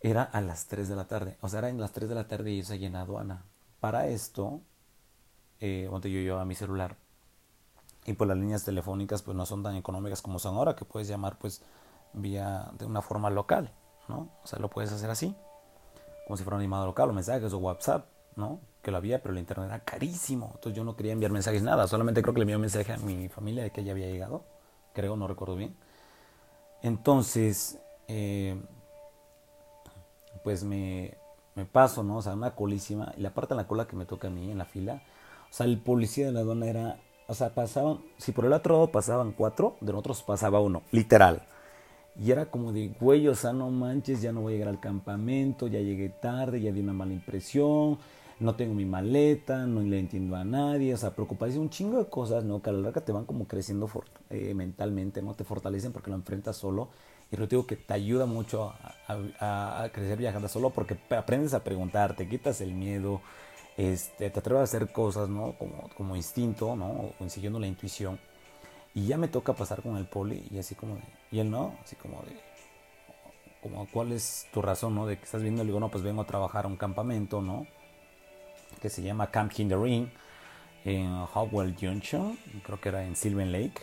era 0.00 0.22
a 0.22 0.40
las 0.40 0.66
3 0.66 0.88
de 0.88 0.96
la 0.96 1.06
tarde. 1.06 1.36
O 1.40 1.48
sea, 1.48 1.60
era 1.60 1.68
en 1.68 1.80
las 1.80 1.92
3 1.92 2.08
de 2.08 2.14
la 2.14 2.28
tarde 2.28 2.52
y 2.52 2.58
yo 2.58 2.64
se 2.64 2.78
llena 2.78 3.02
aduana. 3.02 3.44
Para 3.80 4.08
esto, 4.08 4.60
eh, 5.60 5.88
yo 5.90 6.08
llevaba 6.08 6.44
mi 6.44 6.54
celular. 6.54 6.96
Y 8.06 8.14
pues 8.14 8.28
las 8.28 8.38
líneas 8.38 8.64
telefónicas 8.64 9.22
pues 9.22 9.36
no 9.36 9.44
son 9.44 9.62
tan 9.62 9.76
económicas 9.76 10.22
como 10.22 10.38
son 10.38 10.56
ahora, 10.56 10.74
que 10.74 10.84
puedes 10.84 11.08
llamar 11.08 11.38
pues 11.38 11.62
vía 12.14 12.70
de 12.78 12.86
una 12.86 13.02
forma 13.02 13.28
local, 13.28 13.70
¿no? 14.08 14.30
O 14.42 14.46
sea, 14.46 14.58
lo 14.58 14.70
puedes 14.70 14.90
hacer 14.92 15.10
así, 15.10 15.36
como 16.26 16.36
si 16.36 16.42
fuera 16.42 16.56
un 16.56 16.62
animado 16.62 16.86
local, 16.86 17.10
o 17.10 17.12
mensajes 17.12 17.52
o 17.52 17.58
WhatsApp, 17.58 18.06
¿no? 18.36 18.60
Que 18.82 18.90
lo 18.90 18.96
había, 18.96 19.20
pero 19.20 19.34
el 19.34 19.38
internet 19.40 19.68
era 19.68 19.80
carísimo. 19.84 20.52
Entonces 20.54 20.74
yo 20.74 20.84
no 20.84 20.96
quería 20.96 21.12
enviar 21.12 21.32
mensajes 21.32 21.62
nada, 21.62 21.86
solamente 21.86 22.22
creo 22.22 22.32
que 22.32 22.40
le 22.40 22.44
envié 22.44 22.56
un 22.56 22.62
mensaje 22.62 22.92
a 22.92 22.96
mi 22.98 23.28
familia 23.28 23.62
de 23.62 23.72
que 23.72 23.84
ya 23.84 23.92
había 23.92 24.06
llegado, 24.06 24.44
creo, 24.94 25.16
no 25.16 25.28
recuerdo 25.28 25.56
bien. 25.56 25.76
Entonces, 26.82 27.78
eh, 28.06 28.58
pues 30.44 30.64
me, 30.64 31.18
me 31.56 31.66
paso, 31.66 32.02
¿no? 32.02 32.18
O 32.18 32.22
sea, 32.22 32.32
una 32.32 32.54
colísima, 32.54 33.12
y 33.16 33.20
la 33.20 33.34
parte 33.34 33.54
de 33.54 33.60
la 33.60 33.66
cola 33.66 33.86
que 33.86 33.96
me 33.96 34.06
toca 34.06 34.28
a 34.28 34.30
mí 34.30 34.50
en 34.50 34.56
la 34.56 34.64
fila, 34.64 35.02
o 35.50 35.54
sea, 35.54 35.66
el 35.66 35.78
policía 35.78 36.26
de 36.26 36.32
la 36.32 36.40
aduana 36.40 36.66
era, 36.66 37.00
o 37.26 37.34
sea, 37.34 37.54
pasaban, 37.54 38.00
si 38.16 38.32
por 38.32 38.44
el 38.44 38.52
otro 38.52 38.74
lado 38.74 38.92
pasaban 38.92 39.32
cuatro, 39.32 39.76
de 39.80 39.92
nosotros 39.92 40.22
pasaba 40.22 40.60
uno, 40.60 40.82
literal. 40.92 41.42
Y 42.20 42.32
era 42.32 42.46
como 42.46 42.72
de, 42.72 42.88
güey, 43.00 43.28
o 43.28 43.34
sea, 43.34 43.52
no 43.52 43.70
manches, 43.70 44.20
ya 44.20 44.32
no 44.32 44.40
voy 44.40 44.54
a 44.54 44.56
llegar 44.56 44.68
al 44.70 44.80
campamento, 44.80 45.68
ya 45.68 45.80
llegué 45.80 46.08
tarde, 46.08 46.60
ya 46.60 46.72
di 46.72 46.80
una 46.80 46.92
mala 46.92 47.12
impresión, 47.12 47.98
no 48.40 48.54
tengo 48.54 48.74
mi 48.74 48.84
maleta, 48.84 49.66
no 49.66 49.80
le 49.80 49.98
entiendo 49.98 50.36
a 50.36 50.44
nadie, 50.44 50.94
o 50.94 50.96
sea, 50.96 51.10
preocuparse 51.10 51.58
un 51.58 51.70
chingo 51.70 51.98
de 51.98 52.08
cosas, 52.08 52.44
¿no? 52.44 52.62
Que 52.62 52.70
a 52.70 52.72
la 52.72 52.80
larga 52.80 53.00
te 53.00 53.12
van 53.12 53.24
como 53.24 53.46
creciendo 53.46 53.88
eh, 54.30 54.54
mentalmente, 54.54 55.22
¿no? 55.22 55.34
Te 55.34 55.44
fortalecen 55.44 55.92
porque 55.92 56.10
lo 56.10 56.16
enfrentas 56.16 56.56
solo. 56.56 56.88
Y 57.30 57.36
lo 57.36 57.46
digo 57.46 57.66
que 57.66 57.76
te 57.76 57.92
ayuda 57.94 58.26
mucho 58.26 58.72
a, 59.08 59.82
a, 59.84 59.88
crecer 59.90 60.18
viajando 60.18 60.48
solo 60.48 60.70
porque 60.70 60.96
aprendes 61.10 61.52
a 61.52 61.62
preguntar, 61.62 62.16
te 62.16 62.28
quitas 62.28 62.60
el 62.62 62.72
miedo, 62.72 63.20
este, 63.78 64.28
te 64.28 64.40
atreves 64.40 64.60
a 64.60 64.64
hacer 64.64 64.92
cosas, 64.92 65.28
¿no? 65.28 65.52
Como, 65.52 65.88
como 65.96 66.16
instinto, 66.16 66.74
¿no? 66.74 67.14
O 67.18 67.28
siguiendo 67.28 67.60
la 67.60 67.68
intuición. 67.68 68.18
Y 68.92 69.06
ya 69.06 69.16
me 69.16 69.28
toca 69.28 69.52
pasar 69.52 69.82
con 69.82 69.96
el 69.96 70.06
poli 70.06 70.44
y 70.50 70.58
así 70.58 70.74
como 70.74 70.96
de, 70.96 71.02
y 71.30 71.38
él 71.38 71.48
no, 71.48 71.78
así 71.84 71.94
como 71.94 72.20
de, 72.22 72.36
como 73.62 73.86
cuál 73.88 74.10
es 74.10 74.48
tu 74.52 74.60
razón, 74.62 74.96
¿no? 74.96 75.06
De 75.06 75.16
que 75.16 75.24
estás 75.24 75.42
viendo, 75.42 75.62
le 75.62 75.68
digo, 75.68 75.78
no, 75.78 75.90
pues 75.90 76.02
vengo 76.02 76.22
a 76.22 76.26
trabajar 76.26 76.64
a 76.64 76.68
un 76.68 76.76
campamento, 76.76 77.40
¿no? 77.40 77.68
Que 78.80 78.90
se 78.90 79.00
llama 79.00 79.30
Camp 79.30 79.52
Ring 79.52 80.08
en 80.84 81.24
Howell 81.32 81.76
Junction, 81.78 82.36
creo 82.64 82.80
que 82.80 82.88
era 82.88 83.04
en 83.04 83.14
Sylvan 83.14 83.52
Lake, 83.52 83.80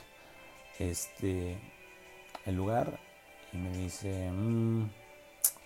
este, 0.77 1.57
el 2.45 2.55
lugar, 2.55 2.99
y 3.53 3.57
me 3.57 3.77
dice, 3.77 4.29
mm, 4.29 4.89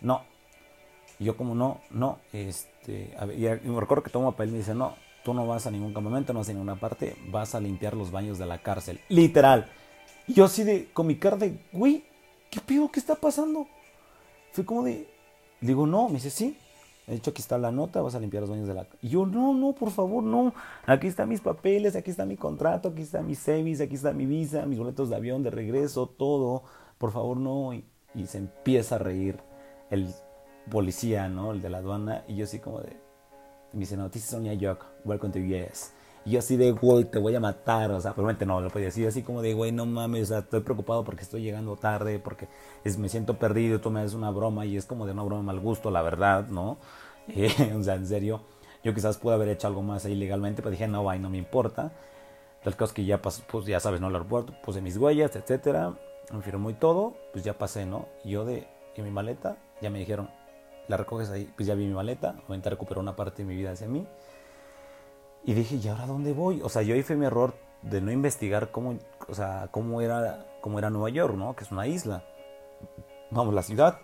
no, 0.01 0.23
y 1.19 1.25
yo 1.25 1.35
como 1.35 1.53
no, 1.53 1.81
no, 1.91 2.19
este, 2.31 3.13
y 3.35 3.69
me 3.69 3.79
recuerdo 3.79 4.03
que 4.03 4.09
tomo 4.09 4.31
papel 4.31 4.49
y 4.49 4.51
me 4.53 4.57
dice, 4.59 4.73
no, 4.73 4.95
tú 5.23 5.33
no 5.33 5.45
vas 5.45 5.67
a 5.67 5.71
ningún 5.71 5.93
campamento, 5.93 6.31
no 6.31 6.39
vas 6.39 6.49
a 6.49 6.53
ninguna 6.53 6.79
parte, 6.79 7.15
vas 7.29 7.53
a 7.55 7.59
limpiar 7.59 7.93
los 7.95 8.09
baños 8.09 8.37
de 8.37 8.45
la 8.45 8.59
cárcel. 8.59 9.01
Literal. 9.09 9.69
Y 10.27 10.33
yo 10.33 10.45
así 10.45 10.63
de, 10.63 10.89
con 10.93 11.07
mi 11.07 11.17
cara 11.17 11.35
de, 11.35 11.59
güey, 11.73 12.05
¿qué 12.49 12.61
pido? 12.61 12.89
¿Qué 12.89 12.99
está 12.99 13.15
pasando? 13.15 13.67
Fui 14.53 14.63
como 14.63 14.83
de, 14.83 15.09
digo, 15.59 15.85
no, 15.85 16.07
me 16.07 16.15
dice, 16.15 16.29
sí. 16.29 16.57
De 17.05 17.15
hecho, 17.15 17.31
aquí 17.31 17.41
está 17.41 17.57
la 17.57 17.71
nota, 17.71 18.03
vas 18.03 18.13
a 18.13 18.19
limpiar 18.19 18.41
los 18.41 18.51
baños 18.51 18.67
de 18.67 18.75
la... 18.75 18.87
Y 19.01 19.09
yo, 19.09 19.25
no, 19.25 19.53
no, 19.55 19.73
por 19.73 19.89
favor, 19.89 20.23
no. 20.23 20.53
Aquí 20.85 21.07
están 21.07 21.27
mis 21.27 21.41
papeles, 21.41 21.95
aquí 21.95 22.11
está 22.11 22.23
mi 22.23 22.37
contrato, 22.37 22.89
aquí 22.89 23.01
está 23.01 23.23
mi 23.23 23.33
service, 23.33 23.83
aquí 23.83 23.95
está 23.95 24.13
mi 24.13 24.27
visa, 24.27 24.67
mis 24.67 24.77
boletos 24.77 25.09
de 25.09 25.15
avión 25.15 25.41
de 25.41 25.49
regreso, 25.49 26.05
todo. 26.05 26.63
Por 26.99 27.11
favor, 27.11 27.37
no. 27.37 27.73
Y, 27.73 27.83
y 28.13 28.27
se 28.27 28.37
empieza 28.37 28.95
a 28.95 28.99
reír 28.99 29.39
el 29.89 30.13
policía, 30.69 31.27
¿no? 31.27 31.51
El 31.51 31.61
de 31.61 31.69
la 31.69 31.79
aduana. 31.79 32.23
Y 32.27 32.35
yo 32.35 32.45
así 32.45 32.59
como 32.59 32.79
de, 32.79 32.97
me 33.73 33.81
dice, 33.81 33.97
no, 33.97 34.09
this 34.09 34.27
is 34.27 34.33
only 34.33 34.49
a 34.49 34.57
joke, 34.69 34.85
welcome 35.05 35.31
to 35.31 35.39
US. 35.39 35.93
Y 36.25 36.31
yo 36.31 36.39
así 36.39 36.57
de, 36.57 36.71
güey, 36.71 37.05
te 37.05 37.17
voy 37.17 37.35
a 37.35 37.39
matar, 37.39 37.91
o 37.91 38.01
sea, 38.01 38.13
probablemente 38.13 38.45
no, 38.45 38.59
lo 38.59 38.69
podía 38.69 38.87
decir 38.87 39.07
así 39.07 39.23
como 39.23 39.41
de, 39.41 39.53
güey, 39.53 39.71
no 39.71 39.85
mames, 39.85 40.23
o 40.23 40.25
sea, 40.27 40.39
estoy 40.39 40.59
preocupado 40.61 41.03
porque 41.03 41.23
estoy 41.23 41.41
llegando 41.41 41.75
tarde, 41.77 42.19
porque 42.19 42.47
es, 42.83 42.97
me 42.97 43.09
siento 43.09 43.39
perdido, 43.39 43.79
tú 43.79 43.89
me 43.89 44.01
haces 44.01 44.13
una 44.13 44.29
broma 44.29 44.65
y 44.65 44.75
es 44.75 44.85
como 44.85 45.05
de 45.05 45.13
una 45.13 45.23
broma 45.23 45.43
mal 45.43 45.59
gusto, 45.59 45.91
la 45.91 46.01
verdad, 46.01 46.47
¿no? 46.47 46.77
Eh, 47.31 47.75
o 47.77 47.83
sea, 47.83 47.93
en 47.93 48.07
serio, 48.07 48.41
yo 48.83 48.95
quizás 48.95 49.17
pude 49.19 49.35
haber 49.35 49.49
hecho 49.49 49.67
algo 49.67 49.83
más 49.83 50.03
ahí 50.05 50.15
legalmente, 50.15 50.63
pero 50.63 50.71
dije, 50.71 50.87
no, 50.87 51.03
güey, 51.03 51.19
no 51.19 51.29
me 51.29 51.37
importa. 51.37 51.91
Caso 52.63 52.85
es 52.85 52.93
que 52.93 53.05
ya 53.05 53.21
pasó, 53.21 53.43
pues 53.49 53.65
ya 53.65 53.79
sabes, 53.79 54.01
¿no? 54.01 54.07
El 54.07 54.15
aeropuerto, 54.15 54.53
puse 54.63 54.81
mis 54.81 54.97
huellas, 54.97 55.35
etcétera, 55.35 55.93
me 56.31 56.41
firmó 56.41 56.69
y 56.69 56.73
todo, 56.73 57.15
pues 57.31 57.43
ya 57.43 57.57
pasé, 57.57 57.85
¿no? 57.85 58.07
Y 58.23 58.31
yo 58.31 58.45
de, 58.45 58.67
y 58.95 59.01
mi 59.01 59.11
maleta, 59.11 59.57
ya 59.81 59.89
me 59.89 59.99
dijeron, 59.99 60.29
la 60.89 60.97
recoges 60.97 61.29
ahí, 61.29 61.49
pues 61.55 61.67
ya 61.67 61.75
vi 61.75 61.85
mi 61.85 61.93
maleta, 61.93 62.35
obviamente 62.47 62.69
recuperó 62.69 62.99
una 62.99 63.15
parte 63.15 63.43
de 63.43 63.47
mi 63.47 63.55
vida 63.55 63.71
hacia 63.71 63.87
mí. 63.87 64.05
Y 65.45 65.53
dije, 65.53 65.75
¿y 65.75 65.87
ahora 65.87 66.07
dónde 66.07 66.33
voy? 66.33 66.61
O 66.63 66.67
sea, 66.67 66.81
yo 66.81 66.95
ahí 66.95 67.03
fue 67.03 67.15
mi 67.15 67.25
error 67.25 67.53
de 67.83 68.01
no 68.01 68.11
investigar 68.11 68.71
cómo, 68.71 68.97
o 69.27 69.33
sea, 69.35 69.69
cómo, 69.71 70.01
era, 70.01 70.47
cómo 70.61 70.79
era 70.79 70.89
Nueva 70.89 71.09
York, 71.09 71.35
¿no? 71.35 71.55
Que 71.55 71.63
es 71.63 71.71
una 71.71 71.87
isla. 71.87 72.25
Vamos, 73.29 73.53
la 73.53 73.61
ciudad. 73.61 73.99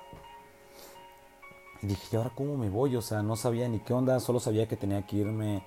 Y 1.81 1.87
dije, 1.87 2.07
¿y 2.11 2.15
ahora 2.15 2.31
cómo 2.35 2.55
me 2.55 2.69
voy? 2.69 2.95
O 2.95 3.01
sea, 3.01 3.23
no 3.23 3.35
sabía 3.35 3.67
ni 3.67 3.79
qué 3.79 3.93
onda, 3.93 4.19
solo 4.19 4.39
sabía 4.39 4.67
que 4.67 4.77
tenía 4.77 5.05
que 5.07 5.17
irme 5.17 5.65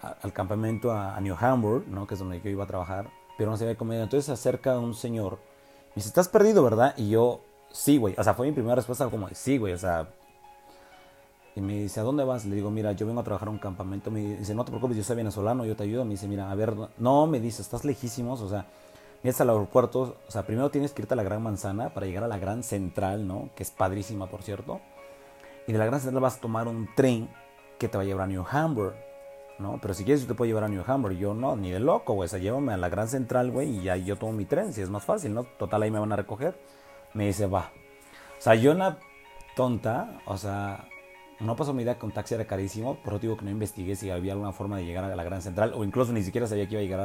al 0.00 0.32
campamento 0.32 0.92
a, 0.92 1.20
New 1.20 1.36
Hamburg, 1.38 1.88
¿no? 1.88 2.06
Que 2.06 2.14
es 2.14 2.20
donde 2.20 2.40
yo 2.40 2.48
iba 2.48 2.62
a 2.62 2.68
trabajar, 2.68 3.10
pero 3.36 3.50
no 3.50 3.56
sabía 3.56 3.76
cómo 3.76 3.92
ir. 3.92 4.00
Entonces 4.00 4.26
se 4.26 4.32
acerca 4.32 4.78
un 4.78 4.94
señor, 4.94 5.32
me 5.32 5.94
dice, 5.96 6.08
¿estás 6.08 6.28
perdido, 6.28 6.62
verdad? 6.62 6.94
Y 6.96 7.10
yo, 7.10 7.40
sí, 7.72 7.98
güey. 7.98 8.14
O 8.16 8.22
sea, 8.22 8.34
fue 8.34 8.46
mi 8.46 8.52
primera 8.52 8.76
respuesta 8.76 9.10
como, 9.10 9.28
sí, 9.30 9.58
güey, 9.58 9.72
o 9.72 9.78
sea, 9.78 10.08
y 11.58 11.60
me 11.60 11.72
dice, 11.74 11.98
¿a 11.98 12.04
dónde 12.04 12.22
vas? 12.22 12.46
Le 12.46 12.54
digo, 12.54 12.70
mira, 12.70 12.92
yo 12.92 13.04
vengo 13.04 13.20
a 13.20 13.24
trabajar 13.24 13.48
a 13.48 13.50
un 13.50 13.58
campamento. 13.58 14.12
Me 14.12 14.36
dice, 14.36 14.54
no 14.54 14.64
te 14.64 14.70
preocupes, 14.70 14.96
yo 14.96 15.02
soy 15.02 15.16
venezolano, 15.16 15.64
yo 15.64 15.74
te 15.74 15.82
ayudo. 15.82 16.04
Me 16.04 16.12
dice, 16.12 16.28
mira, 16.28 16.52
a 16.52 16.54
ver, 16.54 16.72
no, 16.98 17.26
me 17.26 17.40
dice, 17.40 17.62
estás 17.62 17.84
lejísimos, 17.84 18.40
o 18.42 18.48
sea, 18.48 18.66
vienes 19.24 19.40
al 19.40 19.50
aeropuerto, 19.50 20.18
o 20.26 20.30
sea, 20.30 20.46
primero 20.46 20.70
tienes 20.70 20.92
que 20.92 21.02
irte 21.02 21.14
a 21.14 21.16
la 21.16 21.24
Gran 21.24 21.42
Manzana 21.42 21.92
para 21.92 22.06
llegar 22.06 22.22
a 22.22 22.28
la 22.28 22.38
Gran 22.38 22.62
Central, 22.62 23.26
¿no? 23.26 23.50
Que 23.56 23.64
es 23.64 23.72
padrísima, 23.72 24.28
por 24.28 24.42
cierto. 24.42 24.80
Y 25.66 25.72
de 25.72 25.78
la 25.78 25.86
Gran 25.86 26.00
Central 26.00 26.22
vas 26.22 26.36
a 26.36 26.40
tomar 26.40 26.68
un 26.68 26.88
tren 26.94 27.28
que 27.76 27.88
te 27.88 27.98
va 27.98 28.04
a 28.04 28.06
llevar 28.06 28.26
a 28.26 28.28
New 28.28 28.44
Hamburg, 28.48 28.94
¿no? 29.58 29.80
Pero 29.82 29.94
si 29.94 30.04
quieres 30.04 30.22
yo 30.22 30.28
te 30.28 30.34
puedo 30.34 30.46
llevar 30.46 30.62
a 30.62 30.68
New 30.68 30.84
Hamburg. 30.86 31.16
Yo, 31.16 31.34
no, 31.34 31.56
ni 31.56 31.72
de 31.72 31.80
loco, 31.80 32.14
güey, 32.14 32.26
o 32.26 32.30
sea, 32.30 32.38
llévame 32.38 32.72
a 32.72 32.76
la 32.76 32.88
Gran 32.88 33.08
Central, 33.08 33.50
güey, 33.50 33.78
y 33.78 33.82
ya 33.82 33.96
yo 33.96 34.14
tomo 34.14 34.32
mi 34.32 34.44
tren, 34.44 34.72
si 34.72 34.80
es 34.80 34.90
más 34.90 35.04
fácil, 35.04 35.34
¿no? 35.34 35.42
Total, 35.42 35.82
ahí 35.82 35.90
me 35.90 35.98
van 35.98 36.12
a 36.12 36.16
recoger. 36.16 36.56
Me 37.14 37.26
dice, 37.26 37.46
va. 37.46 37.72
O 38.38 38.40
sea, 38.40 38.54
yo 38.54 38.70
una 38.70 38.98
tonta, 39.56 40.20
o 40.24 40.36
sea, 40.36 40.84
no 41.40 41.54
pasó 41.54 41.72
mi 41.72 41.82
idea 41.84 41.98
con 41.98 42.10
taxi 42.10 42.34
era 42.34 42.46
carísimo, 42.46 42.96
por 42.96 43.14
eso 43.14 43.20
digo 43.20 43.36
que 43.36 43.44
no 43.44 43.50
investigué 43.50 43.94
si 43.94 44.10
había 44.10 44.32
alguna 44.32 44.52
forma 44.52 44.76
de 44.78 44.84
llegar 44.84 45.04
a 45.04 45.14
la 45.14 45.24
Gran 45.24 45.40
Central 45.40 45.72
o 45.74 45.84
incluso 45.84 46.12
ni 46.12 46.22
siquiera 46.22 46.46
sabía 46.46 46.66
que 46.66 46.72
iba 46.72 46.80
a 46.80 46.84
llegar 46.84 47.00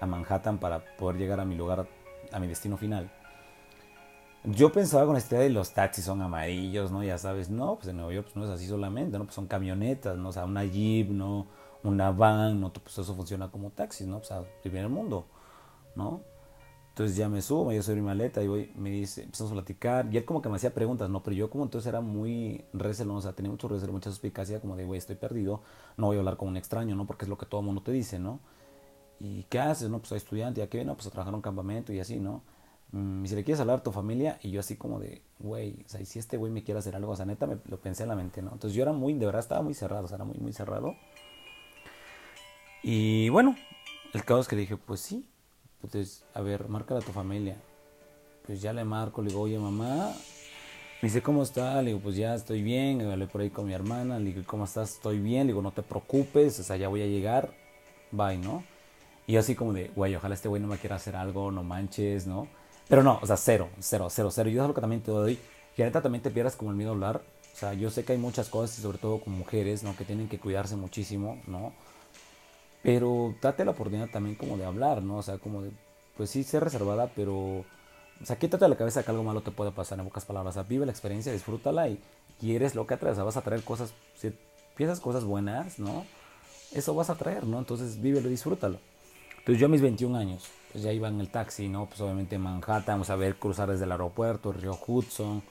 a, 0.00 0.06
Manhattan 0.06 0.58
para 0.58 0.82
poder 0.96 1.18
llegar 1.18 1.40
a 1.40 1.44
mi 1.44 1.54
lugar, 1.54 1.86
a 2.32 2.40
mi 2.40 2.46
destino 2.46 2.78
final. 2.78 3.10
Yo 4.44 4.72
pensaba 4.72 5.04
con 5.04 5.16
esta 5.18 5.34
idea 5.34 5.44
de 5.44 5.50
los 5.50 5.72
taxis 5.74 6.06
son 6.06 6.22
amarillos, 6.22 6.90
¿no? 6.90 7.04
Ya 7.04 7.18
sabes, 7.18 7.50
no, 7.50 7.76
pues 7.76 7.88
en 7.88 7.98
Nueva 7.98 8.14
York 8.14 8.28
pues 8.28 8.36
no 8.36 8.44
es 8.44 8.50
así 8.50 8.66
solamente, 8.66 9.18
¿no? 9.18 9.24
Pues 9.24 9.34
son 9.34 9.46
camionetas, 9.46 10.16
¿no? 10.16 10.30
O 10.30 10.32
sea, 10.32 10.46
una 10.46 10.64
Jeep, 10.64 11.10
¿no? 11.10 11.48
Una 11.82 12.10
van, 12.12 12.62
¿no? 12.62 12.72
Pues 12.72 12.96
eso 12.96 13.14
funciona 13.14 13.50
como 13.50 13.70
taxis, 13.70 14.06
¿no? 14.06 14.20
Pues 14.20 14.32
a 14.32 14.42
primer 14.62 14.88
mundo, 14.88 15.26
¿no? 15.94 16.22
Entonces 16.90 17.16
ya 17.16 17.28
me 17.28 17.40
subo, 17.40 17.72
yo 17.72 17.82
soy 17.82 17.94
mi 17.94 18.02
maleta 18.02 18.42
y 18.42 18.48
voy, 18.48 18.72
me 18.76 18.90
dice, 18.90 19.22
empezamos 19.22 19.52
a 19.52 19.54
platicar. 19.54 20.08
Y 20.12 20.16
él 20.18 20.24
como 20.24 20.42
que 20.42 20.48
me 20.48 20.56
hacía 20.56 20.74
preguntas, 20.74 21.08
¿no? 21.08 21.22
Pero 21.22 21.36
yo 21.36 21.48
como 21.48 21.64
entonces 21.64 21.88
era 21.88 22.00
muy 22.00 22.64
receloso, 22.72 23.18
o 23.18 23.22
sea, 23.22 23.32
tenía 23.32 23.50
mucho 23.50 23.68
recelo, 23.68 23.92
mucha 23.92 24.10
suspicacia, 24.10 24.60
como 24.60 24.76
de, 24.76 24.84
güey, 24.84 24.98
estoy 24.98 25.16
perdido, 25.16 25.62
no 25.96 26.06
voy 26.06 26.16
a 26.16 26.18
hablar 26.20 26.36
con 26.36 26.48
un 26.48 26.56
extraño, 26.56 26.96
¿no? 26.96 27.06
Porque 27.06 27.24
es 27.24 27.28
lo 27.28 27.38
que 27.38 27.46
todo 27.46 27.62
mundo 27.62 27.82
te 27.82 27.92
dice, 27.92 28.18
¿no? 28.18 28.40
¿Y 29.20 29.44
qué 29.44 29.60
haces? 29.60 29.88
No, 29.88 29.98
pues 29.98 30.08
soy 30.08 30.18
estudiante, 30.18 30.60
¿ya 30.60 30.68
qué? 30.68 30.84
No, 30.84 30.94
pues 30.94 31.06
a 31.06 31.10
trabajar 31.10 31.32
en 31.32 31.36
un 31.36 31.42
campamento 31.42 31.92
y 31.92 32.00
así, 32.00 32.18
¿no? 32.18 32.42
Mm, 32.92 33.24
y 33.24 33.28
si 33.28 33.34
le 33.36 33.44
quieres 33.44 33.60
hablar 33.60 33.78
a 33.78 33.82
tu 33.82 33.92
familia, 33.92 34.38
y 34.42 34.50
yo 34.50 34.60
así 34.60 34.76
como 34.76 34.98
de, 34.98 35.22
güey, 35.38 35.84
o 35.86 35.88
sea, 35.88 36.00
y 36.00 36.06
si 36.06 36.18
este 36.18 36.36
güey 36.36 36.50
me 36.50 36.64
quiere 36.64 36.80
hacer 36.80 36.96
algo, 36.96 37.12
o 37.12 37.16
sea, 37.16 37.24
neta, 37.24 37.46
me 37.46 37.58
lo 37.66 37.80
pensé 37.80 38.02
en 38.02 38.08
la 38.08 38.16
mente, 38.16 38.42
¿no? 38.42 38.52
Entonces 38.52 38.74
yo 38.74 38.82
era 38.82 38.92
muy, 38.92 39.14
de 39.14 39.26
verdad, 39.26 39.40
estaba 39.40 39.62
muy 39.62 39.74
cerrado, 39.74 40.04
o 40.06 40.08
sea, 40.08 40.16
era 40.16 40.24
muy, 40.24 40.38
muy 40.38 40.52
cerrado. 40.52 40.96
Y 42.82 43.28
bueno, 43.28 43.56
el 44.12 44.24
caso 44.24 44.40
es 44.40 44.48
que 44.48 44.56
dije, 44.56 44.76
pues 44.76 45.00
sí, 45.00 45.26
entonces, 45.82 46.24
a 46.34 46.40
ver, 46.40 46.68
marca 46.68 46.96
a 46.96 47.00
tu 47.00 47.12
familia 47.12 47.56
pues 48.50 48.62
ya 48.62 48.72
le 48.72 48.84
marco, 48.84 49.22
le 49.22 49.28
digo, 49.28 49.42
oye 49.42 49.58
mamá, 49.58 50.12
me 51.00 51.08
dice, 51.08 51.22
¿cómo 51.22 51.42
está? 51.42 51.80
Le 51.82 51.90
digo, 51.90 52.00
pues 52.00 52.16
ya 52.16 52.34
estoy 52.34 52.62
bien, 52.62 53.00
hablé 53.00 53.28
por 53.28 53.40
ahí 53.40 53.50
con 53.50 53.66
mi 53.66 53.72
hermana, 53.72 54.18
le 54.18 54.26
digo, 54.26 54.42
¿cómo 54.44 54.64
estás? 54.64 54.94
Estoy 54.94 55.20
bien, 55.20 55.46
le 55.46 55.52
digo, 55.52 55.62
no 55.62 55.70
te 55.70 55.82
preocupes, 55.82 56.58
o 56.58 56.62
sea, 56.64 56.76
ya 56.76 56.88
voy 56.88 57.02
a 57.02 57.06
llegar, 57.06 57.52
bye, 58.10 58.36
¿no? 58.38 58.64
Y 59.28 59.36
así 59.36 59.54
como 59.54 59.72
de, 59.72 59.92
güey, 59.94 60.16
ojalá 60.16 60.34
este 60.34 60.48
güey 60.48 60.60
no 60.60 60.68
me 60.68 60.78
quiera 60.78 60.96
hacer 60.96 61.14
algo, 61.14 61.52
no 61.52 61.62
manches, 61.62 62.26
¿no? 62.26 62.48
Pero 62.88 63.04
no, 63.04 63.20
o 63.22 63.26
sea, 63.26 63.36
cero, 63.36 63.68
cero, 63.78 64.08
cero, 64.10 64.30
cero. 64.32 64.50
Yo 64.50 64.62
es 64.62 64.68
lo 64.68 64.74
que 64.74 64.80
también 64.80 65.02
te 65.02 65.12
doy, 65.12 65.38
que 65.76 65.84
neta 65.84 66.02
también 66.02 66.22
te 66.22 66.30
pierdas 66.30 66.56
como 66.56 66.72
el 66.72 66.76
miedo 66.76 66.90
a 66.90 66.94
hablar, 66.94 67.22
O 67.54 67.56
sea, 67.56 67.72
yo 67.74 67.90
sé 67.90 68.04
que 68.04 68.14
hay 68.14 68.18
muchas 68.18 68.48
cosas, 68.48 68.78
y 68.78 68.82
sobre 68.82 68.98
todo 68.98 69.20
con 69.20 69.32
mujeres, 69.34 69.84
¿no? 69.84 69.96
Que 69.96 70.04
tienen 70.04 70.28
que 70.28 70.40
cuidarse 70.40 70.74
muchísimo, 70.74 71.40
¿no? 71.46 71.72
Pero 72.82 73.34
date 73.40 73.64
la 73.64 73.72
oportunidad 73.72 74.08
también 74.08 74.36
como 74.36 74.56
de 74.56 74.64
hablar, 74.64 75.02
¿no? 75.02 75.18
O 75.18 75.22
sea, 75.22 75.38
como 75.38 75.62
de, 75.62 75.70
pues 76.16 76.30
sí, 76.30 76.44
ser 76.44 76.64
reservada, 76.64 77.10
pero, 77.14 77.34
o 77.34 77.64
sea, 78.24 78.38
quítate 78.38 78.64
de 78.64 78.70
la 78.70 78.76
cabeza 78.76 79.02
que 79.02 79.10
algo 79.10 79.22
malo 79.22 79.42
te 79.42 79.50
puede 79.50 79.70
pasar 79.70 79.98
en 79.98 80.06
pocas 80.06 80.24
palabras. 80.24 80.56
O 80.56 80.60
sea, 80.60 80.62
vive 80.68 80.86
la 80.86 80.92
experiencia, 80.92 81.32
disfrútala 81.32 81.88
y, 81.88 82.00
y 82.40 82.54
eres 82.54 82.74
lo 82.74 82.86
que 82.86 82.94
atraes. 82.94 83.18
Vas 83.18 83.36
a 83.36 83.42
traer 83.42 83.62
cosas, 83.62 83.92
si 84.16 84.32
piensas 84.76 85.00
cosas 85.00 85.24
buenas, 85.24 85.78
¿no? 85.78 86.06
Eso 86.72 86.94
vas 86.94 87.10
a 87.10 87.16
traer, 87.16 87.44
¿no? 87.44 87.58
Entonces, 87.58 88.00
vívelo, 88.00 88.28
disfrútalo. 88.28 88.78
Entonces, 89.38 89.60
yo 89.60 89.66
a 89.66 89.70
mis 89.70 89.82
21 89.82 90.16
años, 90.16 90.48
pues 90.72 90.84
ya 90.84 90.92
iba 90.92 91.08
en 91.08 91.20
el 91.20 91.28
taxi, 91.28 91.68
¿no? 91.68 91.86
Pues 91.86 92.00
obviamente 92.00 92.38
Manhattan, 92.38 92.94
vamos 92.94 93.10
a 93.10 93.16
ver 93.16 93.36
cruzar 93.36 93.70
desde 93.70 93.84
el 93.84 93.92
aeropuerto, 93.92 94.50
el 94.50 94.60
río 94.60 94.78
Hudson, 94.86 95.42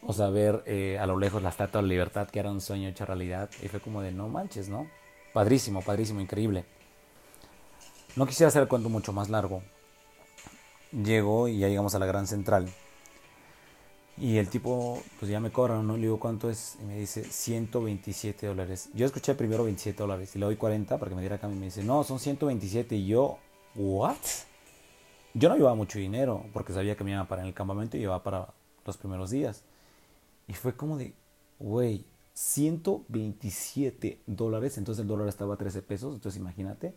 vamos 0.00 0.20
a 0.20 0.30
ver 0.30 0.62
eh, 0.66 0.98
a 0.98 1.06
lo 1.06 1.18
lejos 1.18 1.42
la 1.42 1.50
Estatua 1.50 1.82
de 1.82 1.88
la 1.88 1.90
Libertad, 1.90 2.28
que 2.28 2.38
era 2.38 2.50
un 2.50 2.60
sueño 2.60 2.88
hecho 2.88 3.04
realidad. 3.04 3.50
Y 3.62 3.68
fue 3.68 3.80
como 3.80 4.00
de, 4.02 4.12
no 4.12 4.28
manches, 4.28 4.68
¿no? 4.68 4.88
Padrísimo, 5.34 5.82
padrísimo, 5.82 6.20
increíble. 6.20 6.64
No 8.14 8.24
quisiera 8.24 8.48
hacer 8.48 8.62
el 8.62 8.68
cuento 8.68 8.88
mucho 8.88 9.12
más 9.12 9.28
largo. 9.28 9.64
Llego 10.92 11.48
y 11.48 11.58
ya 11.58 11.68
llegamos 11.68 11.96
a 11.96 11.98
la 11.98 12.06
Gran 12.06 12.28
Central. 12.28 12.72
Y 14.16 14.38
el 14.38 14.48
tipo, 14.48 15.02
pues 15.18 15.28
ya 15.28 15.40
me 15.40 15.50
cobra, 15.50 15.82
¿no? 15.82 15.96
Le 15.96 16.02
digo, 16.02 16.20
¿cuánto 16.20 16.48
es? 16.48 16.78
Y 16.80 16.84
me 16.84 16.98
dice, 16.98 17.24
127 17.24 18.46
dólares. 18.46 18.90
Yo 18.94 19.06
escuché 19.06 19.34
primero 19.34 19.64
27 19.64 19.98
dólares 19.98 20.36
y 20.36 20.38
le 20.38 20.46
doy 20.46 20.54
40 20.54 20.98
para 20.98 21.08
que 21.08 21.16
me 21.16 21.22
diera 21.22 21.38
cambio. 21.38 21.56
Y 21.56 21.60
me 21.60 21.66
dice, 21.66 21.82
no, 21.82 22.04
son 22.04 22.20
127. 22.20 22.94
Y 22.94 23.06
yo, 23.08 23.38
¿what? 23.74 24.14
Yo 25.34 25.48
no 25.48 25.56
llevaba 25.56 25.74
mucho 25.74 25.98
dinero 25.98 26.46
porque 26.52 26.72
sabía 26.72 26.96
que 26.96 27.02
me 27.02 27.10
iba 27.10 27.26
para 27.26 27.42
en 27.42 27.48
el 27.48 27.54
campamento 27.54 27.96
y 27.96 28.00
llevaba 28.00 28.22
para 28.22 28.54
los 28.86 28.96
primeros 28.96 29.30
días. 29.30 29.64
Y 30.46 30.52
fue 30.52 30.76
como 30.76 30.96
de, 30.96 31.12
güey, 31.58 32.04
127 32.34 34.20
dólares. 34.26 34.76
Entonces 34.78 35.02
el 35.02 35.08
dólar 35.08 35.28
estaba 35.28 35.54
a 35.54 35.56
13 35.56 35.82
pesos. 35.82 36.14
Entonces 36.14 36.40
imagínate, 36.40 36.94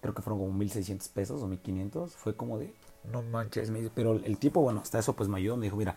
creo 0.00 0.14
que 0.14 0.22
fueron 0.22 0.38
como 0.40 0.52
1600 0.52 1.08
pesos 1.08 1.42
o 1.42 1.48
1500. 1.48 2.12
Fue 2.14 2.36
como 2.36 2.58
de, 2.58 2.72
no 3.10 3.22
manches. 3.22 3.72
Pero 3.94 4.12
el 4.12 4.38
tipo, 4.38 4.60
bueno, 4.60 4.80
hasta 4.80 4.98
eso 4.98 5.14
pues 5.14 5.28
me 5.28 5.38
ayudó. 5.38 5.56
Me 5.56 5.66
dijo, 5.66 5.76
mira, 5.76 5.96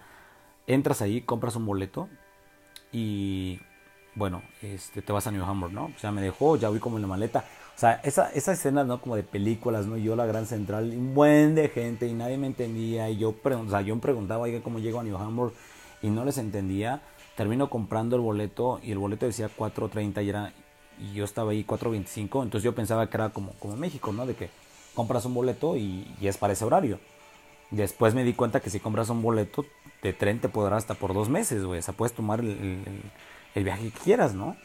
entras 0.66 1.02
ahí, 1.02 1.22
compras 1.22 1.56
un 1.56 1.66
boleto 1.66 2.10
y 2.92 3.60
bueno, 4.16 4.42
este, 4.62 5.02
te 5.02 5.14
vas 5.14 5.28
a 5.28 5.32
New 5.32 5.44
Hamburg, 5.44 5.74
¿no? 5.74 5.86
O 5.86 6.00
sea, 6.00 6.12
me 6.12 6.22
dejó, 6.22 6.56
ya 6.56 6.70
vi 6.70 6.80
como 6.80 6.98
en 6.98 7.04
la 7.04 7.08
maleta. 7.08 7.46
O 7.76 7.80
sea, 7.80 8.02
esa, 8.04 8.32
esa 8.32 8.54
escena, 8.54 8.84
¿no? 8.84 9.00
Como 9.00 9.16
de 9.16 9.22
películas, 9.22 9.86
¿no? 9.86 9.98
Yo, 9.98 10.16
la 10.16 10.26
gran 10.26 10.48
central, 10.48 10.90
un 10.90 11.14
buen 11.14 11.54
de 11.54 11.70
gente 11.70 12.08
y 12.08 12.14
nadie 12.14 12.38
me 12.38 12.48
entendía. 12.48 13.10
Y 13.10 13.18
yo, 13.18 13.36
o 13.44 13.70
sea, 13.70 13.82
yo 13.82 13.96
me 13.96 14.02
preguntaba, 14.02 14.44
oiga, 14.44 14.62
¿cómo 14.64 14.80
llego 14.80 15.00
a 15.00 15.04
New 15.04 15.16
Hamburg? 15.16 15.54
Y 16.02 16.10
no 16.10 16.26
les 16.26 16.40
entendía. 16.40 17.02
Termino 17.38 17.70
comprando 17.70 18.16
el 18.16 18.22
boleto 18.24 18.80
y 18.82 18.92
el 18.92 18.98
boleto 18.98 19.28
decía 19.28 19.48
4.30 19.56 20.26
y, 20.26 20.30
era, 20.30 20.54
y 21.00 21.14
yo 21.14 21.24
estaba 21.24 21.52
ahí 21.52 21.64
4.25. 21.64 22.42
Entonces 22.42 22.64
yo 22.64 22.74
pensaba 22.74 23.08
que 23.10 23.16
era 23.16 23.30
como, 23.30 23.52
como 23.60 23.78
México, 23.78 24.12
¿no? 24.12 24.26
De 24.26 24.34
que 24.34 24.50
compras 24.96 25.24
un 25.26 25.36
boleto 25.36 25.78
y, 25.78 26.12
y 26.20 26.28
es 26.28 26.36
para 26.36 26.54
ese 26.54 26.66
horario. 26.66 27.00
Después 27.70 28.16
me 28.16 28.24
di 28.24 28.34
cuenta 28.34 28.60
que 28.60 28.72
si 28.72 28.80
compras 28.80 29.10
un 29.10 29.22
boleto 29.22 29.64
de 30.02 30.14
tren 30.14 30.42
te 30.42 30.50
podrá 30.50 30.78
hasta 30.78 30.96
por 30.96 31.14
dos 31.14 31.30
meses, 31.30 31.64
güey. 31.64 31.78
O 31.78 31.82
sea, 31.84 31.94
puedes 31.94 32.16
tomar 32.16 32.40
el, 32.40 32.50
el, 32.50 33.02
el, 33.54 33.64
viaje 33.64 33.92
que 33.92 34.00
quieras, 34.00 34.34
¿no? 34.34 34.58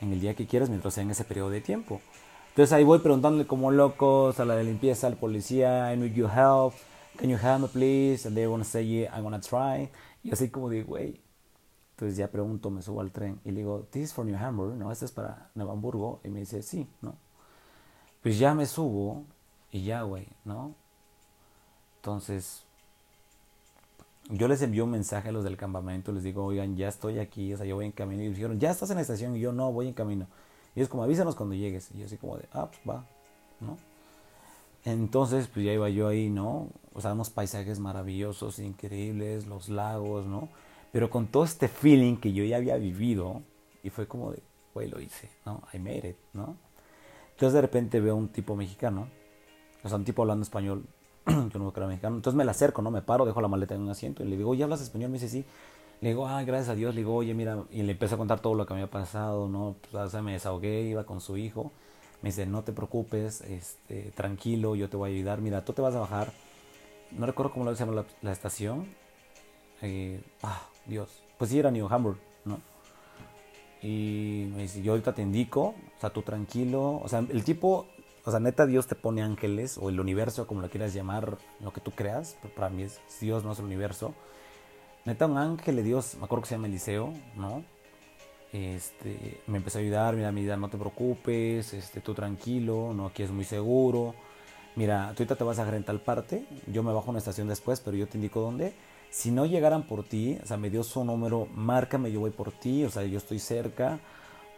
En 0.00 0.12
el 0.12 0.20
día 0.20 0.34
que 0.34 0.46
quieras 0.46 0.68
mientras 0.68 0.94
sea 0.94 1.02
en 1.02 1.10
ese 1.10 1.24
periodo 1.24 1.50
de 1.50 1.60
tiempo. 1.60 2.00
Entonces 2.50 2.72
ahí 2.72 2.84
voy 2.84 3.00
preguntándole 3.00 3.48
como 3.48 3.72
locos 3.72 4.38
a 4.38 4.44
la 4.44 4.54
de 4.54 4.62
limpieza, 4.62 5.08
al 5.08 5.16
policía, 5.16 5.92
I 5.92 5.96
need 5.96 6.12
your 6.12 6.30
help, 6.30 6.74
can 7.16 7.28
you 7.28 7.36
help 7.36 7.62
me 7.62 7.66
please? 7.66 8.28
And 8.28 8.36
they 8.36 8.46
wanna 8.46 8.62
say, 8.62 8.86
yeah, 8.86 9.18
I 9.18 9.20
wanna 9.20 9.40
try. 9.40 9.90
Y 10.22 10.30
así 10.30 10.50
como 10.50 10.68
de, 10.68 10.84
güey. 10.84 11.23
Entonces 11.94 12.16
ya 12.16 12.28
pregunto, 12.28 12.70
me 12.70 12.82
subo 12.82 13.00
al 13.00 13.12
tren 13.12 13.40
y 13.44 13.52
le 13.52 13.58
digo, 13.58 13.86
this 13.90 14.02
is 14.02 14.12
for 14.12 14.26
New 14.26 14.36
Hamburg, 14.36 14.74
¿no? 14.74 14.90
Este 14.90 15.04
es 15.04 15.12
para 15.12 15.50
Nuevo 15.54 15.72
Hamburgo. 15.72 16.20
Y 16.24 16.28
me 16.28 16.40
dice, 16.40 16.60
sí, 16.62 16.88
¿no? 17.00 17.14
Pues 18.20 18.36
ya 18.36 18.52
me 18.52 18.66
subo 18.66 19.22
y 19.70 19.84
ya, 19.84 20.02
güey, 20.02 20.26
¿no? 20.44 20.74
Entonces, 21.96 22.64
yo 24.28 24.48
les 24.48 24.60
envío 24.62 24.84
un 24.84 24.90
mensaje 24.90 25.28
a 25.28 25.32
los 25.32 25.44
del 25.44 25.56
campamento, 25.56 26.10
les 26.10 26.24
digo, 26.24 26.44
oigan, 26.44 26.76
ya 26.76 26.88
estoy 26.88 27.20
aquí, 27.20 27.54
o 27.54 27.56
sea, 27.56 27.66
yo 27.66 27.76
voy 27.76 27.86
en 27.86 27.92
camino. 27.92 28.22
Y 28.22 28.28
dijeron, 28.28 28.58
ya 28.58 28.70
estás 28.70 28.90
en 28.90 28.96
la 28.96 29.02
estación, 29.02 29.36
y 29.36 29.40
yo 29.40 29.52
no, 29.52 29.72
voy 29.72 29.86
en 29.86 29.94
camino. 29.94 30.26
Y 30.74 30.80
es 30.80 30.88
como, 30.88 31.04
avísanos 31.04 31.36
cuando 31.36 31.54
llegues. 31.54 31.90
Y 31.94 31.98
yo 31.98 32.06
así 32.06 32.16
como 32.16 32.38
de, 32.38 32.48
ah, 32.52 32.66
pues 32.66 32.80
va, 32.88 33.04
¿no? 33.60 33.78
Entonces, 34.84 35.46
pues 35.46 35.64
ya 35.64 35.72
iba 35.72 35.88
yo 35.90 36.08
ahí, 36.08 36.28
¿no? 36.28 36.68
O 36.92 37.00
sea, 37.00 37.12
unos 37.12 37.30
paisajes 37.30 37.78
maravillosos, 37.78 38.58
increíbles, 38.58 39.46
los 39.46 39.68
lagos, 39.68 40.26
¿no? 40.26 40.48
Pero 40.94 41.10
con 41.10 41.26
todo 41.26 41.42
este 41.42 41.66
feeling 41.66 42.18
que 42.18 42.32
yo 42.32 42.44
ya 42.44 42.56
había 42.56 42.76
vivido, 42.76 43.42
y 43.82 43.90
fue 43.90 44.06
como 44.06 44.30
de, 44.30 44.44
güey, 44.72 44.88
lo 44.88 45.00
hice, 45.00 45.28
¿no? 45.44 45.60
I 45.72 45.80
made 45.80 46.10
it, 46.10 46.16
¿no? 46.34 46.56
Entonces 47.32 47.52
de 47.52 47.62
repente 47.62 47.98
veo 47.98 48.14
un 48.14 48.28
tipo 48.28 48.54
mexicano, 48.54 49.08
o 49.82 49.88
sea, 49.88 49.98
un 49.98 50.04
tipo 50.04 50.22
hablando 50.22 50.44
español, 50.44 50.84
yo 51.26 51.58
no 51.58 51.72
creo 51.72 51.88
mexicano. 51.88 52.14
Entonces 52.14 52.36
me 52.36 52.44
la 52.44 52.52
acerco, 52.52 52.80
¿no? 52.80 52.92
Me 52.92 53.02
paro, 53.02 53.24
dejo 53.24 53.40
la 53.40 53.48
maleta 53.48 53.74
en 53.74 53.80
un 53.80 53.90
asiento 53.90 54.22
y 54.22 54.28
le 54.28 54.36
digo, 54.36 54.50
oye, 54.50 54.62
¿hablas 54.62 54.82
español? 54.82 55.10
Me 55.10 55.14
dice, 55.18 55.28
sí. 55.28 55.44
Le 56.00 56.10
digo, 56.10 56.28
ah, 56.28 56.44
gracias 56.44 56.68
a 56.68 56.74
Dios. 56.76 56.94
Le 56.94 57.00
digo, 57.00 57.16
oye, 57.16 57.34
mira, 57.34 57.64
y 57.72 57.82
le 57.82 57.90
empiezo 57.90 58.14
a 58.14 58.18
contar 58.18 58.38
todo 58.38 58.54
lo 58.54 58.64
que 58.64 58.74
me 58.74 58.82
había 58.82 58.92
pasado, 58.92 59.48
¿no? 59.48 59.74
Pues, 59.90 59.94
o 59.96 60.08
sea, 60.08 60.22
me 60.22 60.34
desahogué, 60.34 60.82
iba 60.82 61.02
con 61.02 61.20
su 61.20 61.36
hijo. 61.36 61.72
Me 62.22 62.28
dice, 62.28 62.46
no 62.46 62.62
te 62.62 62.72
preocupes, 62.72 63.40
este, 63.40 64.12
tranquilo, 64.12 64.76
yo 64.76 64.88
te 64.88 64.96
voy 64.96 65.10
a 65.10 65.12
ayudar. 65.12 65.40
Mira, 65.40 65.64
tú 65.64 65.72
te 65.72 65.82
vas 65.82 65.96
a 65.96 65.98
bajar. 65.98 66.32
No 67.10 67.26
recuerdo 67.26 67.50
cómo 67.50 67.64
lo 67.64 67.74
se 67.74 67.84
llama 67.84 67.96
la, 67.96 68.04
la 68.22 68.30
estación. 68.30 68.86
Eh, 69.82 70.22
ah, 70.44 70.68
Dios. 70.86 71.22
Pues 71.38 71.50
sí, 71.50 71.58
era 71.58 71.70
New 71.70 71.88
Hamburg, 71.88 72.18
¿no? 72.44 72.60
Y 73.82 74.50
me 74.54 74.62
dice, 74.62 74.82
yo 74.82 74.92
ahorita 74.92 75.14
te 75.14 75.22
indico, 75.22 75.74
o 75.96 76.00
sea, 76.00 76.10
tú 76.10 76.22
tranquilo. 76.22 77.00
O 77.02 77.08
sea, 77.08 77.18
el 77.18 77.44
tipo 77.44 77.86
o 78.26 78.30
sea, 78.30 78.40
neta, 78.40 78.64
Dios 78.64 78.86
te 78.86 78.94
pone 78.94 79.22
ángeles, 79.22 79.76
o 79.76 79.90
el 79.90 80.00
universo, 80.00 80.46
como 80.46 80.62
lo 80.62 80.70
quieras 80.70 80.94
llamar, 80.94 81.36
lo 81.60 81.72
que 81.72 81.82
tú 81.82 81.90
creas. 81.90 82.36
Para 82.56 82.70
mí 82.70 82.82
es 82.82 82.98
Dios, 83.20 83.44
no 83.44 83.52
es 83.52 83.58
el 83.58 83.66
universo. 83.66 84.14
Neta, 85.04 85.26
un 85.26 85.36
ángel 85.36 85.76
de 85.76 85.82
Dios, 85.82 86.16
me 86.18 86.24
acuerdo 86.24 86.42
que 86.42 86.48
se 86.48 86.54
llama 86.54 86.68
Eliseo, 86.68 87.12
¿no? 87.36 87.62
Este, 88.52 89.42
me 89.46 89.58
empezó 89.58 89.78
a 89.78 89.82
ayudar, 89.82 90.16
mira, 90.16 90.32
mira, 90.32 90.56
no 90.56 90.70
te 90.70 90.78
preocupes, 90.78 91.74
este, 91.74 92.00
tú 92.00 92.14
tranquilo, 92.14 92.94
no, 92.94 93.06
aquí 93.06 93.22
es 93.22 93.30
muy 93.30 93.44
seguro. 93.44 94.14
Mira, 94.74 95.12
tú 95.14 95.22
ahorita 95.22 95.36
te 95.36 95.44
vas 95.44 95.58
a 95.58 95.62
dejar 95.62 95.76
en 95.76 95.84
tal 95.84 96.00
parte, 96.00 96.46
yo 96.66 96.82
me 96.82 96.92
bajo 96.92 97.08
a 97.08 97.10
una 97.10 97.18
estación 97.18 97.46
después, 97.48 97.80
pero 97.80 97.96
yo 97.96 98.06
te 98.08 98.16
indico 98.16 98.40
dónde. 98.40 98.72
Si 99.14 99.30
no 99.30 99.46
llegaran 99.46 99.84
por 99.84 100.02
ti, 100.02 100.38
o 100.42 100.46
sea, 100.46 100.56
me 100.56 100.70
dio 100.70 100.82
su 100.82 101.04
número, 101.04 101.46
márcame, 101.54 102.10
yo 102.10 102.20
voy 102.20 102.30
por 102.30 102.50
ti, 102.50 102.84
o 102.84 102.90
sea, 102.90 103.04
yo 103.04 103.18
estoy 103.18 103.38
cerca 103.38 104.00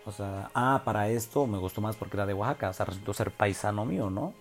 o 0.06 0.12
sea, 0.12 0.50
ah, 0.54 0.82
para 0.84 1.08
esto 1.08 1.48
me 1.48 1.58
gustó 1.58 1.80
más 1.80 1.96
porque 1.96 2.16
era 2.16 2.26
de 2.26 2.32
Oaxaca, 2.32 2.70
o 2.70 2.72
sea, 2.72 2.86
resultó 2.86 3.12
ser 3.12 3.32
paisano 3.32 3.84
mío, 3.84 4.08
¿no? 4.08 4.34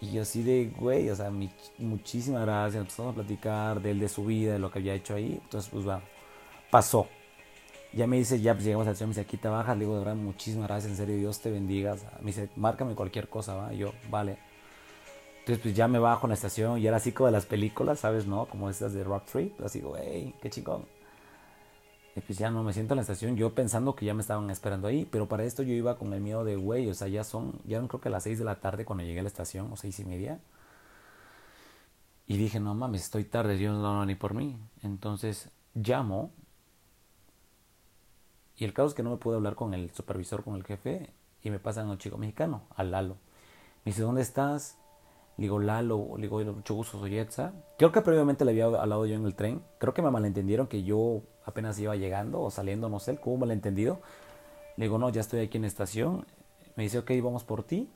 Y 0.00 0.12
yo 0.12 0.22
así 0.22 0.42
de, 0.42 0.72
güey, 0.78 1.10
o 1.10 1.14
sea, 1.14 1.30
muchísimas 1.76 2.42
gracias, 2.42 2.80
empezamos 2.80 3.12
a 3.12 3.16
platicar 3.16 3.82
de 3.82 3.90
él, 3.90 4.00
de 4.00 4.08
su 4.08 4.24
vida, 4.24 4.54
de 4.54 4.58
lo 4.58 4.70
que 4.70 4.78
había 4.78 4.94
hecho 4.94 5.14
ahí, 5.14 5.38
entonces, 5.42 5.70
pues 5.70 5.86
va, 5.86 6.00
pasó. 6.70 7.06
Ya 7.92 8.06
me 8.06 8.16
dice, 8.16 8.40
ya 8.40 8.54
pues 8.54 8.64
llegamos 8.64 8.86
al 8.86 8.96
cielo, 8.96 9.08
me 9.08 9.10
dice, 9.12 9.20
aquí 9.20 9.36
te 9.36 9.48
bajas, 9.48 9.76
le 9.76 9.84
digo, 9.84 9.92
de 9.98 10.04
verdad, 10.04 10.14
muchísimas 10.14 10.68
gracias, 10.68 10.92
en 10.92 10.96
serio, 10.96 11.16
Dios 11.18 11.38
te 11.40 11.50
bendiga. 11.50 11.94
me 12.20 12.26
dice, 12.26 12.48
márcame 12.56 12.94
cualquier 12.94 13.28
cosa, 13.28 13.54
va, 13.54 13.72
yo, 13.74 13.92
vale. 14.08 14.38
Entonces, 15.48 15.62
pues 15.62 15.74
ya 15.74 15.88
me 15.88 15.98
bajo 15.98 16.26
en 16.26 16.28
la 16.28 16.34
estación 16.34 16.78
y 16.78 16.86
era 16.86 16.98
así 16.98 17.12
como 17.12 17.28
de 17.28 17.32
las 17.32 17.46
películas, 17.46 18.00
¿sabes? 18.00 18.26
¿No? 18.26 18.44
Como 18.44 18.68
estas 18.68 18.92
de 18.92 19.02
Rock 19.02 19.22
pues 19.32 19.50
así, 19.64 19.80
güey, 19.80 20.34
qué 20.42 20.50
chingón. 20.50 20.84
Y 22.14 22.20
pues 22.20 22.38
ya 22.38 22.50
no 22.50 22.62
me 22.62 22.74
siento 22.74 22.92
en 22.92 22.96
la 22.96 23.00
estación, 23.00 23.34
yo 23.34 23.54
pensando 23.54 23.94
que 23.96 24.04
ya 24.04 24.12
me 24.12 24.20
estaban 24.20 24.50
esperando 24.50 24.88
ahí, 24.88 25.08
pero 25.10 25.26
para 25.26 25.44
esto 25.44 25.62
yo 25.62 25.72
iba 25.72 25.96
con 25.96 26.12
el 26.12 26.20
miedo 26.20 26.44
de, 26.44 26.56
güey, 26.56 26.90
o 26.90 26.94
sea, 26.94 27.08
ya 27.08 27.24
son, 27.24 27.62
ya 27.64 27.80
creo 27.88 27.98
que 27.98 28.08
a 28.08 28.10
las 28.10 28.24
6 28.24 28.40
de 28.40 28.44
la 28.44 28.56
tarde 28.56 28.84
cuando 28.84 29.04
llegué 29.04 29.20
a 29.20 29.22
la 29.22 29.28
estación, 29.28 29.72
o 29.72 29.76
seis 29.78 29.98
y 30.00 30.04
media. 30.04 30.38
Y 32.26 32.36
dije, 32.36 32.60
no 32.60 32.74
mames, 32.74 33.04
estoy 33.04 33.24
tarde, 33.24 33.56
Dios 33.56 33.74
no, 33.74 33.94
no, 33.94 34.04
ni 34.04 34.16
por 34.16 34.34
mí. 34.34 34.58
Entonces 34.82 35.48
llamo, 35.74 36.30
y 38.58 38.66
el 38.66 38.74
caso 38.74 38.88
es 38.88 38.94
que 38.94 39.02
no 39.02 39.12
me 39.12 39.16
pude 39.16 39.36
hablar 39.36 39.54
con 39.54 39.72
el 39.72 39.90
supervisor, 39.94 40.44
con 40.44 40.56
el 40.56 40.64
jefe, 40.64 41.08
y 41.42 41.48
me 41.48 41.58
pasan 41.58 41.88
a 41.88 41.92
un 41.92 41.98
chico 41.98 42.18
mexicano, 42.18 42.64
al 42.76 42.90
Lalo. 42.90 43.14
Me 43.86 43.92
dice, 43.92 44.02
¿dónde 44.02 44.20
estás? 44.20 44.77
Le 45.38 45.42
digo, 45.42 45.60
Lalo, 45.60 46.16
le 46.16 46.22
digo, 46.22 46.42
mucho 46.52 46.74
gusto, 46.74 46.98
soy. 46.98 47.26
Creo 47.78 47.92
que 47.92 48.00
previamente 48.02 48.44
le 48.44 48.50
había 48.50 48.64
hablado 48.66 49.06
yo 49.06 49.14
en 49.14 49.24
el 49.24 49.34
tren. 49.34 49.62
Creo 49.78 49.94
que 49.94 50.02
me 50.02 50.10
malentendieron 50.10 50.66
que 50.66 50.82
yo 50.82 51.22
apenas 51.44 51.78
iba 51.78 51.94
llegando 51.94 52.42
o 52.42 52.50
saliendo, 52.50 52.88
no 52.88 52.98
sé, 52.98 53.16
como 53.18 53.38
malentendido. 53.38 54.00
Le 54.76 54.86
digo, 54.86 54.98
no, 54.98 55.08
ya 55.10 55.20
estoy 55.20 55.40
aquí 55.40 55.56
en 55.56 55.62
la 55.62 55.68
estación. 55.68 56.26
Me 56.74 56.82
dice, 56.82 56.98
ok, 56.98 57.12
vamos 57.22 57.44
por 57.44 57.62
ti. 57.62 57.88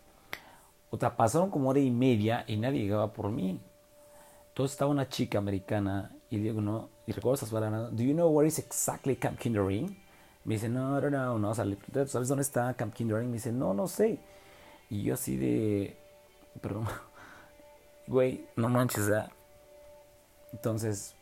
O 0.91 0.99
sea, 0.99 1.17
pasaron 1.17 1.51
como 1.51 1.71
hora 1.71 1.81
y 1.81 1.91
media 1.91 2.45
y 2.47 2.57
nadie 2.57 2.83
llegaba 2.83 3.13
por 3.13 3.31
mí. 3.31 3.61
Entonces 4.49 4.73
estaba 4.75 4.91
una 4.91 5.09
chica 5.09 5.39
americana 5.39 6.15
y 6.31 6.37
le 6.37 6.45
digo, 6.45 6.61
no, 6.61 6.91
y 7.07 7.13
recuerdo 7.13 7.35
esas 7.35 7.51
palabras, 7.51 7.91
¿do 7.91 8.03
you 8.03 8.13
know 8.13 8.29
where 8.31 8.47
is 8.47 8.59
exactly 8.59 9.17
Camp 9.17 9.39
Kindering? 9.39 9.99
Me 10.45 10.55
dice, 10.55 10.69
no, 10.69 11.01
no, 11.01 11.11
no, 11.11 11.39
no, 11.39 11.55
¿sabes 11.55 12.29
dónde 12.29 12.43
está 12.43 12.75
Camp 12.75 12.95
Kindering? 12.95 13.29
Me 13.29 13.35
dice, 13.35 13.51
no, 13.51 13.75
no 13.75 13.89
sé. 13.89 14.21
Y 14.91 15.03
yo 15.03 15.15
así 15.15 15.37
de, 15.37 15.97
perdón, 16.61 16.87
güey, 18.07 18.45
no 18.57 18.69
manches, 18.69 19.09
¿verdad? 19.09 19.31
Entonces, 20.53 21.15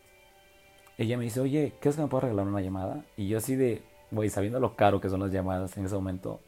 ella 0.99 1.17
me 1.17 1.25
dice, 1.25 1.41
oye, 1.41 1.73
¿qué 1.81 1.89
es 1.89 1.97
que 1.97 2.03
me 2.03 2.09
puedo 2.09 2.23
regalar 2.23 2.47
una 2.47 2.61
llamada? 2.61 3.05
Y 3.17 3.29
yo 3.29 3.39
así 3.39 3.57
de, 3.57 3.83
güey, 4.11 4.29
sabiendo 4.29 4.61
lo 4.61 4.77
caro 4.77 5.01
que 5.01 5.09
son 5.09 5.21
las 5.21 5.33
llamadas 5.33 5.77
en 5.77 5.87
ese 5.87 5.95
momento, 5.95 6.41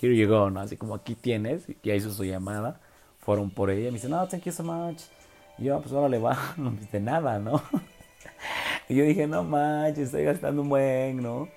here 0.00 0.16
you 0.16 0.28
go, 0.28 0.50
¿no? 0.50 0.60
Así 0.60 0.76
como 0.76 0.94
aquí 0.94 1.14
tienes, 1.14 1.68
y 1.68 1.76
ya 1.82 1.94
hizo 1.94 2.10
su 2.10 2.24
llamada, 2.24 2.80
fueron 3.18 3.50
por 3.50 3.70
ella, 3.70 3.88
y 3.88 3.92
me 3.92 3.98
dice, 3.98 4.08
no, 4.08 4.26
thank 4.26 4.42
you 4.44 4.52
so 4.52 4.64
much. 4.64 5.02
Yo, 5.58 5.80
pues 5.80 5.92
ahora 5.92 6.08
le 6.08 6.18
va, 6.18 6.36
no 6.56 6.70
me 6.70 6.80
dice 6.80 7.00
nada, 7.00 7.38
¿no? 7.38 7.62
y 8.88 8.96
yo 8.96 9.04
dije, 9.04 9.26
no 9.26 9.44
manches, 9.44 10.06
estoy 10.06 10.24
gastando 10.24 10.62
un 10.62 10.68
buen, 10.68 11.22
¿no? 11.22 11.48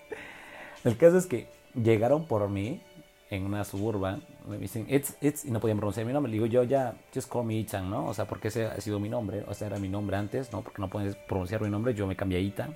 El 0.83 0.97
caso 0.97 1.17
es 1.17 1.25
que 1.25 1.47
llegaron 1.73 2.25
por 2.25 2.47
mí 2.49 2.81
en 3.29 3.45
una 3.45 3.63
suburban, 3.63 4.23
me 4.47 4.57
dicen, 4.57 4.85
it's, 4.89 5.15
it's, 5.21 5.43
y 5.45 5.51
no 5.51 5.59
podían 5.59 5.77
pronunciar 5.77 6.05
mi 6.05 6.13
nombre. 6.13 6.31
Le 6.31 6.35
digo, 6.35 6.45
yo 6.45 6.63
ya, 6.63 6.95
just 7.13 7.31
call 7.31 7.45
me 7.45 7.55
Itan, 7.55 7.89
¿no? 7.89 8.05
O 8.05 8.13
sea, 8.13 8.25
porque 8.25 8.47
ese 8.47 8.65
ha 8.65 8.79
sido 8.79 8.99
mi 8.99 9.09
nombre, 9.09 9.43
o 9.47 9.53
sea, 9.53 9.67
era 9.67 9.79
mi 9.79 9.89
nombre 9.89 10.15
antes, 10.15 10.51
¿no? 10.51 10.61
Porque 10.61 10.81
no 10.81 10.89
puedes 10.89 11.15
pronunciar 11.15 11.61
mi 11.61 11.69
nombre, 11.69 11.93
yo 11.93 12.07
me 12.07 12.15
cambié 12.15 12.37
a 12.37 12.41
Itan, 12.41 12.73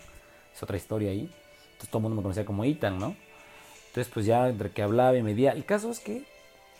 es 0.53 0.61
otra 0.61 0.75
historia 0.75 1.11
ahí. 1.11 1.31
Entonces 1.71 1.89
todo 1.89 1.99
el 1.99 2.03
mundo 2.03 2.17
me 2.17 2.21
conocía 2.23 2.45
como 2.45 2.65
Itan, 2.65 2.99
¿no? 2.99 3.15
Entonces, 3.87 4.11
pues 4.13 4.25
ya 4.25 4.47
entre 4.47 4.71
que 4.71 4.83
hablaba 4.83 5.17
y 5.17 5.23
medía. 5.23 5.51
El 5.51 5.65
caso 5.65 5.91
es 5.91 5.99
que, 5.99 6.23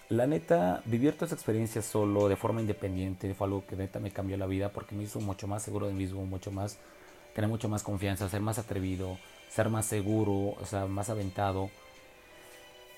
la 0.08 0.28
neta, 0.28 0.82
vivir 0.86 1.14
toda 1.14 1.26
esa 1.26 1.36
experiencia 1.36 1.82
solo, 1.82 2.30
de 2.30 2.38
forma 2.38 2.62
independiente, 2.62 3.34
fue 3.34 3.48
algo 3.48 3.66
que 3.66 3.76
neta 3.76 4.00
me 4.00 4.12
cambió 4.12 4.38
la 4.38 4.46
vida 4.46 4.70
porque 4.70 4.96
me 4.96 5.04
hizo 5.04 5.20
mucho 5.20 5.48
más 5.48 5.62
seguro 5.64 5.88
de 5.88 5.94
mí 5.94 6.00
mismo, 6.00 6.26
mucho 6.26 6.52
más, 6.52 6.78
tener 7.34 7.50
mucho 7.50 7.68
más 7.68 7.84
confianza, 7.84 8.30
ser 8.30 8.42
más 8.42 8.60
atrevido, 8.60 9.18
ser 9.50 9.70
más 9.70 9.86
seguro, 9.86 10.56
o 10.62 10.66
sea, 10.66 10.86
más 10.86 11.10
aventado. 11.10 11.70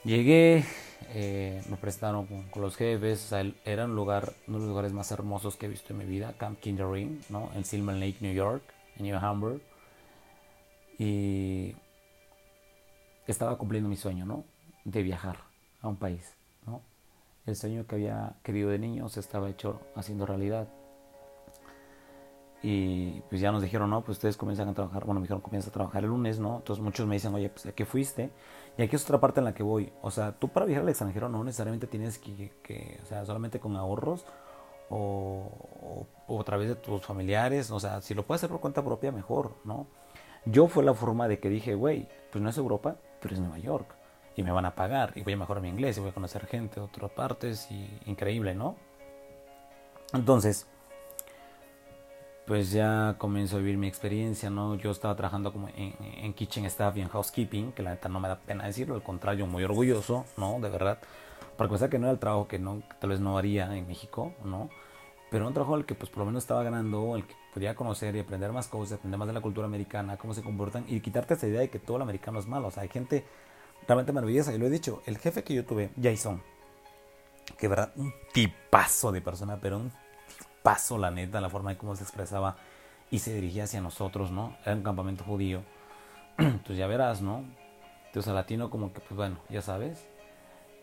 Llegué, 0.03 0.65
eh, 1.13 1.61
me 1.69 1.77
prestaron 1.77 2.25
con, 2.25 2.61
los 2.61 2.75
jefes, 2.75 3.23
o 3.23 3.27
sea, 3.29 3.53
era 3.63 3.85
un 3.85 3.95
lugar, 3.95 4.33
uno 4.47 4.57
de 4.57 4.63
los 4.65 4.69
lugares 4.69 4.91
más 4.91 5.09
hermosos 5.11 5.55
que 5.55 5.65
he 5.65 5.69
visto 5.69 5.93
en 5.93 5.99
mi 5.99 6.05
vida, 6.05 6.33
Camp 6.37 6.59
Kindering, 6.59 7.21
¿no? 7.29 7.49
En 7.55 7.63
Silver 7.63 7.95
Lake, 7.95 8.17
New 8.19 8.33
York, 8.33 8.63
en 8.97 9.05
New 9.05 9.17
Hamburg. 9.17 9.61
Y 10.99 11.73
estaba 13.27 13.57
cumpliendo 13.57 13.87
mi 13.87 13.95
sueño, 13.95 14.25
¿no? 14.25 14.43
De 14.83 15.03
viajar 15.03 15.37
a 15.81 15.87
un 15.87 15.95
país, 15.95 16.33
¿no? 16.65 16.81
El 17.45 17.55
sueño 17.55 17.87
que 17.87 17.95
había 17.95 18.35
querido 18.43 18.71
de 18.71 18.79
niño 18.79 19.07
se 19.07 19.21
estaba 19.21 19.49
hecho 19.49 19.79
haciendo 19.95 20.25
realidad. 20.25 20.67
Y 22.61 23.21
pues 23.29 23.39
ya 23.39 23.53
nos 23.53 23.61
dijeron, 23.61 23.89
no, 23.89 24.01
pues 24.01 24.17
ustedes 24.17 24.35
comienzan 24.35 24.67
a 24.67 24.73
trabajar, 24.73 25.05
bueno, 25.05 25.21
me 25.21 25.25
dijeron, 25.25 25.41
comienza 25.41 25.69
a 25.69 25.73
trabajar 25.73 26.03
el 26.03 26.09
lunes, 26.09 26.39
¿no? 26.39 26.57
Entonces 26.57 26.83
muchos 26.83 27.07
me 27.07 27.15
dicen, 27.15 27.33
oye, 27.33 27.49
pues 27.49 27.65
¿a 27.65 27.71
qué 27.71 27.85
fuiste? 27.85 28.31
Y 28.77 28.81
aquí 28.81 28.95
es 28.95 29.03
otra 29.03 29.19
parte 29.19 29.39
en 29.39 29.45
la 29.45 29.53
que 29.53 29.63
voy. 29.63 29.91
O 30.01 30.09
sea, 30.09 30.31
tú 30.31 30.49
para 30.49 30.65
viajar 30.65 30.83
al 30.83 30.89
extranjero 30.89 31.29
no 31.29 31.43
necesariamente 31.43 31.87
tienes 31.87 32.17
que, 32.17 32.99
o 33.03 33.05
sea, 33.05 33.25
solamente 33.25 33.59
con 33.59 33.75
ahorros 33.75 34.25
o, 34.89 36.07
o, 36.27 36.41
a 36.41 36.43
través 36.43 36.69
de 36.69 36.75
tus 36.75 37.05
familiares. 37.05 37.69
O 37.71 37.79
sea, 37.79 38.01
si 38.01 38.13
lo 38.13 38.25
puedes 38.25 38.39
hacer 38.39 38.49
por 38.49 38.61
cuenta 38.61 38.83
propia, 38.83 39.11
mejor, 39.11 39.55
¿no? 39.63 39.87
Yo 40.45 40.67
fue 40.67 40.83
la 40.83 40.93
forma 40.93 41.27
de 41.27 41.39
que 41.39 41.49
dije, 41.49 41.75
güey, 41.75 42.07
pues 42.31 42.41
no 42.41 42.49
es 42.49 42.57
Europa, 42.57 42.97
pero 43.21 43.35
es 43.35 43.39
Nueva 43.39 43.59
York. 43.59 43.95
Y 44.35 44.43
me 44.43 44.51
van 44.51 44.65
a 44.65 44.73
pagar, 44.73 45.13
y 45.15 45.21
voy 45.21 45.33
a 45.33 45.37
mejorar 45.37 45.61
mi 45.61 45.69
inglés, 45.69 45.97
y 45.97 46.01
voy 46.01 46.09
a 46.09 46.13
conocer 46.13 46.47
gente 46.47 46.79
de 46.79 46.85
otras 46.85 47.11
partes, 47.11 47.69
y 47.69 47.87
increíble, 48.07 48.55
¿no? 48.55 48.75
Entonces, 50.11 50.67
pues 52.45 52.71
ya 52.71 53.15
comienzo 53.17 53.55
a 53.55 53.59
vivir 53.59 53.77
mi 53.77 53.87
experiencia, 53.87 54.49
¿no? 54.49 54.75
Yo 54.75 54.91
estaba 54.91 55.15
trabajando 55.15 55.53
como 55.53 55.69
en, 55.75 56.33
kitchen 56.33 56.65
staff 56.65 56.97
y 56.97 57.01
en 57.01 57.07
housekeeping, 57.07 57.71
que 57.71 57.83
la 57.83 57.91
neta 57.91 58.09
no 58.09 58.19
me 58.19 58.27
da 58.27 58.37
pena 58.37 58.65
decirlo, 58.65 58.95
al 58.95 59.03
contrario, 59.03 59.47
muy 59.47 59.63
orgulloso, 59.63 60.25
¿no? 60.35 60.59
De 60.59 60.69
verdad, 60.69 60.99
porque 61.57 61.71
pensar 61.71 61.89
que 61.89 61.99
no 61.99 62.07
era 62.07 62.13
el 62.13 62.19
trabajo 62.19 62.47
que 62.47 62.59
tal 62.99 63.09
vez 63.09 63.19
no 63.19 63.37
haría 63.37 63.75
en 63.75 63.87
México, 63.87 64.33
¿no? 64.43 64.69
Pero 65.31 65.47
un 65.47 65.53
trabajo 65.53 65.75
al 65.75 65.85
que 65.85 65.95
pues 65.95 66.09
por 66.09 66.19
lo 66.19 66.25
menos 66.25 66.43
estaba 66.43 66.63
ganando, 66.63 67.15
el 67.15 67.25
que 67.25 67.33
podía 67.53 67.75
conocer 67.75 68.15
y 68.15 68.19
aprender 68.19 68.51
más 68.51 68.67
cosas, 68.67 68.99
aprender 68.99 69.17
más 69.17 69.27
de 69.27 69.33
la 69.33 69.41
cultura 69.41 69.65
americana, 69.65 70.17
cómo 70.17 70.33
se 70.33 70.43
comportan 70.43 70.85
y 70.87 70.99
quitarte 70.99 71.35
esa 71.35 71.47
idea 71.47 71.61
de 71.61 71.69
que 71.69 71.79
todo 71.79 71.97
el 71.97 72.03
americano 72.03 72.39
es 72.39 72.47
malo. 72.47 72.67
O 72.67 72.71
sea, 72.71 72.83
hay 72.83 72.89
gente 72.89 73.25
realmente 73.87 74.11
maravillosa, 74.11 74.53
y 74.53 74.57
lo 74.57 74.67
he 74.67 74.69
dicho, 74.69 75.01
el 75.05 75.17
jefe 75.17 75.43
que 75.43 75.53
yo 75.53 75.65
tuve, 75.65 75.91
Jason, 76.01 76.41
que 77.57 77.67
verdad, 77.67 77.93
un 77.95 78.13
tipazo 78.33 79.11
de 79.11 79.21
persona, 79.21 79.59
pero 79.59 79.77
un 79.77 79.91
paso, 80.63 80.97
la 80.97 81.11
neta, 81.11 81.39
la 81.41 81.49
forma 81.49 81.71
en 81.71 81.77
cómo 81.77 81.95
se 81.95 82.03
expresaba 82.03 82.55
y 83.11 83.19
se 83.19 83.35
dirigía 83.35 83.65
hacia 83.65 83.81
nosotros, 83.81 84.31
¿no? 84.31 84.57
Era 84.65 84.75
un 84.75 84.81
campamento 84.81 85.23
judío. 85.23 85.61
Entonces 86.37 86.77
ya 86.77 86.87
verás, 86.87 87.21
¿no? 87.21 87.43
Entonces 88.07 88.31
a 88.31 88.33
latino 88.33 88.69
como 88.69 88.91
que, 88.93 89.01
pues 89.01 89.15
bueno, 89.15 89.37
ya 89.49 89.61
sabes. 89.61 90.07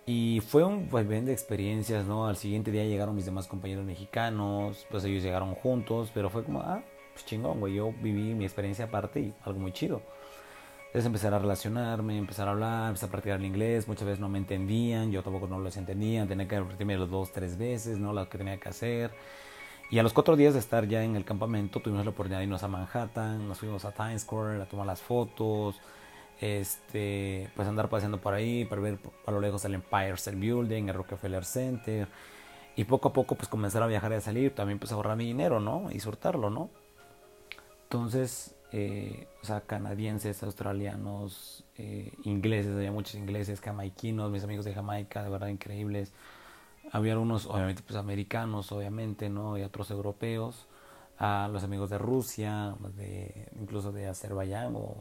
Y 0.07 0.41
fue 0.47 0.65
un 0.65 0.91
vaivén 0.91 1.25
de 1.25 1.33
experiencias, 1.33 2.05
¿no? 2.05 2.27
Al 2.27 2.37
siguiente 2.37 2.71
día 2.71 2.85
llegaron 2.85 3.17
mis 3.17 3.25
demás 3.25 3.47
compañeros 3.47 3.85
mexicanos, 3.85 4.87
pues 4.91 5.05
ellos 5.05 5.23
llegaron 5.23 5.55
juntos, 5.55 6.11
pero 6.13 6.31
fue 6.31 6.45
como, 6.45 6.61
ah, 6.61 6.83
pues 7.13 7.25
chingón, 7.25 7.61
güey, 7.61 7.75
yo 7.75 7.93
viví 8.01 8.35
mi 8.35 8.45
experiencia 8.45 8.87
aparte 8.87 9.21
y 9.21 9.35
algo 9.45 9.61
muy 9.61 9.73
chido. 9.73 10.03
Entonces 10.87 11.07
empezar 11.07 11.33
a 11.35 11.39
relacionarme, 11.39 12.19
empezar 12.19 12.49
a 12.49 12.51
hablar, 12.51 12.89
empezar 12.89 13.09
a 13.09 13.13
practicar 13.13 13.39
el 13.39 13.47
inglés, 13.47 13.87
muchas 13.87 14.07
veces 14.07 14.19
no 14.19 14.29
me 14.29 14.39
entendían, 14.39 15.13
yo 15.13 15.23
tampoco 15.23 15.47
no 15.47 15.61
los 15.61 15.77
entendía, 15.77 16.27
tenía 16.27 16.49
que 16.49 16.59
repetirme 16.59 16.97
los 16.97 17.09
dos, 17.09 17.31
tres 17.31 17.57
veces, 17.57 17.99
¿no? 17.99 18.13
Lo 18.13 18.29
que 18.29 18.39
tenía 18.39 18.59
que 18.59 18.69
hacer. 18.69 19.13
Y 19.91 19.99
a 19.99 20.05
los 20.05 20.13
cuatro 20.13 20.37
días 20.37 20.55
de 20.55 20.61
estar 20.61 20.87
ya 20.87 21.03
en 21.03 21.17
el 21.17 21.25
campamento, 21.25 21.81
tuvimos 21.81 22.05
la 22.05 22.13
oportunidad 22.13 22.39
de 22.39 22.45
irnos 22.45 22.63
a 22.63 22.69
Manhattan, 22.69 23.49
nos 23.49 23.59
fuimos 23.59 23.85
a 23.85 23.91
Times 23.91 24.23
Square 24.23 24.63
a 24.63 24.67
tomar 24.67 24.87
las 24.87 25.03
fotos, 25.03 25.81
este, 26.41 27.51
pues 27.57 27.67
andar 27.67 27.89
paseando 27.89 28.21
por 28.21 28.33
ahí 28.33 28.65
para 28.65 28.81
ver 28.81 29.01
a 29.27 29.31
lo 29.33 29.41
lejos 29.41 29.65
el 29.65 29.75
Empire 29.75 30.13
State 30.13 30.37
Building, 30.37 30.89
el 30.89 30.95
Rockefeller 30.95 31.45
Center. 31.45 32.07
Y 32.77 32.85
poco 32.85 33.09
a 33.09 33.13
poco 33.13 33.35
pues 33.35 33.49
comenzar 33.49 33.83
a 33.83 33.89
viajar 33.89 34.13
y 34.13 34.15
a 34.15 34.21
salir, 34.21 34.55
también 34.55 34.79
pues 34.79 34.93
ahorrar 34.93 35.17
mi 35.17 35.25
dinero, 35.25 35.59
¿no? 35.59 35.91
Y 35.91 35.99
soltarlo, 35.99 36.51
¿no? 36.51 36.71
Entonces, 37.83 38.55
eh, 38.71 39.27
o 39.43 39.45
sea, 39.45 39.63
canadienses, 39.63 40.41
australianos, 40.45 41.65
eh, 41.77 42.13
ingleses, 42.23 42.77
había 42.77 42.93
muchos 42.93 43.17
ingleses, 43.17 43.61
jamaiquinos, 43.61 44.31
mis 44.31 44.45
amigos 44.45 44.65
de 44.65 44.73
Jamaica, 44.73 45.25
de 45.25 45.31
verdad 45.31 45.49
increíbles 45.49 46.13
había 46.93 47.13
algunos, 47.13 47.47
obviamente, 47.47 47.83
pues 47.83 47.97
americanos, 47.99 48.73
obviamente, 48.73 49.29
¿no? 49.29 49.57
Y 49.57 49.63
otros 49.63 49.91
europeos, 49.91 50.67
a 51.19 51.49
los 51.53 51.63
amigos 51.63 51.91
de 51.91 51.99
Rusia, 51.99 52.75
de, 52.97 53.49
incluso 53.61 53.93
de 53.93 54.09
Azerbaiyán, 54.09 54.75
o, 54.75 54.97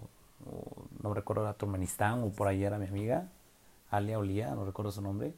no 1.01 1.13
recuerdo, 1.13 1.43
era 1.43 1.53
Turkmenistán, 1.53 2.23
o 2.23 2.29
por 2.29 2.47
ahí 2.47 2.63
era 2.63 2.77
mi 2.77 2.87
amiga, 2.87 3.29
Alia 3.89 4.19
Olía, 4.19 4.53
no 4.53 4.65
recuerdo 4.65 4.91
su 4.91 5.01
nombre. 5.01 5.33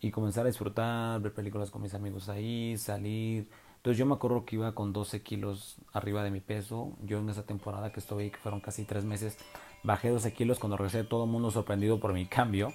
Y 0.00 0.10
comenzar 0.10 0.44
a 0.44 0.48
disfrutar, 0.48 1.20
ver 1.20 1.32
películas 1.32 1.70
con 1.70 1.82
mis 1.82 1.94
amigos 1.94 2.28
ahí, 2.28 2.76
salir. 2.76 3.48
Entonces 3.76 3.98
yo 3.98 4.06
me 4.06 4.14
acuerdo 4.14 4.44
que 4.44 4.56
iba 4.56 4.74
con 4.74 4.92
12 4.92 5.22
kilos 5.22 5.76
arriba 5.92 6.24
de 6.24 6.30
mi 6.30 6.40
peso. 6.40 6.92
Yo 7.04 7.18
en 7.18 7.28
esa 7.28 7.44
temporada 7.44 7.92
que 7.92 8.00
estuve 8.00 8.24
ahí, 8.24 8.30
que 8.30 8.38
fueron 8.38 8.60
casi 8.60 8.84
tres 8.84 9.04
meses, 9.04 9.38
bajé 9.84 10.10
12 10.10 10.32
kilos 10.34 10.58
cuando 10.58 10.76
regresé, 10.76 11.04
todo 11.04 11.24
el 11.24 11.30
mundo 11.30 11.50
sorprendido 11.50 12.00
por 12.00 12.12
mi 12.12 12.26
cambio 12.28 12.72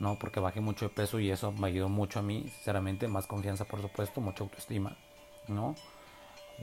¿no? 0.00 0.18
Porque 0.18 0.40
bajé 0.40 0.60
mucho 0.60 0.86
de 0.86 0.94
peso 0.94 1.20
y 1.20 1.30
eso 1.30 1.52
me 1.52 1.68
ayudó 1.68 1.88
mucho 1.88 2.18
a 2.18 2.22
mí, 2.22 2.46
sinceramente, 2.54 3.06
más 3.06 3.26
confianza, 3.26 3.66
por 3.66 3.80
supuesto, 3.82 4.20
mucha 4.20 4.42
autoestima, 4.42 4.96
¿no? 5.46 5.76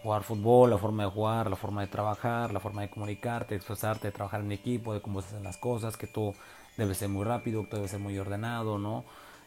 Jugar 0.03 0.23
fútbol, 0.23 0.71
la 0.71 0.77
forma 0.77 1.03
de 1.03 1.09
jugar, 1.09 1.49
la 1.49 1.55
forma 1.55 1.81
de 1.81 1.87
trabajar, 1.87 2.51
la 2.51 2.59
forma 2.59 2.81
de 2.81 2.89
comunicarte, 2.89 3.55
expresarte, 3.55 4.11
trabajar 4.11 4.41
en 4.41 4.51
equipo, 4.51 4.93
de 4.93 5.01
cómo 5.01 5.21
se 5.21 5.27
hacen 5.29 5.43
las 5.43 5.57
cosas, 5.57 5.97
que 5.97 6.07
tú 6.07 6.33
debes 6.77 6.97
ser 6.97 7.09
muy 7.09 7.23
rápido, 7.23 7.63
que 7.63 7.69
tú 7.69 7.75
debes 7.77 7.91
ser 7.91 7.99
muy 7.99 8.17
ordenado, 8.17 8.79
¿no? 8.79 9.05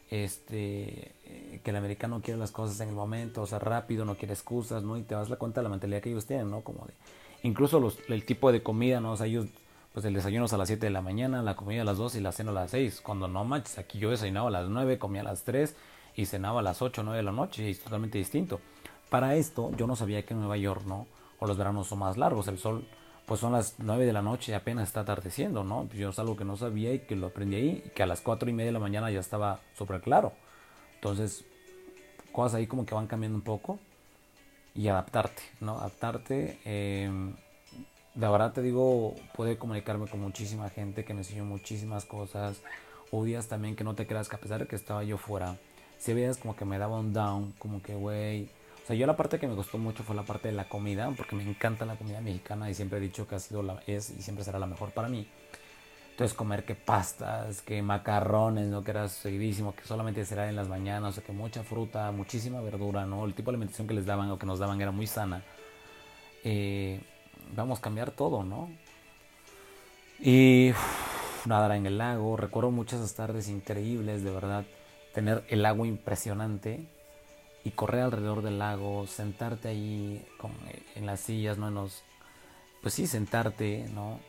Este, 0.09 1.14
eh, 1.24 1.61
que 1.62 1.70
el 1.70 1.76
americano 1.76 2.20
quiere 2.20 2.38
las 2.38 2.50
cosas 2.50 2.81
en 2.81 2.88
el 2.88 2.94
momento, 2.94 3.42
o 3.42 3.46
sea, 3.46 3.59
rápido, 3.59 4.05
no 4.05 4.16
quiere 4.16 4.35
excusas, 4.35 4.83
¿no? 4.83 4.96
Y 4.96 5.03
te 5.03 5.14
das 5.14 5.31
la 5.31 5.37
cuenta 5.37 5.61
de 5.61 5.64
la 5.64 5.70
mentalidad 5.70 6.00
que 6.00 6.11
ellos 6.11 6.26
tienen, 6.26 6.50
¿no? 6.50 6.62
Como 6.62 6.87
de, 6.87 6.94
incluso 7.42 7.81
los, 7.81 7.98
el 8.09 8.24
tipo 8.24 8.50
de 8.53 8.62
comida, 8.62 9.00
¿no? 9.00 9.12
O 9.12 9.16
sea, 9.16 9.26
ellos 9.26 9.46
pues 9.92 10.05
el 10.07 10.14
desayuno 10.14 10.44
es 10.44 10.53
a 10.53 10.57
las 10.57 10.68
7 10.68 10.87
de 10.87 10.90
la 10.90 11.03
mañana, 11.03 11.42
la 11.42 11.57
comida 11.57 11.83
a 11.83 11.85
las 11.85 11.98
2 11.98 12.14
y 12.14 12.20
la 12.20 12.33
cena 12.33 12.50
a 12.53 12.55
las 12.55 12.70
6. 12.70 13.00
Cuando 13.00 13.26
no 13.26 13.44
manches, 13.44 13.79
aquí 13.79 13.98
yo 13.98 14.11
desayunaba 14.11 14.48
a 14.48 14.53
las 14.53 14.68
9, 14.68 14.98
comía 14.98 15.22
a 15.22 15.24
las 15.24 15.42
3 15.42 15.74
y 16.14 16.26
cenaba 16.26 16.61
a 16.61 16.62
las 16.62 16.81
8 16.81 17.00
o 17.00 17.05
9 17.05 17.16
de 17.16 17.22
la 17.24 17.33
noche 17.33 17.66
y 17.66 17.70
es 17.70 17.81
totalmente 17.81 18.18
distinto. 18.18 18.61
Para 19.09 19.35
esto 19.35 19.72
yo 19.76 19.87
no 19.87 19.96
sabía 19.96 20.24
que 20.24 20.35
en 20.35 20.40
Nueva 20.40 20.57
York, 20.57 20.85
¿no? 20.87 21.07
O 21.40 21.46
los 21.46 21.59
veranos 21.59 21.88
son 21.88 21.98
más 21.98 22.16
largos, 22.16 22.46
el 22.48 22.59
sol 22.59 22.87
pues 23.26 23.40
son 23.40 23.53
las 23.53 23.76
9 23.79 24.07
de 24.07 24.12
la 24.12 24.22
noche 24.22 24.53
y 24.53 24.55
apenas 24.55 24.88
está 24.88 25.00
atardeciendo, 25.00 25.64
¿no? 25.64 25.88
Yo 25.90 26.11
es 26.11 26.18
algo 26.18 26.37
que 26.37 26.44
no 26.44 26.57
sabía 26.57 26.92
y 26.92 27.00
que 27.00 27.17
lo 27.17 27.29
aprendí 27.29 27.56
ahí 27.56 27.83
y 27.87 27.90
que 27.90 28.02
a 28.02 28.06
las 28.06 28.21
4 28.21 28.48
y 28.50 28.52
media 28.52 28.67
de 28.67 28.73
la 28.73 28.81
mañana 28.81 29.10
ya 29.10 29.21
estaba 29.21 29.60
súper 29.77 30.00
claro. 30.00 30.33
Entonces, 30.96 31.44
cosas 32.33 32.56
ahí 32.56 32.67
como 32.67 32.87
que 32.87 32.94
van 32.94 33.06
cambiando 33.06 33.37
un 33.37 33.42
poco 33.42 33.79
y 34.75 34.88
adaptarte, 34.88 35.42
¿no? 35.60 35.79
Adaptarte. 35.79 36.58
Eh, 36.65 37.33
de 38.15 38.29
verdad 38.29 38.52
te 38.52 38.63
digo, 38.63 39.15
pude 39.35 39.56
comunicarme 39.56 40.06
con 40.08 40.21
muchísima 40.21 40.69
gente 40.71 41.04
que 41.04 41.15
me 41.15 41.21
enseñó 41.21 41.44
muchísimas 41.44 42.04
cosas. 42.04 42.61
O 43.13 43.25
días 43.25 43.48
también 43.48 43.75
que 43.75 43.85
no 43.85 43.94
te 43.94 44.06
creas 44.06 44.29
que 44.29 44.37
a 44.37 44.40
pesar 44.40 44.61
de 44.61 44.67
que 44.67 44.77
estaba 44.77 45.02
yo 45.02 45.19
fuera, 45.19 45.56
si 45.98 46.15
veías 46.15 46.37
como 46.38 46.54
que 46.56 46.65
me 46.65 46.79
daba 46.79 46.98
un 46.98 47.13
down, 47.13 47.52
como 47.58 47.83
que, 47.83 47.94
güey. 47.94 48.48
O 48.83 48.87
sea, 48.87 48.96
yo 48.96 49.06
la 49.06 49.17
parte 49.17 49.38
que 49.38 49.46
me 49.46 49.54
gustó 49.54 49.79
mucho 49.79 50.02
fue 50.02 50.17
la 50.17 50.23
parte 50.23 50.48
de 50.48 50.54
la 50.54 50.69
comida, 50.69 51.13
porque 51.17 51.37
me 51.37 51.42
encanta 51.42 51.85
la 51.85 51.96
comida 51.96 52.21
mexicana 52.21 52.71
y 52.71 52.75
siempre 52.75 52.98
he 52.98 53.00
dicho 53.00 53.27
que 53.27 53.35
ha 53.35 53.38
sido 53.38 53.63
la, 53.63 53.83
es 53.87 54.11
y 54.11 54.23
siempre 54.23 54.44
será 54.44 54.58
la 54.58 54.67
mejor 54.67 54.90
para 54.92 55.08
mí. 55.08 55.29
Entonces 56.13 56.37
comer 56.37 56.65
que 56.65 56.75
pastas, 56.75 57.63
que 57.63 57.83
macarrones, 57.83 58.69
¿no? 58.69 58.85
Que 58.85 58.90
era 58.90 59.08
seguidísimo, 59.08 59.75
que 59.75 59.85
solamente 59.85 60.25
será 60.25 60.48
en 60.48 60.56
las 60.56 60.69
mañanas, 60.69 61.11
o 61.11 61.13
sea, 61.15 61.25
que 61.25 61.33
mucha 61.33 61.63
fruta, 61.63 62.11
muchísima 62.13 62.61
verdura, 62.61 63.06
¿no? 63.06 63.25
El 63.25 63.35
tipo 63.35 63.50
de 63.50 63.56
alimentación 63.56 63.87
que 63.88 63.94
les 63.94 64.06
daban 64.06 64.31
o 64.31 64.38
que 64.38 64.46
nos 64.46 64.58
daban 64.58 64.81
era 64.81 64.90
muy 64.90 65.06
sana. 65.06 65.42
Eh, 66.44 67.00
vamos 67.55 67.79
a 67.79 67.83
cambiar 67.83 68.11
todo, 68.11 68.42
¿no? 68.44 68.71
Y 70.19 70.73
nadar 71.46 71.73
en 71.73 71.87
el 71.87 71.98
lago, 71.98 72.37
recuerdo 72.37 72.71
muchas 72.71 73.15
tardes 73.15 73.48
increíbles, 73.48 74.23
de 74.23 74.31
verdad, 74.31 74.65
tener 75.15 75.44
el 75.48 75.65
agua 75.65 75.87
impresionante 75.87 76.87
y 77.65 77.71
correr 77.71 78.03
alrededor 78.03 78.42
del 78.42 78.59
lago, 78.59 79.07
sentarte 79.07 79.69
ahí 79.69 80.25
con, 80.38 80.53
en 80.94 81.07
las 81.07 81.21
sillas, 81.21 81.59
¿no? 81.59 81.69
En 81.69 81.75
los, 81.75 82.03
pues 82.83 82.94
sí, 82.94 83.07
sentarte, 83.07 83.87
¿no? 83.94 84.21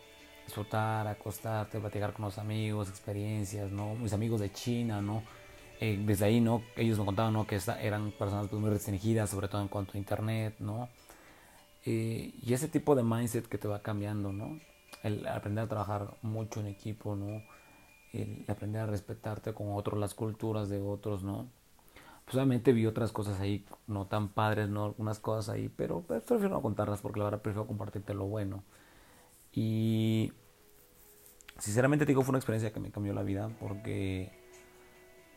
Disfrutar, 0.46 1.08
acostarte, 1.08 1.80
platicar 1.80 2.14
con 2.14 2.26
los 2.26 2.38
amigos, 2.38 2.90
experiencias, 2.90 3.72
¿no? 3.72 3.96
Mis 3.96 4.14
amigos 4.14 4.42
de 4.42 4.52
China, 4.52 5.02
¿no? 5.02 5.24
Eh, 5.80 6.00
desde 6.06 6.26
ahí, 6.26 6.42
¿no? 6.42 6.62
Ellos 6.76 7.00
me 7.00 7.06
contaban, 7.06 7.34
¿no? 7.34 7.48
Que 7.48 7.60
eran 7.82 8.12
personas 8.12 8.48
pues, 8.50 8.62
muy 8.62 8.70
restringidas, 8.70 9.30
sobre 9.30 9.48
todo 9.48 9.62
en 9.62 9.68
cuanto 9.68 9.94
a 9.94 9.98
internet, 9.98 10.56
¿no? 10.60 10.90
Y 11.84 12.54
ese 12.54 12.68
tipo 12.68 12.96
de 12.96 13.04
mindset 13.04 13.48
que 13.48 13.58
te 13.58 13.68
va 13.68 13.82
cambiando, 13.82 14.32
¿no? 14.32 14.60
El 15.04 15.26
aprender 15.28 15.66
a 15.66 15.68
trabajar 15.68 16.16
mucho 16.22 16.60
en 16.60 16.68
equipo, 16.68 17.16
¿no? 17.16 17.42
El 18.14 18.46
aprender 18.48 18.82
a 18.82 18.86
respetarte 18.86 19.54
con 19.54 19.74
otros, 19.74 20.00
las 20.00 20.14
culturas 20.14 20.70
de 20.70 20.80
otros, 20.80 21.24
¿no? 21.24 21.48
Pues 22.26 22.36
obviamente 22.36 22.72
vi 22.72 22.86
otras 22.86 23.12
cosas 23.12 23.40
ahí 23.40 23.66
no 23.88 24.06
tan 24.06 24.30
padres, 24.30 24.70
¿no? 24.70 24.86
Algunas 24.86 25.20
cosas 25.20 25.50
ahí, 25.50 25.70
pero 25.70 26.02
pues, 26.02 26.24
prefiero 26.24 26.54
no 26.54 26.62
contarlas 26.62 27.02
porque 27.02 27.20
la 27.20 27.26
verdad 27.26 27.42
prefiero 27.42 27.68
compartirte 27.68 28.14
lo 28.14 28.26
bueno. 28.26 28.64
Y 29.54 30.32
sinceramente 31.58 32.06
digo, 32.06 32.22
fue 32.22 32.32
una 32.32 32.40
experiencia 32.40 32.72
que 32.72 32.80
me 32.80 32.92
cambió 32.92 33.14
la 33.14 33.24
vida 33.24 33.50
porque 33.60 34.32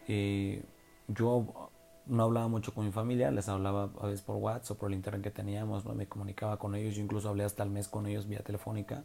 eh, 0.09 0.63
yo 1.09 1.64
no 2.07 2.25
hablaba 2.25 2.49
mucho 2.49 2.75
con 2.75 2.85
mi 2.85 2.93
familia, 2.93 3.31
les 3.31 3.49
hablaba 3.49 3.91
a 4.01 4.07
veces 4.07 4.23
por 4.23 4.37
WhatsApp 4.37 4.77
o 4.77 4.81
por 4.81 4.91
el 4.91 4.97
internet 4.97 5.23
que 5.23 5.31
teníamos, 5.31 5.85
¿no? 5.85 5.95
me 5.95 6.07
comunicaba 6.07 6.59
con 6.59 6.75
ellos, 6.75 6.95
yo 6.95 7.03
incluso 7.03 7.29
hablé 7.29 7.45
hasta 7.45 7.63
el 7.63 7.71
mes 7.71 7.89
con 7.89 8.07
ellos 8.07 8.27
vía 8.27 8.43
telefónica 8.43 9.05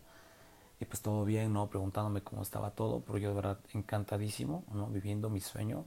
y 0.80 0.86
pues 0.86 1.02
todo 1.02 1.26
bien, 1.26 1.52
¿no? 1.52 1.70
Preguntándome 1.70 2.22
cómo 2.22 2.42
estaba 2.42 2.72
todo, 2.72 3.02
pero 3.02 3.18
yo 3.18 3.30
de 3.30 3.36
verdad 3.36 3.60
encantadísimo, 3.74 4.64
¿no? 4.74 4.88
Viviendo 4.88 5.30
mi 5.30 5.42
sueño 5.42 5.86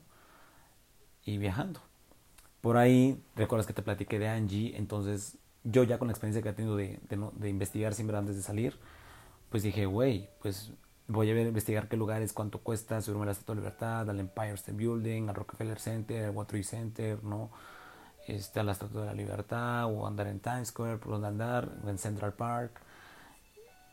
y 1.24 1.38
viajando. 1.38 1.80
Por 2.60 2.76
ahí, 2.76 3.22
recuerdas 3.34 3.66
que 3.66 3.72
te 3.72 3.82
platiqué 3.82 4.18
de 4.18 4.28
Angie, 4.28 4.76
entonces 4.76 5.38
yo 5.64 5.84
ya 5.84 5.98
con 5.98 6.08
la 6.08 6.12
experiencia 6.12 6.42
que 6.42 6.50
he 6.50 6.52
tenido 6.52 6.76
de, 6.76 7.00
de, 7.08 7.30
de 7.34 7.48
investigar 7.48 7.94
siempre 7.94 8.16
antes 8.16 8.36
de 8.36 8.42
salir, 8.42 8.78
pues 9.48 9.62
dije, 9.62 9.86
güey, 9.86 10.28
pues 10.40 10.72
voy 11.12 11.30
a 11.30 11.40
investigar 11.40 11.88
qué 11.88 11.96
lugares, 11.96 12.32
cuánto 12.32 12.58
cuesta 12.58 13.00
subirme 13.00 13.24
a 13.24 13.26
la 13.26 13.32
Estatua 13.32 13.54
de 13.54 13.60
Libertad, 13.60 14.08
al 14.08 14.18
Empire 14.18 14.54
State 14.54 14.76
Building, 14.76 15.28
al 15.28 15.34
Rockefeller 15.34 15.78
Center, 15.78 16.24
al 16.24 16.30
World 16.30 16.64
Center, 16.64 17.22
¿no? 17.22 17.50
Este, 18.26 18.60
a 18.60 18.62
la 18.62 18.72
Estatua 18.72 19.02
de 19.02 19.06
la 19.08 19.14
Libertad, 19.14 19.86
o 19.86 20.06
andar 20.06 20.28
en 20.28 20.40
Times 20.40 20.68
Square, 20.68 20.98
por 20.98 21.12
donde 21.12 21.28
andar, 21.28 21.68
en 21.86 21.98
Central 21.98 22.32
Park. 22.34 22.80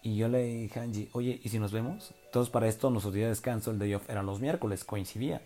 Y 0.01 0.15
yo 0.15 0.27
le 0.29 0.43
dije 0.43 0.79
a 0.79 0.83
Angie, 0.83 1.09
oye, 1.13 1.39
¿y 1.43 1.49
si 1.49 1.59
nos 1.59 1.71
vemos? 1.71 2.13
Entonces 2.25 2.49
para 2.49 2.67
esto 2.67 2.89
nuestro 2.89 3.11
día 3.11 3.25
de 3.25 3.31
descanso, 3.31 3.71
el 3.71 3.79
day 3.79 3.93
off, 3.95 4.09
eran 4.09 4.25
los 4.25 4.39
miércoles, 4.39 4.85
coincidía. 4.85 5.41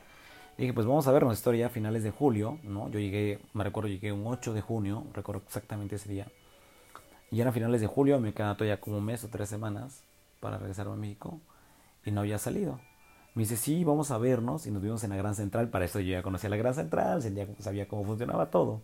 Y 0.58 0.64
dije, 0.64 0.74
pues 0.74 0.86
vamos 0.86 1.08
a 1.08 1.12
ver 1.12 1.24
nuestra 1.24 1.40
historia 1.40 1.68
a 1.68 1.70
finales 1.70 2.04
de 2.04 2.12
julio, 2.12 2.60
¿no? 2.64 2.90
Yo 2.90 3.00
llegué, 3.00 3.40
me 3.54 3.64
recuerdo, 3.64 3.90
llegué 3.90 4.12
un 4.12 4.28
8 4.28 4.54
de 4.54 4.62
junio, 4.62 5.06
recuerdo 5.14 5.42
exactamente 5.46 5.96
ese 5.96 6.10
día. 6.10 6.28
Y 7.32 7.42
era 7.42 7.50
a 7.50 7.54
finales 7.54 7.82
de 7.82 7.88
julio, 7.88 8.20
me 8.20 8.34
quedaba 8.34 8.54
todavía 8.56 8.80
como 8.80 8.98
un 8.98 9.06
mes 9.06 9.24
o 9.24 9.30
tres 9.30 9.50
semanas 9.50 10.04
para 10.40 10.60
regresar 10.60 10.88
a 10.88 10.96
México 10.96 11.40
y 12.06 12.12
no 12.12 12.22
había 12.22 12.38
salido. 12.38 12.80
Me 13.36 13.44
dice, 13.44 13.58
sí, 13.58 13.84
vamos 13.84 14.12
a 14.12 14.18
vernos 14.18 14.68
y 14.68 14.72
nos 14.72 14.82
vimos 14.82 15.04
en 15.04 15.10
la 15.10 15.16
Gran 15.16 15.36
Central. 15.36 15.70
Para 15.70 15.86
eso 15.86 16.00
yo 16.00 16.12
ya 16.12 16.22
conocía 16.24 16.50
la 16.50 16.58
Gran 16.58 16.74
Central, 16.74 17.22
sabía 17.60 17.88
cómo 17.88 18.06
funcionaba 18.06 18.52
todo. 18.52 18.82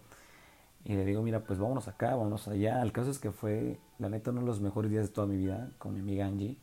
Y 0.86 0.94
le 0.94 1.06
digo, 1.06 1.22
mira, 1.22 1.42
pues 1.42 1.60
vámonos 1.60 1.88
acá, 1.88 2.16
vámonos 2.16 2.48
allá. 2.48 2.82
El 2.82 2.92
caso 2.92 3.12
es 3.12 3.20
que 3.20 3.32
fue, 3.32 3.78
la 4.00 4.10
neta, 4.10 4.32
uno 4.32 4.42
de 4.42 4.48
los 4.48 4.62
mejores 4.62 4.90
días 4.90 5.08
de 5.08 5.14
toda 5.14 5.28
mi 5.28 5.38
vida 5.38 5.70
con 5.78 5.94
mi 5.94 6.00
amiga 6.00 6.26
Angie. 6.26 6.58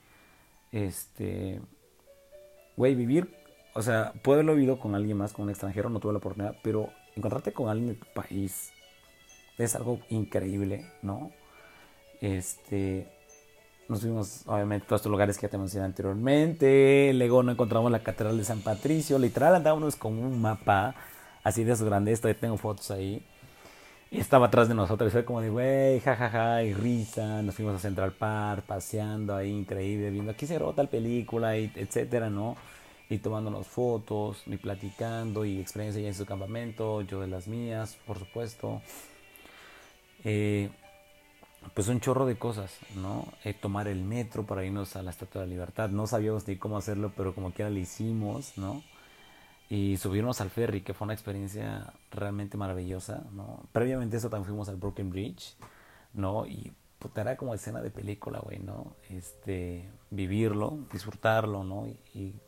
Este, 0.73 1.61
güey, 2.77 2.95
vivir, 2.95 3.35
o 3.75 3.83
sea, 3.83 4.13
puedo 4.23 4.37
haberlo 4.37 4.55
vivido 4.55 4.81
con 4.81 4.95
alguien 4.95 5.17
más, 5.17 5.33
con 5.33 5.45
un 5.45 5.51
extranjero, 5.51 5.89
no 5.91 6.01
tuve 6.01 6.13
la 6.13 6.19
oportunidad, 6.19 6.57
pero 6.63 6.91
encontrarte 7.15 7.53
con 7.53 7.69
alguien 7.69 7.89
de 7.89 7.95
tu 7.95 8.07
país 8.15 8.73
es 9.59 9.75
algo 9.75 10.01
increíble, 10.09 10.91
¿no? 11.03 11.31
Este, 12.21 13.07
nos 13.89 14.01
fuimos, 14.01 14.43
obviamente, 14.47 14.85
a 14.85 14.89
todos 14.89 15.01
estos 15.01 15.13
lugares 15.13 15.37
que 15.37 15.43
ya 15.47 15.51
te 15.51 15.59
mencioné 15.59 15.87
anteriormente. 15.87 17.13
Luego 17.15 17.43
no 17.43 17.53
encontramos 17.53 17.91
la 17.93 18.01
Catedral 18.01 18.37
de 18.37 18.45
San 18.45 18.61
Patricio. 18.61 19.19
Literal 19.19 19.55
andábamos 19.55 19.97
con 19.97 20.19
un 20.19 20.41
mapa 20.41 20.95
así 21.45 21.63
de 21.65 21.73
esos 21.73 21.87
grandes. 21.87 22.21
Todavía 22.21 22.41
tengo 22.41 22.57
fotos 22.57 22.91
ahí. 22.91 23.25
Y 24.11 24.19
estaba 24.19 24.47
atrás 24.47 24.69
de 24.69 24.75
nosotros. 24.75 25.11
Y 25.11 25.13
fue 25.13 25.25
como 25.25 25.41
de, 25.41 25.51
güey, 25.51 26.01
jajaja, 26.01 26.63
y 26.65 26.75
risa. 26.75 27.43
Nos 27.43 27.55
fuimos 27.55 27.77
a 27.77 27.79
Central 27.79 28.13
Park, 28.13 28.65
paseando 28.67 29.35
ahí, 29.35 29.51
increíble, 29.51 30.11
viendo 30.11 30.33
aquí 30.33 30.47
se 30.47 30.59
rota 30.59 30.77
tal 30.77 30.89
película, 30.89 31.57
y 31.57 31.71
etcétera, 31.75 32.31
¿no? 32.31 32.57
Y 33.09 33.19
tomándonos 33.19 33.67
fotos, 33.67 34.43
y 34.47 34.57
platicando, 34.57 35.45
y 35.45 35.61
experiencia 35.61 36.03
ya 36.03 36.09
en 36.09 36.15
su 36.15 36.27
campamento, 36.27 37.03
yo 37.03 37.21
de 37.21 37.29
las 37.29 37.47
mías, 37.47 37.97
por 38.07 38.19
supuesto. 38.19 38.81
Eh, 40.25 40.71
pues 41.75 41.89
un 41.89 42.01
chorro 42.01 42.27
de 42.27 42.39
cosas, 42.39 42.79
¿no? 42.95 43.27
Eh, 43.45 43.55
tomar 43.55 43.89
el 43.89 44.03
metro 44.03 44.45
para 44.45 44.65
irnos 44.65 44.97
a 44.97 45.03
la 45.03 45.11
Estatua 45.11 45.43
de 45.43 45.47
la 45.47 45.51
Libertad. 45.53 45.91
No 45.91 46.07
sabíamos 46.07 46.47
ni 46.49 46.57
cómo 46.57 46.77
hacerlo, 46.77 47.13
pero 47.17 47.35
como 47.35 47.53
quiera 47.53 47.71
lo 47.71 47.79
hicimos, 47.79 48.57
¿no? 48.57 48.83
Y 49.69 49.97
subirnos 49.97 50.41
al 50.41 50.51
ferry, 50.51 50.83
que 50.83 50.95
fue 50.95 51.07
una 51.07 51.15
experiencia 51.15 51.93
realmente 52.11 52.57
maravillosa, 52.57 53.25
¿no? 53.33 53.63
Previamente 53.73 54.17
eso 54.17 54.31
también 54.31 54.47
fuimos 54.47 54.69
al 54.69 54.77
Broken 54.77 55.11
Bridge, 55.11 55.57
¿no? 56.13 56.47
Y 56.47 56.73
puta, 56.99 57.23
era 57.23 57.37
como 57.37 57.55
escena 57.55 57.83
de 57.83 57.91
película, 57.91 58.39
güey, 58.39 58.59
¿no? 58.59 58.97
Este, 59.11 59.91
vivirlo, 60.11 60.79
disfrutarlo, 60.93 61.65
¿no? 61.65 61.87
Y, 61.87 61.99
y, 62.15 62.41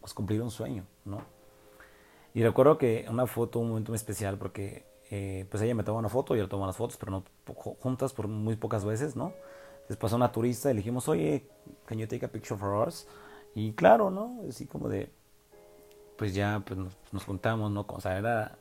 pues 0.00 0.14
cumplir 0.14 0.40
un 0.42 0.50
sueño, 0.50 0.84
¿no? 1.04 1.22
Y 2.32 2.42
recuerdo 2.42 2.78
que 2.78 3.06
una 3.08 3.26
foto, 3.26 3.58
un 3.58 3.68
momento 3.70 3.92
muy 3.92 3.96
especial, 3.96 4.38
porque 4.38 4.89
eh, 5.10 5.44
pues 5.50 5.62
ella 5.62 5.74
me 5.74 5.82
tomó 5.82 5.98
una 5.98 6.08
foto, 6.08 6.36
yo 6.36 6.44
le 6.44 6.48
tomo 6.48 6.66
las 6.66 6.76
fotos, 6.76 6.96
pero 6.96 7.10
no 7.10 7.24
juntas 7.80 8.12
por 8.12 8.28
muy 8.28 8.54
pocas 8.54 8.84
veces, 8.84 9.16
¿no? 9.16 9.32
Después 9.88 10.12
a 10.12 10.16
una 10.16 10.30
turista 10.30 10.70
y 10.70 10.74
le 10.74 10.78
dijimos, 10.78 11.08
oye, 11.08 11.48
can 11.86 11.98
you 11.98 12.06
take 12.06 12.24
a 12.24 12.28
picture 12.28 12.58
for 12.58 12.86
us? 12.86 13.08
Y 13.56 13.72
claro, 13.72 14.10
¿no? 14.10 14.40
Así 14.48 14.66
como 14.66 14.88
de, 14.88 15.10
pues 16.16 16.32
ya 16.32 16.62
pues 16.64 16.78
nos, 17.12 17.24
juntamos, 17.24 17.72
¿no? 17.72 17.84
O 17.88 18.00
sea, 18.00 18.16
era 18.18 18.56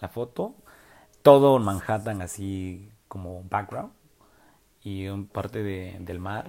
la 0.00 0.08
foto, 0.08 0.54
todo 1.20 1.58
Manhattan 1.58 2.22
así 2.22 2.90
como 3.06 3.44
background 3.50 3.92
y 4.82 5.08
un 5.08 5.26
parte 5.26 5.62
de, 5.62 5.98
del 6.00 6.18
mar. 6.20 6.48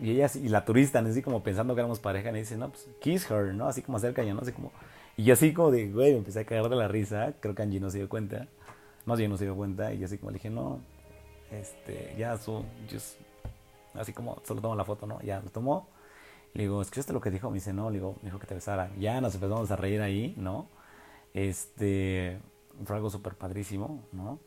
Y 0.00 0.10
ella 0.10 0.30
y 0.34 0.48
la 0.48 0.66
turista, 0.66 0.98
así 0.98 1.22
como 1.22 1.42
pensando 1.42 1.74
que 1.74 1.80
éramos 1.80 2.00
pareja, 2.00 2.32
me 2.32 2.40
dice, 2.40 2.58
no, 2.58 2.68
pues 2.68 2.86
kiss 3.00 3.30
her, 3.30 3.54
¿no? 3.54 3.66
Así 3.66 3.80
como 3.80 3.96
acerca 3.96 4.22
ya, 4.22 4.34
¿no? 4.34 4.42
Así 4.42 4.52
como... 4.52 4.72
Y 5.16 5.24
yo 5.24 5.32
así 5.32 5.54
como 5.54 5.70
de, 5.70 5.90
güey, 5.90 6.12
me 6.12 6.18
empecé 6.18 6.40
a 6.40 6.44
cagar 6.44 6.68
de 6.68 6.76
la 6.76 6.86
risa, 6.86 7.32
creo 7.40 7.54
que 7.54 7.62
Angie 7.62 7.80
no 7.80 7.90
se 7.90 7.98
dio 7.98 8.08
cuenta. 8.08 8.46
Más 9.08 9.18
bien 9.18 9.30
no 9.30 9.38
se 9.38 9.44
dio 9.44 9.56
cuenta 9.56 9.94
y 9.94 10.04
así 10.04 10.18
como 10.18 10.32
le 10.32 10.34
dije, 10.34 10.50
no, 10.50 10.80
este, 11.50 12.14
ya, 12.18 12.36
just, 12.36 13.16
así 13.94 14.12
como 14.12 14.42
solo 14.44 14.60
tomo 14.60 14.76
la 14.76 14.84
foto, 14.84 15.06
¿no? 15.06 15.18
Ya 15.22 15.40
lo 15.40 15.48
tomó. 15.48 15.88
Le 16.52 16.64
digo, 16.64 16.82
¿escuchaste 16.82 17.14
lo 17.14 17.20
que 17.22 17.30
dijo? 17.30 17.48
Me 17.48 17.54
dice, 17.54 17.72
no, 17.72 17.88
le 17.88 18.00
digo, 18.00 18.16
dijo 18.20 18.38
que 18.38 18.46
te 18.46 18.54
besara. 18.54 18.90
Ya 18.98 19.18
nos 19.22 19.34
empezamos 19.34 19.70
a 19.70 19.76
reír 19.76 20.02
ahí, 20.02 20.34
¿no? 20.36 20.68
Este, 21.32 22.38
fue 22.84 22.96
algo 22.96 23.08
súper 23.08 23.34
padrísimo, 23.34 24.04
¿no? 24.12 24.40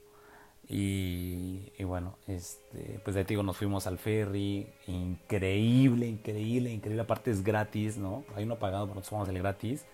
Y, 0.70 1.72
y, 1.80 1.84
bueno, 1.84 2.20
este, 2.28 3.02
pues 3.04 3.16
de 3.16 3.24
digo, 3.24 3.42
nos 3.42 3.58
fuimos 3.58 3.88
al 3.88 3.98
ferry, 3.98 4.68
increíble, 4.86 6.06
increíble, 6.06 6.72
increíble. 6.72 7.02
Aparte 7.02 7.32
es 7.32 7.44
gratis, 7.44 7.98
¿no? 7.98 8.26
Hay 8.36 8.44
uno 8.44 8.60
pagado, 8.60 8.86
pero 8.86 9.00
nosotros 9.00 9.10
fuimos 9.10 9.30
el 9.30 9.40
gratis. 9.40 9.86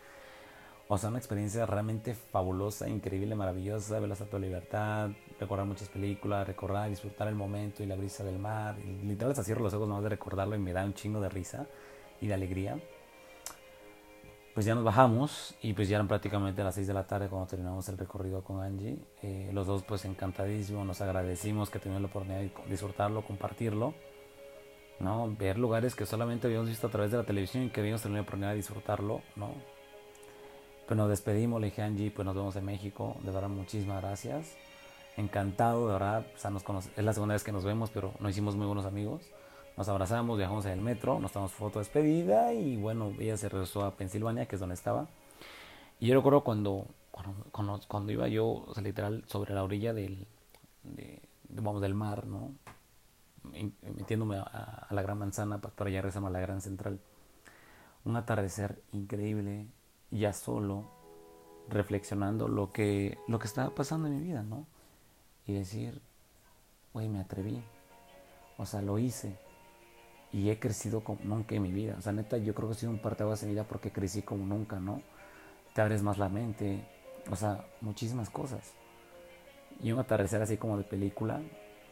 O 0.89 0.97
sea, 0.97 1.09
una 1.09 1.17
experiencia 1.17 1.65
realmente 1.65 2.13
fabulosa, 2.13 2.88
increíble, 2.88 3.35
maravillosa, 3.35 3.99
ver 3.99 4.07
la 4.07 4.13
Estatua 4.13 4.39
de 4.39 4.47
Libertad, 4.47 5.09
recordar 5.38 5.65
muchas 5.65 5.89
películas, 5.89 6.47
recordar, 6.47 6.89
disfrutar 6.89 7.27
el 7.27 7.35
momento 7.35 7.83
y 7.83 7.88
la 7.88 7.95
brisa 7.95 8.23
del 8.23 8.39
mar. 8.39 8.77
Y 8.79 9.05
literal 9.05 9.31
hasta 9.31 9.43
cierro 9.43 9.63
los 9.63 9.73
ojos 9.73 9.88
nomás 9.88 10.03
de 10.03 10.09
recordarlo 10.09 10.55
y 10.55 10.59
me 10.59 10.71
da 10.71 10.85
un 10.85 10.93
chingo 10.93 11.19
de 11.19 11.27
risa 11.27 11.67
y 12.21 12.27
de 12.27 12.33
alegría. 12.33 12.79
Pues 14.53 14.65
ya 14.65 14.75
nos 14.75 14.85
bajamos 14.85 15.55
y 15.61 15.73
pues 15.73 15.89
ya 15.89 15.97
eran 15.97 16.07
prácticamente 16.07 16.61
a 16.61 16.63
las 16.65 16.75
6 16.75 16.88
de 16.88 16.93
la 16.93 17.05
tarde 17.05 17.27
cuando 17.27 17.47
terminamos 17.47 17.88
el 17.89 17.97
recorrido 17.97 18.41
con 18.41 18.63
Angie. 18.63 18.97
Eh, 19.21 19.51
los 19.53 19.67
dos 19.67 19.83
pues 19.83 20.05
encantadísimos, 20.05 20.85
nos 20.85 21.01
agradecimos 21.01 21.69
que 21.69 21.79
tuvimos 21.79 22.01
la 22.01 22.07
oportunidad 22.07 22.39
de 22.39 22.51
disfrutarlo, 22.69 23.23
compartirlo. 23.23 23.93
¿no? 24.99 25.35
Ver 25.38 25.59
lugares 25.59 25.95
que 25.95 26.05
solamente 26.05 26.47
habíamos 26.47 26.69
visto 26.69 26.88
a 26.88 26.89
través 26.89 27.11
de 27.11 27.17
la 27.17 27.23
televisión 27.23 27.65
y 27.65 27.69
que 27.69 27.81
habíamos 27.81 28.01
tenido 28.01 28.17
la 28.17 28.21
oportunidad 28.21 28.51
de 28.51 28.55
disfrutarlo, 28.55 29.21
¿no? 29.35 29.76
Pues 30.88 30.97
nos 30.97 31.09
despedimos, 31.09 31.59
le 31.59 31.67
dije 31.67 31.81
Angie, 31.81 32.11
pues 32.11 32.25
nos 32.25 32.33
vemos 32.35 32.55
en 32.55 32.65
México. 32.65 33.17
De 33.23 33.31
verdad, 33.31 33.49
muchísimas 33.49 34.01
gracias. 34.01 34.55
Encantado, 35.17 35.88
de 35.88 35.93
verdad. 35.93 36.25
O 36.33 36.39
sea, 36.39 36.49
nos 36.49 36.63
es 36.95 37.03
la 37.03 37.11
segunda 37.11 37.33
vez 37.33 37.43
que 37.43 37.51
nos 37.51 37.65
vemos, 37.65 37.89
pero 37.89 38.13
nos 38.19 38.31
hicimos 38.31 38.55
muy 38.55 38.65
buenos 38.65 38.85
amigos. 38.85 39.21
Nos 39.75 39.89
abrazamos, 39.89 40.38
viajamos 40.38 40.65
en 40.65 40.71
el 40.71 40.81
metro, 40.81 41.19
nos 41.19 41.33
tomamos 41.33 41.51
foto 41.51 41.79
de 41.79 41.85
despedida 41.85 42.53
y 42.53 42.77
bueno, 42.77 43.13
ella 43.19 43.38
se 43.38 43.49
regresó 43.49 43.83
a 43.83 43.95
Pensilvania, 43.95 44.47
que 44.47 44.55
es 44.55 44.59
donde 44.59 44.75
estaba. 44.75 45.07
Y 45.99 46.07
yo 46.07 46.15
recuerdo 46.15 46.43
cuando, 46.43 46.88
cuando, 47.51 47.81
cuando 47.88 48.11
iba 48.11 48.27
yo, 48.27 48.47
o 48.47 48.73
sea, 48.73 48.81
literal, 48.81 49.23
sobre 49.27 49.53
la 49.53 49.63
orilla 49.63 49.93
del, 49.93 50.25
de, 50.83 51.21
vamos, 51.49 51.81
del 51.81 51.93
mar, 51.93 52.25
¿no? 52.25 52.53
metiéndome 53.43 54.38
a, 54.38 54.88
la 54.89 55.01
Gran 55.01 55.19
Manzana 55.19 55.59
para 55.59 55.89
ya 55.89 56.01
regresarme 56.01 56.29
a 56.29 56.31
la 56.31 56.39
Gran 56.39 56.61
Central. 56.61 56.99
Un 58.03 58.15
atardecer 58.15 58.81
increíble, 58.93 59.67
ya 60.11 60.33
solo, 60.33 60.85
reflexionando 61.69 62.47
lo 62.47 62.71
que, 62.71 63.17
lo 63.27 63.39
que 63.39 63.47
estaba 63.47 63.73
pasando 63.73 64.07
en 64.07 64.19
mi 64.19 64.21
vida, 64.21 64.43
¿no? 64.43 64.65
Y 65.45 65.53
decir, 65.53 66.01
güey, 66.93 67.09
me 67.09 67.19
atreví. 67.19 67.63
O 68.57 68.65
sea, 68.65 68.81
lo 68.81 68.99
hice. 68.99 69.37
Y 70.31 70.49
he 70.49 70.59
crecido 70.59 71.03
como 71.03 71.19
nunca 71.23 71.55
en 71.55 71.63
mi 71.63 71.71
vida. 71.71 71.95
O 71.97 72.01
sea, 72.01 72.11
neta, 72.11 72.37
yo 72.37 72.53
creo 72.53 72.69
que 72.69 72.75
he 72.75 72.77
sido 72.77 72.91
un 72.91 72.99
parteaguas 72.99 73.41
en 73.43 73.49
mi 73.49 73.55
vida 73.55 73.63
porque 73.63 73.91
crecí 73.91 74.21
como 74.21 74.45
nunca, 74.45 74.79
¿no? 74.79 75.01
Te 75.73 75.81
abres 75.81 76.03
más 76.03 76.17
la 76.17 76.29
mente. 76.29 76.85
O 77.31 77.35
sea, 77.35 77.65
muchísimas 77.81 78.29
cosas. 78.29 78.73
Y 79.81 79.91
un 79.91 79.99
atardecer 79.99 80.41
así 80.41 80.57
como 80.57 80.77
de 80.77 80.83
película. 80.83 81.41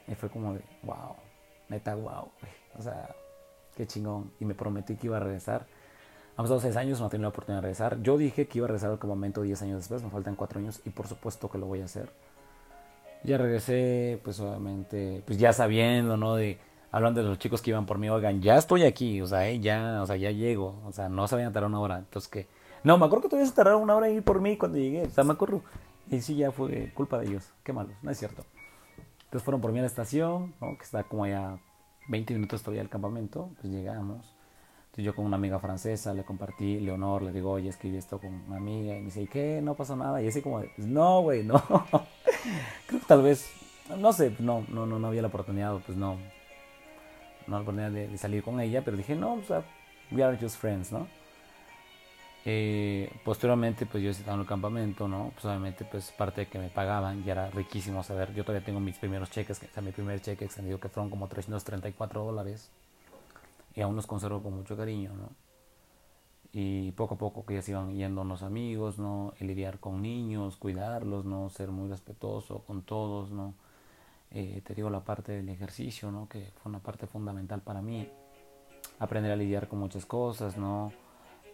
Y 0.08 0.16
fue 0.16 0.30
como 0.30 0.54
de, 0.54 0.62
wow, 0.84 1.16
neta, 1.70 1.96
wow. 1.96 2.30
O 2.78 2.82
sea, 2.82 3.16
qué 3.76 3.88
chingón. 3.88 4.32
Y 4.40 4.46
me 4.46 4.56
prometí 4.56 4.96
que 4.96 5.08
iba 5.08 5.18
a 5.18 5.22
regresar. 5.22 5.68
Han 6.38 6.44
pasado 6.44 6.60
seis 6.60 6.76
años, 6.76 7.00
no 7.00 7.08
he 7.08 7.10
tenido 7.10 7.24
la 7.24 7.30
oportunidad 7.30 7.62
de 7.62 7.68
regresar. 7.68 8.02
Yo 8.02 8.18
dije 8.18 8.48
que 8.48 8.58
iba 8.58 8.66
a 8.66 8.68
regresar 8.68 8.92
al 8.92 9.00
campamento 9.00 9.42
diez 9.42 9.62
años 9.62 9.78
después. 9.78 10.04
Me 10.04 10.10
faltan 10.10 10.36
cuatro 10.36 10.60
años 10.60 10.82
y 10.86 10.90
por 10.90 11.08
supuesto 11.08 11.50
que 11.50 11.58
lo 11.58 11.66
voy 11.66 11.82
a 11.82 11.86
hacer. 11.86 12.10
Ya 13.24 13.38
regresé, 13.38 14.20
pues 14.24 14.40
obviamente, 14.40 15.24
pues 15.26 15.40
ya 15.40 15.54
sabiendo, 15.54 16.18
¿no? 16.18 16.36
De, 16.36 16.60
hablando 16.92 17.24
de 17.24 17.28
los 17.28 17.40
chicos 17.40 17.62
que 17.62 17.72
iban 17.72 17.86
por 17.86 17.98
mí, 17.98 18.10
oigan, 18.10 18.42
ya 18.42 18.58
estoy 18.58 18.84
aquí, 18.84 19.22
o 19.22 19.28
sea, 19.28 19.50
eh, 19.50 19.60
ya, 19.60 20.02
o 20.02 20.06
sea, 20.06 20.16
ya 20.16 20.32
llego, 20.32 20.82
o 20.86 20.92
sea, 20.92 21.10
no 21.10 21.28
se 21.28 21.36
vayan 21.36 21.50
a 21.50 21.54
tardar 21.54 21.70
una 21.70 21.80
hora. 21.80 21.98
Entonces 22.00 22.30
que, 22.30 22.48
no, 22.84 22.98
me 22.98 23.06
acuerdo 23.06 23.24
que 23.24 23.30
todavía 23.30 23.50
se 23.50 23.56
tardaron 23.56 23.82
una 23.82 23.96
hora 23.96 24.10
en 24.10 24.18
ir 24.18 24.24
por 24.24 24.42
mí 24.42 24.58
cuando 24.58 24.78
llegué, 24.78 25.04
o 25.04 25.10
sea, 25.10 25.24
me 25.24 25.34
acuerdo. 25.34 25.64
Y 26.12 26.22
sí, 26.22 26.36
ya 26.36 26.52
fue 26.52 26.92
culpa 26.94 27.18
de 27.18 27.28
ellos, 27.28 27.52
qué 27.64 27.74
malos, 27.74 27.96
no 28.04 28.12
es 28.12 28.18
cierto. 28.20 28.46
Entonces 29.24 29.44
fueron 29.44 29.60
por 29.62 29.72
mí 29.72 29.80
a 29.80 29.82
la 29.82 29.88
estación, 29.88 30.54
¿no? 30.62 30.78
que 30.78 30.84
está 30.84 31.04
como 31.04 31.24
allá 31.24 31.58
20 32.10 32.34
minutos 32.36 32.62
todavía 32.62 32.82
del 32.82 32.90
campamento, 32.90 33.50
pues 33.60 33.74
llegamos. 33.74 34.35
Yo 34.98 35.14
con 35.14 35.26
una 35.26 35.36
amiga 35.36 35.60
francesa 35.60 36.14
le 36.14 36.24
compartí, 36.24 36.80
Leonor, 36.80 37.22
le 37.22 37.34
digo, 37.34 37.52
oye, 37.52 37.68
escribí 37.68 37.98
esto 37.98 38.18
con 38.18 38.34
una 38.48 38.58
amiga, 38.58 38.96
y 38.96 39.00
me 39.00 39.06
dice, 39.06 39.22
¿y 39.24 39.28
qué? 39.28 39.60
No 39.62 39.76
pasó 39.76 39.96
nada. 39.96 40.22
Y 40.22 40.28
así 40.28 40.42
como, 40.42 40.64
no, 40.78 41.22
güey, 41.22 41.44
no. 41.44 41.62
Creo 42.88 43.00
que 43.02 43.06
tal 43.06 43.22
vez, 43.22 43.52
no 43.98 44.14
sé, 44.14 44.34
no, 44.40 44.64
no, 44.70 44.86
no, 44.86 44.98
no 44.98 45.08
había 45.08 45.22
la 45.22 45.28
oportunidad, 45.28 45.78
pues 45.86 45.98
no, 45.98 46.16
no 47.48 47.56
la 47.58 47.62
oportunidad 47.62 47.92
de, 47.92 48.18
salir 48.18 48.42
con 48.42 48.60
ella, 48.62 48.84
pero 48.86 48.96
dije, 48.96 49.16
no, 49.16 49.34
o 49.34 49.44
sea, 49.44 49.64
we 50.12 50.24
are 50.24 50.38
just 50.38 50.58
friends, 50.58 50.94
¿no? 50.94 51.08
Eh, 52.48 53.12
posteriormente, 53.26 53.86
pues 53.86 54.04
yo 54.04 54.12
estaba 54.12 54.36
en 54.36 54.42
el 54.42 54.48
campamento, 54.48 55.08
¿no? 55.08 55.32
Pues 55.34 55.44
obviamente, 55.46 55.84
pues 55.84 56.12
parte 56.12 56.42
de 56.42 56.48
que 56.48 56.60
me 56.60 56.70
pagaban, 56.70 57.24
ya 57.26 57.34
era 57.34 57.50
riquísimo 57.50 58.02
saber, 58.04 58.34
yo 58.34 58.44
todavía 58.46 58.66
tengo 58.66 58.80
mis 58.80 58.98
primeros 58.98 59.30
cheques, 59.32 59.62
o 59.62 59.74
sea, 59.74 59.84
mi 59.84 59.92
primer 59.92 60.22
cheque 60.22 60.46
extendido 60.46 60.80
que 60.80 60.88
fueron 60.88 61.10
como 61.10 61.28
334 61.28 62.24
dólares, 62.24 62.70
y 63.76 63.82
aún 63.82 63.96
los 63.96 64.08
conservo 64.08 64.42
con 64.42 64.54
mucho 64.54 64.76
cariño, 64.78 65.14
¿no? 65.14 65.30
y 66.58 66.94
poco 66.94 67.16
a 67.16 67.18
poco 67.18 67.46
que 67.46 67.56
ya 67.56 67.62
se 67.62 67.72
iban 67.72 67.94
yendo 67.94 68.24
los 68.24 68.42
amigos, 68.42 68.98
¿no? 68.98 69.34
Lidiar 69.42 69.82
con 69.82 70.02
niños, 70.02 70.56
cuidarlos, 70.56 71.26
¿no? 71.26 71.50
Ser 71.50 71.70
muy 71.70 71.90
respetuoso 71.90 72.60
con 72.60 72.84
todos, 72.84 73.30
¿no? 73.30 73.56
Eh, 74.32 74.62
te 74.66 74.74
digo 74.74 74.90
la 74.90 75.02
parte 75.02 75.34
del 75.34 75.50
ejercicio, 75.50 76.12
¿no? 76.12 76.30
Que 76.30 76.54
fue 76.56 76.70
una 76.70 76.80
parte 76.80 77.08
fundamental 77.08 77.60
para 77.60 77.82
mí. 77.82 78.08
Aprender 79.00 79.34
a 79.34 79.36
lidiar 79.36 79.68
con 79.68 79.80
muchas 79.80 80.06
cosas, 80.06 80.58
¿no? 80.58 80.94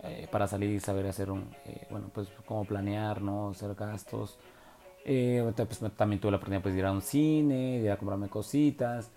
Eh, 0.03 0.27
para 0.31 0.47
salir 0.47 0.69
y 0.69 0.79
saber 0.79 1.07
hacer 1.07 1.31
un, 1.31 1.49
eh, 1.65 1.87
bueno, 1.89 2.11
pues 2.13 2.27
cómo 2.45 2.63
planear, 2.65 3.23
¿no? 3.23 3.49
Hacer 3.49 3.73
gastos. 3.73 4.37
pues, 5.03 5.79
también 5.97 6.21
tuve 6.21 6.29
la 6.29 6.37
oportunidad 6.37 6.61
pues, 6.61 6.75
de 6.75 6.79
ir 6.79 6.85
a 6.85 6.91
un 6.91 7.01
cine, 7.01 7.79
de 7.79 7.85
ir 7.85 7.91
a 7.91 7.97
comprarme 7.97 8.29
cositas. 8.29 9.09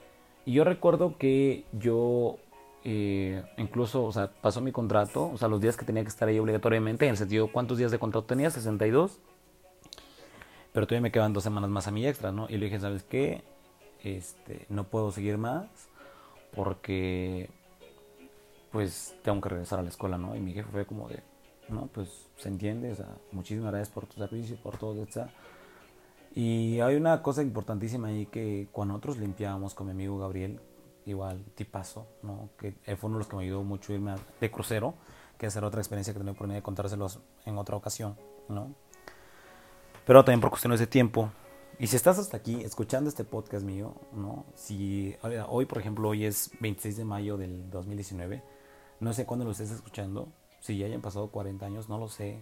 Y 0.47 0.53
yo 0.53 0.65
recuerdo 0.65 1.19
que 1.19 1.67
yo 1.73 2.39
eh, 2.87 3.43
incluso, 3.57 4.05
o 4.05 4.13
sea, 4.13 4.31
pasó 4.31 4.61
mi 4.61 4.71
contrato, 4.71 5.31
o 5.31 5.39
sea, 5.39 5.49
los 5.49 5.61
días 5.61 5.75
que 5.77 5.87
tenía 5.87 6.03
que 6.03 6.11
estar 6.11 6.29
ahí 6.29 6.39
obligatoriamente, 6.39 7.07
en 7.07 7.13
el 7.13 7.17
sentido, 7.17 7.51
¿cuántos 7.51 7.79
días 7.79 7.91
de 7.91 7.99
contrato 7.99 8.27
tenía? 8.27 8.51
62. 8.51 9.19
Pero 10.73 10.87
todavía 10.87 11.03
me 11.03 11.11
quedan 11.11 11.33
dos 11.33 11.45
semanas 11.45 11.71
más 11.71 11.89
a 11.89 11.91
mi 11.91 12.07
extra, 12.07 12.31
¿no? 12.31 12.47
Y 12.51 12.59
le 12.59 12.67
dije, 12.67 12.79
¿sabes 12.81 13.03
qué? 13.03 13.43
Este, 14.03 14.67
no 14.69 14.85
puedo 14.85 15.11
seguir 15.13 15.39
más 15.39 15.67
porque, 16.55 17.49
pues, 18.71 19.17
tengo 19.23 19.41
que 19.41 19.49
regresar 19.49 19.79
a 19.79 19.83
la 19.83 19.89
escuela, 19.89 20.19
¿no? 20.19 20.37
Y 20.37 20.41
mi 20.41 20.53
jefe 20.53 20.69
fue 20.71 20.85
como 20.85 21.09
de, 21.09 21.23
no, 21.71 21.87
pues, 21.87 22.29
se 22.37 22.49
entiende, 22.49 22.93
o 22.93 22.97
sea, 22.97 23.09
muchísimas 23.33 23.71
gracias 23.73 23.89
por 23.95 24.07
tu 24.07 24.17
servicio, 24.17 24.57
por 24.63 24.77
todo, 24.77 25.03
etc. 25.03 25.31
Y 26.35 26.81
hay 26.81 26.97
una 26.97 27.23
cosa 27.23 27.41
importantísima 27.41 28.09
ahí 28.09 28.27
que 28.27 28.69
cuando 28.73 28.93
nosotros 28.93 29.17
limpiábamos 29.17 29.73
con 29.75 29.87
mi 29.87 29.93
amigo 29.93 30.19
Gabriel, 30.19 30.61
igual 31.07 31.45
tipazo, 31.55 32.07
¿no? 32.23 32.51
Que 32.59 32.73
fue 32.97 33.09
uno 33.09 33.19
de 33.19 33.21
los 33.21 33.29
que 33.29 33.37
me 33.37 33.43
ayudó 33.43 33.63
mucho 33.63 33.93
irme 33.93 34.15
de 34.41 34.51
crucero, 34.51 34.95
que 35.39 35.47
es 35.47 35.57
otra 35.57 35.81
experiencia 35.81 36.13
que 36.13 36.19
tenía 36.19 36.33
oportunidad 36.33 36.59
de 36.59 36.63
contárselos 36.63 37.21
en 37.45 37.59
otra 37.59 37.77
ocasión, 37.77 38.17
¿no? 38.49 38.75
Pero 40.07 40.25
también 40.25 40.41
por 40.41 40.51
cuestiones 40.51 40.81
de 40.81 40.87
tiempo. 40.87 41.31
Y 41.79 41.89
si 41.89 41.97
estás 41.97 42.19
hasta 42.19 42.37
aquí 42.37 42.63
escuchando 42.63 43.09
este 43.09 43.25
podcast 43.25 43.65
mío, 43.65 43.95
¿no? 44.13 44.47
Si 44.55 45.17
hoy, 45.49 45.67
por 45.67 45.79
ejemplo, 45.79 46.09
hoy 46.09 46.25
es 46.25 46.51
26 46.61 46.97
de 46.99 47.05
mayo 47.05 47.37
del 47.37 47.69
2019, 47.71 48.43
no 49.01 49.13
sé 49.13 49.27
cuándo 49.27 49.45
lo 49.45 49.51
estés 49.51 49.73
escuchando, 49.73 50.29
si 50.61 50.79
ya 50.79 50.87
hayan 50.87 51.03
pasado 51.03 51.31
40 51.31 51.67
años, 51.67 51.89
no 51.89 51.99
lo 51.99 52.09
sé. 52.09 52.41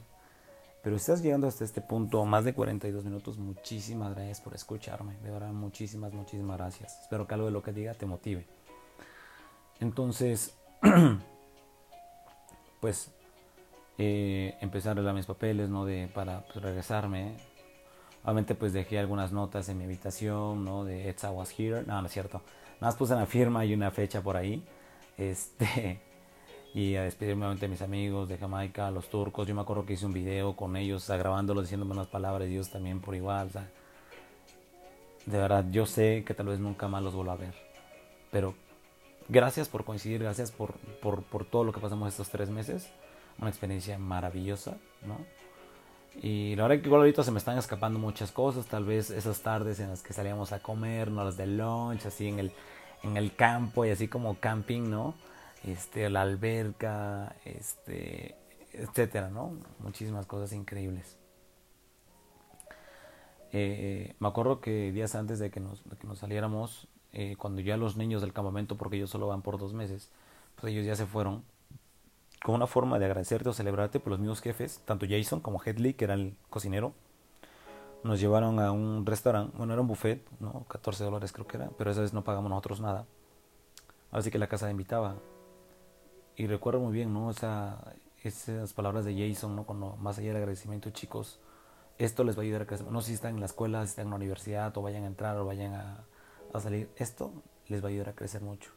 Pero 0.83 0.97
estás 0.97 1.23
llegando 1.23 1.47
hasta 1.47 1.65
este 1.65 1.81
punto, 1.81 2.25
más 2.25 2.45
de 2.45 2.55
42 2.55 3.05
minutos, 3.05 3.39
muchísimas 3.39 4.15
gracias 4.15 4.41
por 4.41 4.55
escucharme. 4.55 5.17
De 5.23 5.31
verdad, 5.31 5.53
muchísimas, 5.53 6.13
muchísimas 6.13 6.59
gracias. 6.59 7.01
Espero 7.03 7.27
que 7.27 7.35
algo 7.35 7.47
de 7.47 7.53
lo 7.53 7.63
que 7.63 7.73
diga 7.73 7.95
te 7.95 8.05
motive. 8.05 8.47
Entonces, 9.79 10.57
pues, 12.81 13.13
eh, 13.97 14.57
empecé 14.61 14.89
a 14.89 14.93
arreglar 14.93 15.15
mis 15.15 15.27
papeles, 15.27 15.69
¿no? 15.69 15.85
De, 15.85 16.09
para 16.13 16.45
pues, 16.47 16.57
regresarme. 16.57 17.37
Obviamente, 18.25 18.57
pues 18.57 18.73
dejé 18.73 18.99
algunas 18.99 19.31
notas 19.31 19.69
en 19.69 19.79
mi 19.79 19.85
habitación, 19.85 20.65
¿no? 20.65 20.85
De 20.85 21.09
It's 21.09 21.23
I 21.23 21.29
was 21.29 21.57
here. 21.57 21.85
No, 21.87 22.01
no 22.01 22.07
es 22.07 22.13
cierto. 22.13 22.43
Nada 22.81 22.89
más 22.89 22.97
puse 22.97 23.15
una 23.15 23.27
firma 23.27 23.65
y 23.65 23.73
una 23.73 23.93
fecha 23.93 24.21
por 24.21 24.37
ahí. 24.37 24.65
Este 25.17 26.01
y 26.75 26.97
a 26.97 27.03
despedirme 27.03 27.55
de 27.55 27.69
mis 27.69 27.83
amigos 27.83 28.29
de 28.29 28.39
Jamaica, 28.39 28.91
los 28.91 29.09
turcos. 29.09 29.47
Yo 29.47 29.55
me 29.55 29.61
acuerdo 29.61 29.85
que 29.85 29.93
hice 29.93 30.07
un 30.07 30.13
video 30.13 30.57
con 30.57 30.77
ellos, 30.77 31.09
o 31.11 31.19
grabándolos, 31.19 31.65
diciéndome 31.65 31.93
unas 31.93 32.07
palabras, 32.07 32.49
ellos 32.49 32.71
también 32.71 33.01
por 33.01 33.15
igual. 33.15 33.51
de 35.27 35.39
verdad, 35.39 35.67
yo 35.71 35.85
sé 35.87 36.25
que 36.27 36.35
tal 36.35 36.47
vez 36.47 36.59
nunca 36.59 36.89
más 36.89 37.03
los 37.03 37.15
vuelva 37.15 37.35
a 37.35 37.37
ver. 37.37 37.55
Pero 38.31 38.55
gracias 39.29 39.69
por 39.69 39.85
coincidir, 39.85 40.23
gracias 40.23 40.51
por, 40.51 40.73
por, 41.03 41.23
por 41.25 41.45
todo 41.45 41.65
lo 41.65 41.73
que 41.73 41.81
pasamos 41.81 42.09
estos 42.09 42.31
tres 42.31 42.49
meses. 42.49 42.89
Una 43.39 43.51
experiencia 43.51 43.99
maravillosa, 43.99 44.79
¿no? 45.07 45.19
Y 46.23 46.55
la 46.57 46.65
verdad 46.65 46.83
que 46.83 46.87
igual 46.89 47.03
ahorita 47.03 47.23
se 47.23 47.31
me 47.31 47.39
están 47.39 47.57
escapando 47.57 47.99
muchas 47.99 48.33
cosas, 48.33 48.67
tal 48.67 48.85
vez 48.85 49.11
esas 49.11 49.41
tardes 49.41 49.81
en 49.81 49.89
las 49.89 50.03
que 50.03 50.13
salíamos 50.13 50.53
a 50.53 50.61
comer, 50.61 51.11
no 51.11 51.25
las 51.25 51.39
de 51.39 51.47
lunch, 51.47 52.05
así 52.05 52.29
en 52.29 52.39
el, 52.39 52.53
en 53.03 53.17
el 53.17 53.35
campo 53.35 53.87
y 53.87 53.91
así 53.91 54.09
como 54.09 54.39
camping, 54.39 54.91
¿no? 54.91 55.15
Este, 55.65 56.11
la 56.11 56.23
alberca, 56.23 57.37
este, 57.45 58.37
etcétera, 58.73 59.31
¿no? 59.31 59.59
Muchísimas 59.79 60.27
cosas 60.27 60.53
increíbles. 60.53 61.19
Eh, 63.53 64.15
me 64.19 64.29
acuerdo 64.29 64.61
que 64.61 64.93
días 64.93 65.15
antes 65.15 65.39
de 65.39 65.51
que 65.51 65.61
nos, 65.61 65.83
que 66.01 66.07
nos 66.07 66.19
saliéramos, 66.19 66.89
eh, 67.13 67.37
cuando 67.37 67.61
ya 67.61 67.77
los 67.77 67.97
niños 67.97 68.23
del 68.23 68.33
campamento, 68.33 68.77
porque 68.77 68.97
ellos 68.97 69.11
solo 69.11 69.27
van 69.27 69.43
por 69.43 69.59
dos 69.59 69.75
meses, 69.75 70.11
pues 70.57 70.73
ellos 70.73 70.87
ya 70.87 70.97
se 70.97 71.07
fueron, 71.07 71.45
como 72.43 72.57
una 72.57 72.67
forma 72.67 72.99
de 72.99 73.05
agradecerte 73.05 73.51
o 73.51 73.53
celebrarte, 73.53 74.01
por 74.01 74.05
pues 74.05 74.11
los 74.13 74.21
mismos 74.21 74.41
jefes, 74.41 74.81
tanto 74.85 75.07
Jason 75.09 75.41
como 75.41 75.63
Headley, 75.63 75.95
que 75.95 76.05
era 76.05 76.15
el 76.15 76.35
cocinero, 76.49 76.95
nos 78.05 78.19
llevaron 78.21 78.59
a 78.59 78.73
un 78.73 79.07
restaurante, 79.07 79.57
bueno, 79.57 79.75
era 79.75 79.83
un 79.83 79.89
buffet, 79.89 80.27
¿no? 80.41 80.65
14 80.69 81.05
dólares 81.05 81.33
creo 81.33 81.47
que 81.47 81.59
era, 81.59 81.71
pero 81.79 81.91
esa 81.91 82.01
vez 82.01 82.13
no 82.13 82.25
pagamos 82.25 82.51
nosotros 82.51 82.81
nada. 82.81 83.07
Así 84.11 84.31
que 84.31 84.39
la 84.39 84.49
casa 84.49 84.71
invitaba 84.71 85.17
y 86.37 86.47
recuerdo 86.47 86.81
muy 86.81 86.93
bien, 86.93 87.13
¿no? 87.13 87.31
esas 87.31 88.73
palabras 88.73 89.05
de 89.05 89.15
Jason, 89.15 89.57
¿no? 89.57 89.65
Cuando 89.65 89.97
más 89.97 90.19
allá 90.19 90.29
del 90.29 90.37
agradecimiento, 90.39 90.91
chicos, 90.91 91.41
esto 91.99 92.25
les 92.25 92.37
va 92.37 92.41
a 92.41 92.45
ayudar 92.45 92.63
a 92.63 92.67
crecer. 92.67 92.87
No 92.91 93.03
si 93.03 93.13
están 93.13 93.35
en 93.35 93.41
la 93.41 93.47
escuela, 93.47 93.85
si 93.85 93.91
están 93.91 94.07
en 94.07 94.11
la 94.11 94.17
universidad, 94.17 94.77
o 94.77 94.83
vayan 94.83 95.05
a 95.05 95.07
entrar, 95.07 95.37
o 95.37 95.45
vayan 95.45 95.75
a, 95.75 96.05
a 96.53 96.61
salir. 96.61 96.91
Esto 96.97 97.33
les 97.69 97.83
va 97.83 97.89
a 97.89 97.91
ayudar 97.91 98.11
a 98.11 98.15
crecer 98.15 98.43
mucho, 98.43 98.71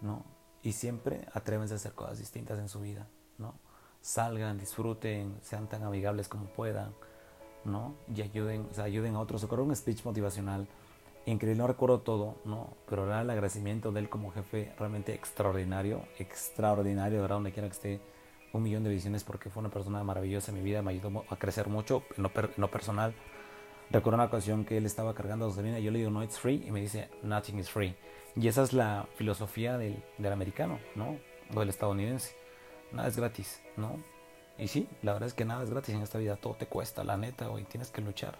¿no? 0.00 0.24
Y 0.62 0.72
siempre 0.72 1.26
atrévense 1.32 1.74
a 1.74 1.76
hacer 1.76 1.92
cosas 1.92 2.18
distintas 2.18 2.58
en 2.58 2.68
su 2.68 2.80
vida, 2.80 3.06
¿no? 3.38 3.54
Salgan, 4.02 4.58
disfruten, 4.58 5.38
sean 5.42 5.68
tan 5.68 5.82
amigables 5.82 6.28
como 6.28 6.46
puedan, 6.46 6.94
¿no? 7.64 7.94
Y 8.14 8.22
ayuden, 8.22 8.66
o 8.70 8.74
sea, 8.74 8.84
ayuden 8.84 9.16
a 9.16 9.20
otros. 9.20 9.42
Recuerdo 9.42 9.64
un 9.64 9.76
speech 9.76 10.04
motivacional 10.04 10.66
increíble, 11.26 11.58
no 11.58 11.66
recuerdo 11.66 12.00
todo, 12.00 12.36
¿no? 12.44 12.76
Pero 12.88 13.06
era 13.06 13.22
el 13.22 13.30
agradecimiento 13.30 13.92
de 13.92 14.00
él 14.00 14.08
como 14.08 14.32
jefe 14.32 14.72
realmente 14.78 15.14
extraordinario, 15.14 16.02
extraordinario, 16.18 17.18
de 17.18 17.22
verdad, 17.22 17.36
donde 17.36 17.52
quiera 17.52 17.68
que 17.68 17.74
esté, 17.74 18.00
un 18.52 18.62
millón 18.62 18.82
de 18.82 18.90
visiones 18.90 19.22
porque 19.24 19.48
fue 19.48 19.60
una 19.60 19.70
persona 19.70 20.02
maravillosa 20.02 20.50
en 20.50 20.58
mi 20.58 20.64
vida, 20.64 20.82
me 20.82 20.90
ayudó 20.90 21.24
a 21.28 21.36
crecer 21.36 21.68
mucho, 21.68 22.02
en 22.16 22.24
lo, 22.56 22.70
personal, 22.70 23.14
Recuerdo 23.92 24.18
una 24.18 24.26
ocasión 24.26 24.64
que 24.64 24.76
él 24.76 24.86
estaba 24.86 25.14
cargando 25.14 25.48
gasolina 25.48 25.80
y 25.80 25.82
yo 25.82 25.90
le 25.90 25.98
digo, 25.98 26.12
no, 26.12 26.22
it's 26.22 26.38
free. 26.38 26.62
Y 26.64 26.70
me 26.70 26.80
dice, 26.80 27.08
nothing 27.24 27.58
is 27.58 27.68
free. 27.68 27.96
Y 28.36 28.46
esa 28.46 28.62
es 28.62 28.72
la 28.72 29.08
filosofía 29.16 29.78
del, 29.78 30.00
del 30.16 30.32
americano, 30.32 30.78
¿no? 30.94 31.18
O 31.52 31.58
del 31.58 31.70
estadounidense. 31.70 32.36
Nada 32.92 33.08
es 33.08 33.16
gratis, 33.16 33.60
¿no? 33.76 33.98
Y 34.58 34.68
sí, 34.68 34.88
la 35.02 35.14
verdad 35.14 35.26
es 35.26 35.34
que 35.34 35.44
nada 35.44 35.64
es 35.64 35.70
gratis 35.70 35.94
en 35.94 36.02
esta 36.02 36.18
vida. 36.18 36.36
Todo 36.36 36.54
te 36.54 36.66
cuesta, 36.66 37.02
la 37.02 37.16
neta, 37.16 37.48
güey. 37.48 37.64
Tienes 37.64 37.90
que 37.90 38.00
luchar. 38.00 38.38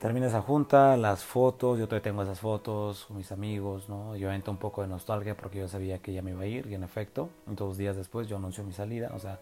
Termina 0.00 0.28
esa 0.28 0.40
junta, 0.40 0.96
las 0.96 1.24
fotos, 1.24 1.78
yo 1.78 1.84
todavía 1.86 2.04
tengo 2.04 2.22
esas 2.22 2.40
fotos 2.40 3.04
con 3.04 3.18
mis 3.18 3.30
amigos, 3.32 3.86
¿no? 3.90 4.16
Yo 4.16 4.32
entro 4.32 4.50
un 4.50 4.56
poco 4.56 4.80
de 4.80 4.88
nostalgia 4.88 5.36
porque 5.36 5.58
yo 5.58 5.68
sabía 5.68 5.98
que 5.98 6.14
ya 6.14 6.22
me 6.22 6.30
iba 6.30 6.40
a 6.40 6.46
ir 6.46 6.66
y 6.68 6.74
en 6.74 6.84
efecto, 6.84 7.28
dos 7.44 7.76
días 7.76 7.96
después 7.96 8.26
yo 8.26 8.38
anuncio 8.38 8.64
mi 8.64 8.72
salida, 8.72 9.12
o 9.14 9.18
sea... 9.18 9.40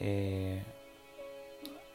Eh, 0.00 0.64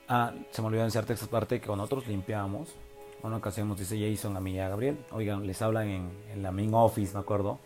ah, 0.08 0.34
se 0.50 0.62
me 0.62 0.70
olvidó 0.70 0.84
anunciarte 0.84 1.12
esta 1.12 1.28
parte 1.28 1.60
que 1.60 1.68
con 1.68 1.82
otros 1.82 2.08
limpiamos. 2.08 2.74
Una 3.22 3.36
ocasión 3.36 3.68
nos 3.68 3.80
dice 3.80 4.00
Jason 4.00 4.38
a 4.38 4.40
mí 4.40 4.54
y 4.54 4.60
a 4.60 4.70
Gabriel, 4.70 4.98
oigan, 5.12 5.46
les 5.46 5.62
hablan 5.62 5.90
en, 5.90 6.24
en 6.32 6.42
la 6.42 6.54
main 6.54 6.74
office, 6.74 7.14
me 7.14 7.20
acuerdo. 7.20 7.60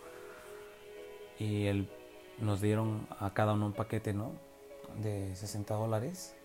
Y 1.38 1.68
él, 1.68 1.88
nos 2.40 2.60
dieron 2.60 3.08
a 3.20 3.36
cada 3.36 3.54
uno 3.54 3.68
un 3.68 3.74
paquete, 3.74 4.14
¿no? 4.14 4.32
De 5.04 5.36
60 5.36 5.76
dólares. 5.76 6.36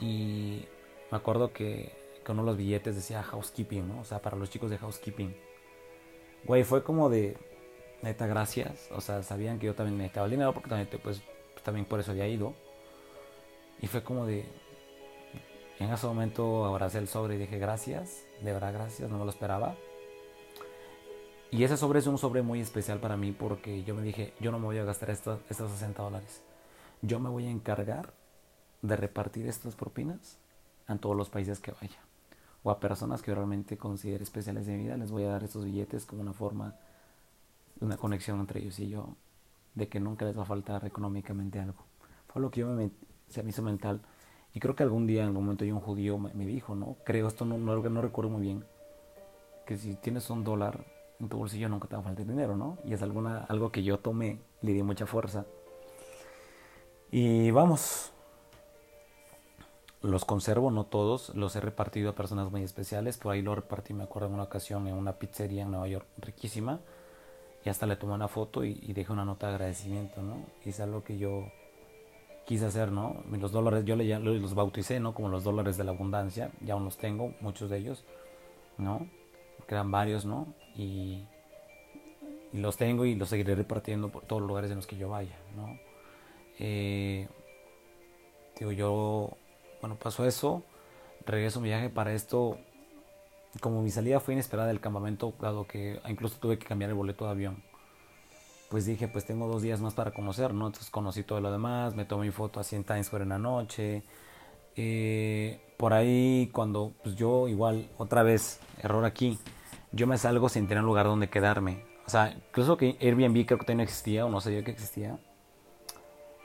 Y 0.00 0.64
me 1.12 1.16
acuerdo 1.16 1.52
que 1.52 2.07
con 2.28 2.44
los 2.44 2.58
billetes 2.58 2.94
decía 2.94 3.22
housekeeping, 3.22 3.88
¿no? 3.88 4.00
O 4.00 4.04
sea, 4.04 4.20
para 4.20 4.36
los 4.36 4.50
chicos 4.50 4.68
de 4.68 4.76
housekeeping. 4.76 5.34
Güey, 6.44 6.62
fue 6.62 6.84
como 6.84 7.08
de, 7.08 7.38
neta, 8.02 8.26
gracias. 8.26 8.90
O 8.92 9.00
sea, 9.00 9.22
sabían 9.22 9.58
que 9.58 9.64
yo 9.64 9.74
también 9.74 9.96
necesitaba 9.96 10.26
el 10.26 10.32
dinero 10.32 10.52
porque 10.52 10.68
también, 10.68 10.90
pues, 11.02 11.22
también 11.64 11.86
por 11.86 12.00
eso 12.00 12.10
había 12.10 12.28
ido. 12.28 12.52
Y 13.80 13.86
fue 13.86 14.04
como 14.04 14.26
de, 14.26 14.44
en 15.78 15.90
ese 15.90 16.06
momento 16.06 16.66
abracé 16.66 16.98
el 16.98 17.08
sobre 17.08 17.36
y 17.36 17.38
dije, 17.38 17.58
gracias, 17.58 18.26
de 18.42 18.52
verdad, 18.52 18.74
gracias, 18.74 19.08
no 19.08 19.16
me 19.16 19.24
lo 19.24 19.30
esperaba. 19.30 19.74
Y 21.50 21.64
ese 21.64 21.78
sobre 21.78 22.00
es 22.00 22.06
un 22.06 22.18
sobre 22.18 22.42
muy 22.42 22.60
especial 22.60 23.00
para 23.00 23.16
mí 23.16 23.32
porque 23.32 23.84
yo 23.84 23.94
me 23.94 24.02
dije, 24.02 24.34
yo 24.38 24.52
no 24.52 24.58
me 24.58 24.66
voy 24.66 24.76
a 24.76 24.84
gastar 24.84 25.08
estos, 25.08 25.40
estos 25.48 25.70
60 25.70 26.02
dólares. 26.02 26.42
Yo 27.00 27.20
me 27.20 27.30
voy 27.30 27.46
a 27.46 27.50
encargar 27.50 28.12
de 28.82 28.96
repartir 28.96 29.46
estas 29.46 29.74
propinas 29.74 30.38
en 30.88 30.98
todos 30.98 31.16
los 31.16 31.30
países 31.30 31.58
que 31.58 31.72
vaya 31.72 32.07
o 32.68 32.70
a 32.70 32.80
personas 32.80 33.22
que 33.22 33.34
realmente 33.34 33.78
considere 33.78 34.22
especiales 34.22 34.66
de 34.66 34.76
mi 34.76 34.84
vida, 34.84 34.96
les 34.98 35.10
voy 35.10 35.24
a 35.24 35.30
dar 35.30 35.42
estos 35.42 35.64
billetes 35.64 36.04
como 36.04 36.20
una 36.20 36.34
forma 36.34 36.74
una 37.80 37.96
conexión 37.96 38.40
entre 38.40 38.60
ellos 38.60 38.78
y 38.78 38.90
yo, 38.90 39.16
de 39.74 39.88
que 39.88 40.00
nunca 40.00 40.26
les 40.26 40.36
va 40.36 40.42
a 40.42 40.44
faltar 40.44 40.84
económicamente 40.84 41.58
algo. 41.60 41.84
Fue 42.26 42.42
lo 42.42 42.50
que 42.50 42.60
yo 42.60 42.68
me, 42.68 42.90
se 43.28 43.42
me 43.42 43.50
hizo 43.50 43.62
mental. 43.62 44.02
Y 44.52 44.60
creo 44.60 44.74
que 44.74 44.82
algún 44.82 45.06
día, 45.06 45.22
en 45.22 45.28
algún 45.28 45.44
momento, 45.44 45.64
yo 45.64 45.74
un 45.74 45.80
judío 45.80 46.18
me, 46.18 46.44
dijo, 46.44 46.74
¿no? 46.74 46.96
Creo, 47.04 47.28
esto 47.28 47.44
no, 47.44 47.56
no, 47.56 47.76
no 47.76 48.02
recuerdo 48.02 48.30
muy 48.30 48.42
bien, 48.42 48.64
que 49.66 49.78
si 49.78 49.94
tienes 49.94 50.28
un 50.28 50.44
dólar 50.44 50.84
en 51.20 51.28
tu 51.28 51.38
bolsillo 51.38 51.68
nunca 51.68 51.88
te 51.88 51.96
va 51.96 52.02
a 52.02 52.04
faltar 52.04 52.26
dinero, 52.26 52.56
¿no? 52.56 52.76
Y 52.84 52.92
es 52.92 53.02
alguna, 53.02 53.44
algo 53.44 53.72
que 53.72 53.82
yo 53.82 53.98
tomé, 53.98 54.40
le 54.60 54.72
di 54.72 54.82
mucha 54.82 55.06
fuerza. 55.06 55.46
Y 57.10 57.50
vamos, 57.50 58.12
los 60.02 60.24
conservo, 60.24 60.70
no 60.70 60.84
todos, 60.84 61.34
los 61.34 61.56
he 61.56 61.60
repartido 61.60 62.10
a 62.10 62.14
personas 62.14 62.50
muy 62.50 62.62
especiales. 62.62 63.18
Por 63.18 63.32
ahí 63.32 63.42
lo 63.42 63.54
repartí, 63.54 63.94
me 63.94 64.04
acuerdo 64.04 64.28
en 64.28 64.34
una 64.34 64.44
ocasión 64.44 64.86
en 64.86 64.94
una 64.94 65.14
pizzería 65.14 65.62
en 65.62 65.70
Nueva 65.72 65.88
York, 65.88 66.06
riquísima. 66.18 66.80
Y 67.64 67.68
hasta 67.68 67.86
le 67.86 67.96
tomé 67.96 68.14
una 68.14 68.28
foto 68.28 68.64
y, 68.64 68.74
dejé 68.92 69.12
una 69.12 69.24
nota 69.24 69.48
de 69.48 69.54
agradecimiento, 69.54 70.22
¿no? 70.22 70.46
Y 70.64 70.68
es 70.68 70.78
algo 70.80 71.02
que 71.02 71.18
yo 71.18 71.50
quise 72.46 72.66
hacer, 72.66 72.92
¿no? 72.92 73.24
Los 73.30 73.50
dólares, 73.50 73.84
yo 73.84 73.96
le, 73.96 74.18
los 74.20 74.54
bauticé, 74.54 75.00
¿no? 75.00 75.12
Como 75.12 75.28
los 75.28 75.42
dólares 75.42 75.76
de 75.76 75.84
la 75.84 75.90
abundancia, 75.90 76.52
ya 76.60 76.74
aún 76.74 76.84
los 76.84 76.96
tengo, 76.96 77.34
muchos 77.40 77.68
de 77.68 77.78
ellos, 77.78 78.04
¿no? 78.78 79.08
Porque 79.56 79.74
eran 79.74 79.90
varios, 79.90 80.24
¿no? 80.24 80.46
Y, 80.76 81.24
y 82.52 82.58
los 82.58 82.76
tengo 82.76 83.04
y 83.04 83.16
los 83.16 83.28
seguiré 83.28 83.56
repartiendo 83.56 84.08
por 84.08 84.22
todos 84.24 84.40
los 84.40 84.48
lugares 84.48 84.70
en 84.70 84.76
los 84.76 84.86
que 84.86 84.96
yo 84.96 85.08
vaya, 85.08 85.36
¿no? 85.56 85.76
Eh, 86.60 87.28
digo, 88.58 88.72
yo 88.72 89.36
bueno, 89.80 89.96
pasó 89.96 90.26
eso, 90.26 90.62
regreso 91.26 91.60
mi 91.60 91.68
viaje 91.68 91.90
para 91.90 92.12
esto. 92.12 92.58
Como 93.60 93.82
mi 93.82 93.90
salida 93.90 94.20
fue 94.20 94.34
inesperada 94.34 94.68
del 94.68 94.80
campamento, 94.80 95.32
dado 95.40 95.66
que 95.66 96.00
incluso 96.08 96.36
tuve 96.38 96.58
que 96.58 96.66
cambiar 96.66 96.90
el 96.90 96.96
boleto 96.96 97.24
de 97.24 97.30
avión, 97.30 97.62
pues 98.68 98.84
dije, 98.84 99.08
pues 99.08 99.24
tengo 99.24 99.46
dos 99.46 99.62
días 99.62 99.80
más 99.80 99.94
para 99.94 100.10
conocer, 100.12 100.52
¿no? 100.52 100.66
Entonces 100.66 100.90
conocí 100.90 101.22
todo 101.22 101.40
lo 101.40 101.50
demás, 101.50 101.94
me 101.94 102.04
tomé 102.04 102.26
mi 102.26 102.32
foto 102.32 102.60
así 102.60 102.76
en 102.76 102.84
Times 102.84 103.06
Square 103.06 103.22
en 103.22 103.30
la 103.30 103.38
noche. 103.38 104.02
Eh, 104.76 105.60
por 105.76 105.94
ahí, 105.94 106.50
cuando 106.52 106.92
pues 107.02 107.16
yo 107.16 107.48
igual, 107.48 107.88
otra 107.96 108.22
vez, 108.22 108.60
error 108.82 109.04
aquí, 109.04 109.38
yo 109.92 110.06
me 110.06 110.18
salgo 110.18 110.48
sin 110.48 110.68
tener 110.68 110.82
un 110.82 110.86
lugar 110.86 111.06
donde 111.06 111.28
quedarme. 111.30 111.84
O 112.06 112.10
sea, 112.10 112.30
incluso 112.30 112.76
que 112.76 112.96
Airbnb 113.00 113.46
creo 113.46 113.58
que 113.58 113.64
todavía 113.64 113.76
no 113.76 113.82
existía 113.82 114.26
o 114.26 114.30
no 114.30 114.40
sabía 114.40 114.62
que 114.64 114.70
existía. 114.70 115.18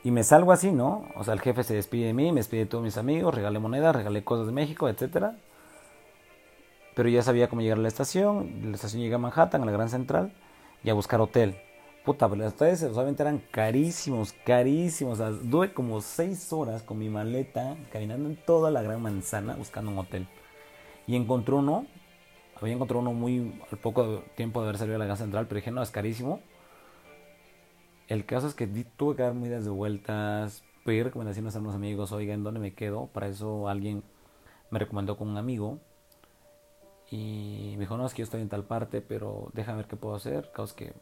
Y 0.04 0.12
me 0.12 0.24
salgo 0.24 0.52
así, 0.52 0.72
¿no? 0.72 1.06
O 1.16 1.24
sea, 1.24 1.34
el 1.34 1.40
jefe 1.40 1.64
se 1.64 1.76
despide 1.76 2.08
de 2.08 2.14
mí, 2.14 2.32
me 2.34 2.42
despide 2.42 2.62
de 2.62 2.66
todos 2.68 2.84
mis 2.84 2.98
amigos, 2.98 3.34
regalé 3.34 3.60
moneda, 3.60 3.94
regalé 3.94 4.24
cosas 4.24 4.48
de 4.48 4.52
México, 4.52 4.90
etc. 4.90 5.28
Pero 6.94 7.08
ya 7.08 7.22
sabía 7.22 7.48
cómo 7.48 7.62
llegar 7.62 7.78
a 7.78 7.82
la 7.82 7.88
estación. 7.88 8.62
La 8.66 8.76
estación 8.76 9.02
llega 9.02 9.16
a 9.16 9.20
Manhattan, 9.20 9.62
a 9.62 9.66
la 9.66 9.72
Gran 9.72 9.88
Central, 9.88 10.34
y 10.84 10.90
a 10.90 10.94
buscar 10.94 11.22
hotel. 11.22 11.56
Puta, 12.04 12.28
pero 12.28 12.44
los 12.44 12.54
hoteles 12.54 12.80
solamente 12.80 13.24
eran 13.24 13.42
carísimos, 13.50 14.34
carísimos. 14.46 15.22
O 15.22 15.32
sea, 15.32 15.50
tuve 15.50 15.74
como 15.74 16.02
seis 16.02 16.52
horas 16.52 16.84
con 16.84 17.00
mi 17.00 17.08
maleta 17.08 17.78
caminando 17.90 18.28
en 18.28 18.36
toda 18.36 18.72
la 18.72 18.82
Gran 18.82 19.02
Manzana 19.02 19.56
buscando 19.56 19.90
un 19.90 20.00
hotel. 20.00 20.28
Y 21.08 21.16
encontré 21.16 21.56
uno, 21.56 21.86
había 22.60 22.74
encontrado 22.74 23.00
uno 23.00 23.14
muy 23.14 23.58
al 23.72 23.78
poco 23.78 24.24
tiempo 24.36 24.60
de 24.62 24.68
haber 24.68 24.80
salido 24.80 24.98
a 24.98 25.00
la 25.00 25.06
Gran 25.06 25.18
Central, 25.18 25.48
pero 25.48 25.60
dije, 25.60 25.72
no, 25.72 25.82
es 25.82 25.92
carísimo 25.92 26.42
el 28.08 28.26
caso 28.26 28.48
es 28.48 28.54
que 28.54 28.68
tuve 28.68 29.16
que 29.16 29.24
dar 29.24 29.34
medidas 29.34 29.66
de 29.66 29.72
vueltas, 29.72 30.64
pedir 30.86 31.06
recomendaciones 31.06 31.56
a 31.56 31.60
unos 31.60 31.76
amigos, 31.76 32.12
oiga, 32.12 32.34
¿en 32.34 32.44
dónde 32.44 32.60
me 32.60 32.74
quedo? 32.74 33.08
Para 33.08 33.28
eso 33.28 33.68
alguien 33.68 34.04
me 34.70 34.80
recomendó 34.80 35.18
con 35.18 35.30
un 35.30 35.38
amigo 35.38 35.80
y 37.10 37.74
me 37.74 37.82
dijo, 37.82 37.96
no, 37.98 38.06
es 38.06 38.14
que 38.14 38.20
yo 38.20 38.24
estoy 38.24 38.42
en 38.42 38.50
tal 38.50 38.64
parte, 38.64 39.02
pero 39.02 39.50
déjame 39.54 39.78
ver 39.78 39.88
qué 39.88 39.96
puedo 39.96 40.16
hacer. 40.16 40.52
Caso 40.52 40.76
que 40.76 40.94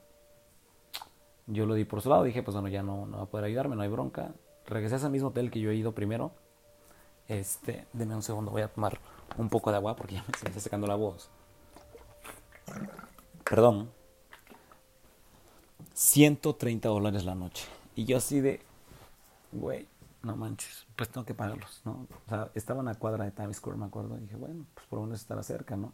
yo 1.48 1.66
lo 1.66 1.74
di 1.74 1.86
por 1.86 2.02
su 2.02 2.10
lado, 2.10 2.24
dije, 2.24 2.44
pues 2.44 2.54
bueno, 2.54 2.68
ya 2.68 2.84
no, 2.84 3.06
no 3.06 3.18
va 3.18 3.24
a 3.24 3.28
poder 3.28 3.46
ayudarme, 3.46 3.76
no 3.76 3.82
hay 3.82 3.90
bronca. 3.90 4.34
Regresé 4.68 4.96
a 4.96 4.98
ese 4.98 5.10
mismo 5.10 5.30
hotel 5.30 5.50
que 5.50 5.60
yo 5.60 5.72
he 5.72 5.76
ido 5.76 5.94
primero. 5.94 6.32
Este, 7.28 7.86
denme 7.94 8.16
un 8.16 8.24
segundo, 8.24 8.52
voy 8.52 8.62
a 8.62 8.68
tomar 8.68 9.00
un 9.38 9.50
poco 9.50 9.72
de 9.72 9.78
agua 9.78 9.96
porque 9.96 10.16
ya 10.16 10.24
me 10.24 10.50
está 10.50 10.60
secando 10.60 10.86
la 10.86 10.96
voz. 10.96 11.30
Perdón. 13.46 13.90
130 16.02 16.90
dólares 16.90 17.26
la 17.26 17.36
noche. 17.36 17.68
Y 17.96 18.06
yo 18.06 18.18
así 18.18 18.42
de, 18.42 18.60
güey, 19.52 19.88
no 20.24 20.36
manches, 20.36 20.88
pues 20.96 21.10
tengo 21.10 21.26
que 21.26 21.36
pagarlos, 21.36 21.82
¿no? 21.86 22.08
O 22.26 22.30
sea, 22.30 22.50
estaba 22.56 22.80
en 22.80 22.88
la 22.88 22.96
cuadra 22.96 23.24
de 23.24 23.32
Times 23.32 23.58
Square, 23.58 23.78
me 23.78 23.86
acuerdo, 23.86 24.18
y 24.18 24.22
dije, 24.22 24.36
bueno, 24.36 24.66
pues 24.74 24.88
por 24.88 24.98
lo 24.98 25.06
menos 25.06 25.22
estará 25.22 25.44
cerca, 25.44 25.78
¿no? 25.78 25.94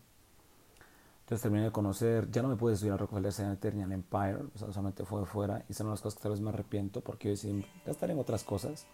Entonces 1.19 1.41
terminé 1.41 1.65
de 1.65 1.71
conocer, 1.73 2.31
ya 2.31 2.41
no 2.41 2.47
me 2.47 2.55
pude 2.55 2.77
subir 2.77 2.93
a 2.93 2.97
Rockefeller 2.97 3.33
Center 3.33 3.75
ni 3.75 3.83
al 3.83 3.91
Empire, 3.91 4.37
o 4.55 4.57
sea, 4.57 4.69
solamente 4.69 5.03
fue 5.03 5.25
fuera, 5.25 5.65
y 5.67 5.73
son 5.73 5.89
las 5.89 5.99
cosas 5.99 6.17
que 6.17 6.23
tal 6.23 6.31
vez 6.31 6.39
me 6.39 6.49
arrepiento, 6.49 7.01
porque 7.01 7.27
yo 7.27 7.31
decidí 7.31 7.65
gastar 7.85 8.09
en 8.09 8.17
otras 8.17 8.45
cosas. 8.45 8.85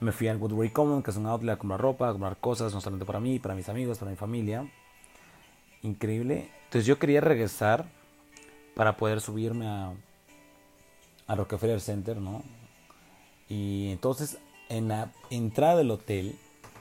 Me 0.00 0.10
fui 0.10 0.28
al 0.28 0.38
Woodbury 0.38 0.70
Common, 0.70 1.02
que 1.02 1.10
es 1.10 1.18
un 1.18 1.26
outlet, 1.26 1.52
a 1.52 1.58
comprar 1.58 1.82
ropa, 1.82 2.08
a 2.08 2.12
comprar 2.12 2.38
cosas, 2.38 2.72
no 2.72 2.80
solamente 2.80 3.04
para 3.04 3.20
mí, 3.20 3.38
para 3.38 3.54
mis 3.54 3.68
amigos, 3.68 3.98
para 3.98 4.10
mi 4.10 4.16
familia. 4.16 4.66
Increíble. 5.82 6.50
Entonces 6.64 6.86
yo 6.86 6.98
quería 6.98 7.20
regresar 7.20 7.84
para 8.74 8.96
poder 8.96 9.20
subirme 9.20 9.68
a 9.68 9.92
a 11.30 11.36
Rockefeller 11.36 11.80
Center, 11.80 12.16
¿no? 12.16 12.42
Y 13.48 13.90
entonces 13.92 14.38
en 14.68 14.88
la 14.88 15.12
entrada 15.30 15.76
del 15.76 15.92
hotel 15.92 16.36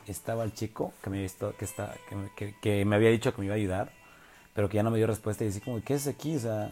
estaba 0.08 0.44
el 0.44 0.54
chico 0.54 0.92
que 1.04 1.12
me, 1.12 1.22
visto, 1.22 1.54
que, 1.56 1.66
está, 1.66 1.96
había 2.66 3.10
dicho 3.12 3.32
que 3.32 3.42
me 3.42 3.46
iba 3.46 3.54
a 3.54 3.58
ayudar, 3.58 3.92
pero 4.56 4.68
que 4.68 4.78
ya 4.78 4.84
no 4.84 4.90
me 4.90 4.98
dio 4.98 5.06
respuesta 5.06 5.44
y 5.44 5.48
decía 5.48 5.62
como, 5.64 5.84
¿qué 5.84 5.94
es 5.94 6.08
aquí? 6.08 6.36
O 6.36 6.40
sea, 6.40 6.72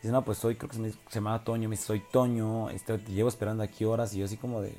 dice, 0.00 0.12
no, 0.12 0.24
pues 0.24 0.38
soy, 0.38 0.54
creo 0.54 0.70
que 0.70 0.76
se, 0.76 0.82
me, 0.82 0.90
se 0.90 0.98
llamaba 1.10 1.42
Toño, 1.42 1.68
me 1.68 1.72
dice, 1.74 1.86
soy 1.86 2.00
Toño, 2.12 2.70
este, 2.70 2.96
te 2.98 3.10
llevo 3.10 3.28
esperando 3.28 3.64
aquí 3.64 3.84
horas 3.84 4.14
y 4.14 4.18
yo 4.18 4.26
así 4.26 4.36
como 4.36 4.62
de, 4.62 4.72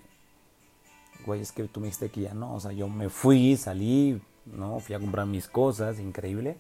güey, 1.26 1.42
es 1.42 1.52
que 1.52 1.66
tú 1.66 1.82
me 1.82 1.88
dijiste 1.88 2.10
que 2.10 2.22
ya 2.22 2.34
no, 2.34 2.56
o 2.56 2.60
sea, 2.62 2.72
yo 2.72 2.88
me 2.88 3.10
fui, 3.10 3.58
salí, 3.58 4.22
¿no? 4.46 4.80
Fui 4.80 4.96
a 4.96 5.00
comprar 5.00 5.26
mis 5.26 5.50
cosas, 5.50 6.00
increíble. 6.00 6.56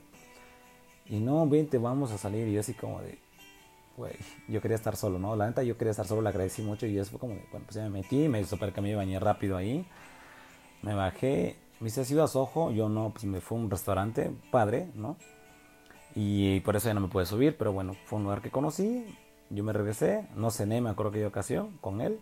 Y 1.05 1.19
no, 1.19 1.47
vente, 1.47 1.77
vamos 1.77 2.11
a 2.11 2.17
salir. 2.17 2.47
Y 2.47 2.53
yo 2.53 2.59
así 2.59 2.73
como 2.73 2.99
de, 3.01 3.19
güey, 3.95 4.13
yo 4.47 4.61
quería 4.61 4.75
estar 4.75 4.95
solo, 4.95 5.19
¿no? 5.19 5.35
La 5.35 5.47
neta 5.47 5.63
yo 5.63 5.77
quería 5.77 5.91
estar 5.91 6.05
solo, 6.05 6.21
le 6.21 6.29
agradecí 6.29 6.61
mucho 6.61 6.85
y 6.85 6.97
eso 6.97 7.11
fue 7.11 7.19
como, 7.19 7.35
bueno, 7.51 7.65
pues 7.65 7.75
ya 7.75 7.83
me 7.83 7.89
metí, 7.89 8.27
me 8.27 8.41
hizo 8.41 8.57
para 8.57 8.73
que 8.73 8.81
me 8.81 8.95
bañé 8.95 9.19
rápido 9.19 9.57
ahí, 9.57 9.87
me 10.81 10.93
bajé, 10.93 11.57
me 11.79 11.85
dice, 11.85 12.01
¿has 12.01 12.11
ido 12.11 12.23
a 12.23 12.27
Soho? 12.27 12.71
Yo 12.71 12.89
no, 12.89 13.11
pues 13.11 13.25
me 13.25 13.41
fue 13.41 13.57
a 13.57 13.61
un 13.61 13.69
restaurante 13.69 14.31
padre, 14.51 14.89
¿no? 14.95 15.17
Y 16.15 16.61
por 16.61 16.75
eso 16.75 16.87
ya 16.87 16.93
no 16.93 17.01
me 17.01 17.07
pude 17.07 17.25
subir, 17.25 17.57
pero 17.57 17.73
bueno, 17.73 17.95
fue 18.05 18.17
un 18.17 18.23
lugar 18.23 18.41
que 18.41 18.51
conocí, 18.51 19.05
yo 19.49 19.63
me 19.63 19.73
regresé, 19.73 20.27
no 20.35 20.49
cené, 20.49 20.81
me 20.81 20.89
acuerdo 20.89 21.11
que 21.11 21.19
dio 21.19 21.27
ocasión 21.27 21.77
con 21.81 22.01
él, 22.01 22.19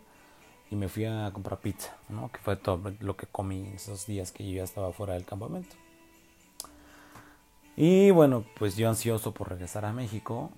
y 0.72 0.76
me 0.76 0.90
fui 0.90 1.06
a 1.06 1.30
comprar 1.32 1.60
pizza, 1.60 1.96
¿no? 2.10 2.32
Que 2.32 2.40
fue 2.40 2.56
todo 2.56 2.92
lo 3.00 3.16
que 3.16 3.28
comí 3.28 3.72
esos 3.76 4.08
días 4.08 4.32
que 4.32 4.44
yo 4.44 4.58
ya 4.58 4.64
estaba 4.64 4.92
fuera 4.92 5.14
del 5.14 5.26
campamento. 5.26 5.76
Y 7.76 8.12
bueno, 8.12 8.44
pues 8.58 8.76
yo 8.76 8.90
ansioso 8.90 9.34
por 9.34 9.50
regresar 9.50 9.86
a 9.86 9.94
México. 9.94 10.52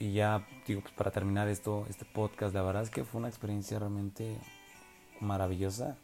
Y 0.00 0.14
ya, 0.14 0.46
digo, 0.66 0.80
pues 0.80 0.94
para 0.94 1.10
terminar 1.10 1.46
esto, 1.48 1.84
este 1.90 2.06
podcast, 2.06 2.54
la 2.54 2.62
verdad 2.62 2.82
es 2.82 2.88
que 2.88 3.04
fue 3.04 3.18
una 3.18 3.28
experiencia 3.28 3.78
realmente 3.78 4.38
maravillosa. 5.20 5.98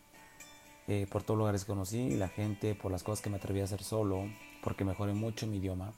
Eh, 0.87 1.07
por 1.11 1.23
todos 1.23 1.39
los 1.39 1.45
lugares 1.45 1.65
que 1.65 1.69
conocí, 1.69 2.11
la 2.11 2.29
gente, 2.29 2.75
por 2.75 2.93
las 2.93 3.03
cosas 3.03 3.23
que 3.23 3.31
me 3.31 3.39
atreví 3.39 3.61
a 3.61 3.65
hacer 3.65 3.83
solo, 3.83 4.29
porque 4.63 4.85
mejoré 4.85 5.15
mucho 5.15 5.47
mi 5.47 5.57
idioma. 5.57 5.93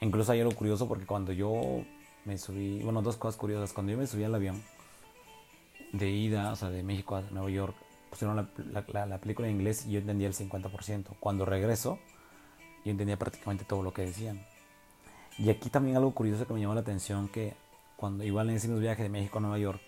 Incluso 0.00 0.32
hay 0.32 0.40
algo 0.40 0.54
curioso 0.54 0.88
porque 0.88 1.04
cuando 1.04 1.30
yo 1.30 1.84
me 2.24 2.38
subí, 2.38 2.82
bueno, 2.82 3.02
dos 3.02 3.18
cosas 3.18 3.38
curiosas. 3.38 3.74
Cuando 3.74 3.92
yo 3.92 3.98
me 3.98 4.06
subí 4.06 4.24
al 4.24 4.34
avión 4.34 4.62
de 5.92 6.08
ida, 6.08 6.52
o 6.52 6.56
sea, 6.56 6.70
de 6.70 6.82
México 6.82 7.16
a 7.16 7.20
Nueva 7.20 7.50
York, 7.50 7.76
pusieron 8.08 8.36
la, 8.36 8.48
la, 8.94 9.04
la 9.04 9.18
película 9.18 9.46
en 9.46 9.56
inglés 9.56 9.84
y 9.84 9.92
yo 9.92 10.00
entendía 10.00 10.26
el 10.26 10.34
50%. 10.34 11.16
Cuando 11.20 11.44
regreso, 11.44 11.98
yo 12.82 12.92
entendía 12.92 13.18
prácticamente 13.18 13.66
todo 13.66 13.82
lo 13.82 13.92
que 13.92 14.06
decían. 14.06 14.42
Y 15.38 15.50
aquí 15.50 15.68
también 15.70 15.96
algo 15.96 16.12
curioso 16.12 16.46
que 16.46 16.54
me 16.54 16.60
llamó 16.60 16.74
la 16.74 16.80
atención, 16.80 17.28
que 17.28 17.54
cuando 17.96 18.24
igual 18.24 18.50
en 18.50 18.56
ese 18.56 18.68
viaje 18.68 19.02
de 19.02 19.08
México 19.08 19.38
a 19.38 19.40
Nueva 19.40 19.58
York, 19.58 19.80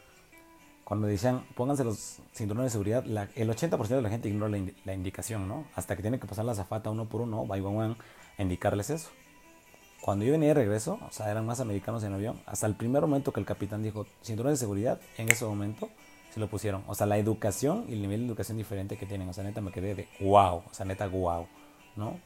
cuando 0.84 1.06
decían 1.06 1.44
pónganse 1.54 1.84
los 1.84 2.18
cinturones 2.34 2.72
de 2.72 2.78
seguridad, 2.78 3.04
el 3.34 3.50
80% 3.50 3.88
de 3.88 4.02
la 4.02 4.08
gente 4.08 4.28
ignora 4.28 4.58
la, 4.84 4.94
indicación, 4.94 5.46
¿no? 5.46 5.66
Hasta 5.74 5.96
que 5.96 6.02
tiene 6.02 6.18
que 6.18 6.26
pasar 6.26 6.44
la 6.44 6.54
zafata 6.54 6.90
uno 6.90 7.06
por 7.06 7.20
uno, 7.20 7.46
va 7.46 7.56
one, 7.56 7.96
a 8.38 8.42
indicarles 8.42 8.90
eso. 8.90 9.10
Cuando 10.00 10.24
yo 10.24 10.32
venía 10.32 10.48
de 10.48 10.54
regreso, 10.54 10.98
o 11.06 11.10
sea, 11.10 11.30
eran 11.30 11.44
más 11.44 11.60
americanos 11.60 12.04
en 12.04 12.14
avión, 12.14 12.40
hasta 12.46 12.66
el 12.66 12.74
primer 12.74 13.02
momento 13.02 13.32
que 13.32 13.40
el 13.40 13.46
capitán 13.46 13.82
dijo 13.82 14.06
cinturones 14.22 14.58
de 14.58 14.64
seguridad, 14.64 15.00
en 15.18 15.28
ese 15.28 15.44
momento 15.44 15.90
se 16.32 16.40
lo 16.40 16.48
pusieron. 16.48 16.84
O 16.86 16.94
sea, 16.94 17.06
la 17.06 17.18
educación 17.18 17.84
y 17.88 17.94
el 17.94 18.02
nivel 18.02 18.20
de 18.20 18.26
educación 18.28 18.56
diferente 18.56 18.96
que 18.96 19.06
tienen. 19.06 19.28
O 19.28 19.32
sea, 19.32 19.44
neta 19.44 19.60
me 19.60 19.72
quedé 19.72 19.94
de 19.94 20.08
wow, 20.20 20.62
o 20.70 20.72
sea, 20.72 20.86
neta 20.86 21.06
wow, 21.06 21.46
¿no? 21.96 22.18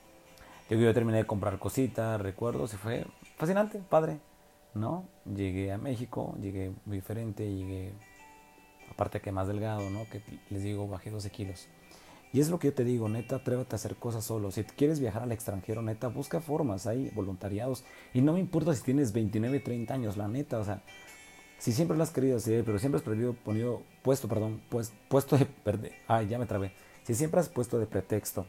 Yo, 0.72 0.78
yo 0.78 0.94
terminé 0.94 1.18
de 1.18 1.26
comprar 1.26 1.58
cositas, 1.58 2.18
recuerdos, 2.18 2.72
y 2.72 2.78
fue 2.78 3.04
fascinante, 3.36 3.78
padre, 3.90 4.20
¿no? 4.72 5.06
Llegué 5.26 5.70
a 5.70 5.76
México, 5.76 6.34
llegué 6.40 6.72
muy 6.86 6.96
diferente, 6.96 7.44
llegué, 7.44 7.92
aparte 8.90 9.20
que 9.20 9.32
más 9.32 9.48
delgado, 9.48 9.90
¿no? 9.90 10.08
Que 10.08 10.22
les 10.48 10.62
digo, 10.62 10.88
bajé 10.88 11.10
12 11.10 11.28
kilos. 11.28 11.68
Y 12.32 12.40
es 12.40 12.48
lo 12.48 12.58
que 12.58 12.68
yo 12.68 12.74
te 12.74 12.84
digo, 12.84 13.06
neta, 13.10 13.36
atrévete 13.36 13.74
a 13.74 13.76
hacer 13.76 13.96
cosas 13.96 14.24
solo. 14.24 14.50
Si 14.50 14.64
quieres 14.64 14.98
viajar 14.98 15.24
al 15.24 15.32
extranjero, 15.32 15.82
neta, 15.82 16.08
busca 16.08 16.40
formas, 16.40 16.86
hay 16.86 17.10
voluntariados. 17.10 17.84
Y 18.14 18.22
no 18.22 18.32
me 18.32 18.40
importa 18.40 18.74
si 18.74 18.82
tienes 18.82 19.12
29, 19.12 19.60
30 19.60 19.92
años, 19.92 20.16
la 20.16 20.26
neta, 20.26 20.58
o 20.58 20.64
sea, 20.64 20.80
si 21.58 21.72
siempre 21.72 21.98
lo 21.98 22.02
has 22.02 22.12
querido 22.12 22.38
hacer, 22.38 22.64
pero 22.64 22.78
siempre 22.78 22.96
has 22.96 23.04
perdido, 23.04 23.34
ponido, 23.34 23.82
puesto, 24.00 24.26
perdón, 24.26 24.62
pues, 24.70 24.90
puesto 25.08 25.36
de, 25.36 25.44
perder, 25.44 25.92
ay, 26.08 26.28
ya 26.28 26.38
me 26.38 26.46
trabé. 26.46 26.72
Si 27.02 27.14
siempre 27.14 27.40
has 27.40 27.50
puesto 27.50 27.78
de 27.78 27.84
pretexto 27.84 28.46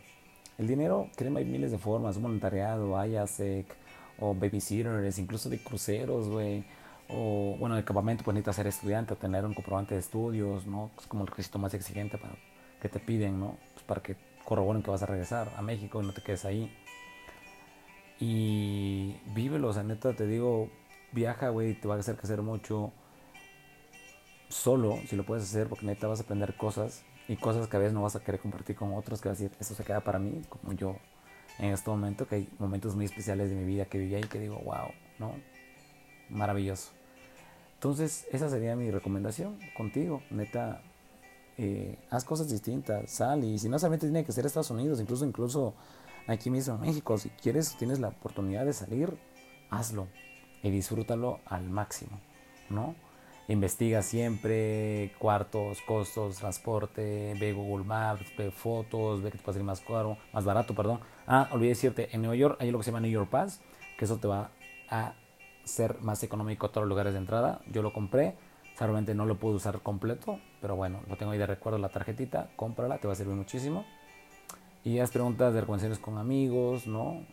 el 0.57 0.67
dinero, 0.67 1.09
créeme, 1.15 1.39
hay 1.39 1.45
miles 1.45 1.71
de 1.71 1.77
formas, 1.77 2.17
un 2.17 2.23
voluntariado, 2.23 3.03
IASEC, 3.05 3.65
o 4.19 4.33
babysitters, 4.33 5.17
incluso 5.17 5.49
de 5.49 5.59
cruceros, 5.59 6.29
güey. 6.29 6.63
O, 7.09 7.55
bueno, 7.59 7.75
de 7.75 7.83
campamento, 7.83 8.23
pues 8.23 8.33
necesitas 8.35 8.55
ser 8.55 8.67
estudiante 8.67 9.13
o 9.13 9.17
tener 9.17 9.45
un 9.45 9.53
comprobante 9.53 9.95
de 9.95 9.99
estudios, 9.99 10.65
¿no? 10.65 10.91
Es 10.99 11.07
como 11.07 11.23
el 11.23 11.27
requisito 11.27 11.59
más 11.59 11.73
exigente 11.73 12.17
para, 12.17 12.35
que 12.81 12.89
te 12.89 12.99
piden, 12.99 13.39
¿no? 13.39 13.57
Pues 13.73 13.83
para 13.85 14.01
que 14.01 14.15
corroboren 14.45 14.83
que 14.83 14.91
vas 14.91 15.03
a 15.03 15.05
regresar 15.05 15.51
a 15.57 15.61
México 15.61 16.01
y 16.01 16.05
no 16.05 16.13
te 16.13 16.21
quedes 16.21 16.45
ahí. 16.45 16.71
Y 18.19 19.17
vívelo, 19.33 19.69
o 19.69 19.73
sea, 19.73 19.83
neta, 19.83 20.13
te 20.15 20.27
digo, 20.27 20.69
viaja, 21.11 21.49
güey, 21.49 21.73
te 21.73 21.87
va 21.87 21.95
a 21.95 21.99
hacer 21.99 22.15
que 22.15 22.21
hacer 22.21 22.41
mucho 22.41 22.93
solo, 24.49 24.99
si 25.07 25.15
lo 25.15 25.25
puedes 25.25 25.43
hacer, 25.43 25.67
porque 25.67 25.85
neta 25.85 26.07
vas 26.07 26.19
a 26.19 26.23
aprender 26.23 26.55
cosas 26.55 27.03
y 27.27 27.35
cosas 27.37 27.67
que 27.67 27.77
a 27.77 27.79
veces 27.79 27.93
no 27.93 28.01
vas 28.01 28.15
a 28.15 28.19
querer 28.19 28.41
compartir 28.41 28.75
con 28.75 28.93
otros, 28.93 29.21
que 29.21 29.29
vas 29.29 29.39
a 29.39 29.43
decir, 29.43 29.57
esto 29.59 29.75
se 29.75 29.83
queda 29.83 30.01
para 30.01 30.19
mí, 30.19 30.41
como 30.49 30.73
yo 30.73 30.97
en 31.59 31.71
este 31.73 31.89
momento, 31.89 32.27
que 32.27 32.35
hay 32.35 32.49
momentos 32.59 32.95
muy 32.95 33.05
especiales 33.05 33.49
de 33.49 33.55
mi 33.55 33.63
vida 33.63 33.85
que 33.85 33.97
viví 33.97 34.15
ahí 34.15 34.23
que 34.23 34.39
digo, 34.39 34.59
wow, 34.65 34.89
¿no? 35.19 35.35
Maravilloso. 36.29 36.91
Entonces, 37.75 38.25
esa 38.31 38.49
sería 38.49 38.75
mi 38.75 38.89
recomendación 38.91 39.59
contigo, 39.75 40.23
neta, 40.29 40.81
eh, 41.57 41.97
haz 42.09 42.23
cosas 42.23 42.49
distintas, 42.49 43.11
sal 43.11 43.43
y 43.43 43.59
si 43.59 43.69
no 43.69 43.77
solamente 43.77 44.07
tiene 44.07 44.23
que 44.23 44.31
ser 44.31 44.45
Estados 44.45 44.71
Unidos, 44.71 44.99
incluso, 44.99 45.25
incluso 45.25 45.73
aquí 46.27 46.49
mismo 46.49 46.75
en 46.75 46.81
México, 46.81 47.17
si 47.17 47.29
quieres, 47.29 47.75
tienes 47.77 47.99
la 47.99 48.07
oportunidad 48.09 48.65
de 48.65 48.73
salir, 48.73 49.17
hazlo 49.69 50.07
y 50.63 50.71
disfrútalo 50.71 51.41
al 51.45 51.69
máximo, 51.69 52.19
¿no? 52.69 52.95
Investiga 53.47 54.01
siempre 54.01 55.13
cuartos, 55.19 55.81
costos, 55.81 56.37
transporte, 56.37 57.35
ve 57.39 57.53
Google 57.53 57.85
Maps, 57.85 58.25
ve 58.37 58.51
fotos, 58.51 59.21
ve 59.21 59.31
que 59.31 59.37
te 59.37 59.43
puede 59.43 59.55
salir 59.55 59.65
más 59.65 59.81
caro, 59.81 60.17
más 60.31 60.45
barato, 60.45 60.73
perdón. 60.73 60.99
Ah, 61.27 61.49
olvidé 61.51 61.69
decirte, 61.69 62.09
en 62.11 62.21
Nueva 62.21 62.35
York 62.35 62.57
hay 62.59 62.71
lo 62.71 62.77
que 62.77 62.85
se 62.85 62.91
llama 62.91 63.01
New 63.01 63.11
York 63.11 63.29
Pass, 63.29 63.61
que 63.97 64.05
eso 64.05 64.17
te 64.17 64.27
va 64.27 64.51
a 64.89 65.13
ser 65.63 66.01
más 66.01 66.23
económico 66.23 66.67
a 66.67 66.69
todos 66.69 66.83
los 66.83 66.89
lugares 66.89 67.13
de 67.13 67.19
entrada. 67.19 67.61
Yo 67.71 67.81
lo 67.81 67.93
compré, 67.93 68.35
solamente 68.77 69.13
no 69.15 69.25
lo 69.25 69.37
puedo 69.37 69.55
usar 69.55 69.81
completo, 69.81 70.39
pero 70.61 70.75
bueno, 70.75 71.01
lo 71.07 71.17
tengo 71.17 71.31
ahí 71.31 71.37
de 71.37 71.47
recuerdo 71.47 71.79
la 71.79 71.89
tarjetita, 71.89 72.49
cómprala, 72.55 72.99
te 72.99 73.07
va 73.07 73.13
a 73.13 73.15
servir 73.15 73.35
muchísimo. 73.35 73.85
Y 74.83 74.99
haz 74.99 75.11
preguntas 75.11 75.53
de 75.53 75.61
recomendaciones 75.61 75.99
con 75.99 76.17
amigos, 76.17 76.87
¿no? 76.87 77.25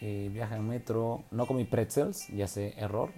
Eh, 0.00 0.28
viaja 0.32 0.56
en 0.56 0.68
metro, 0.68 1.22
no 1.30 1.46
comí 1.46 1.64
pretzels, 1.64 2.28
ya 2.28 2.48
sé, 2.48 2.74
error, 2.76 3.10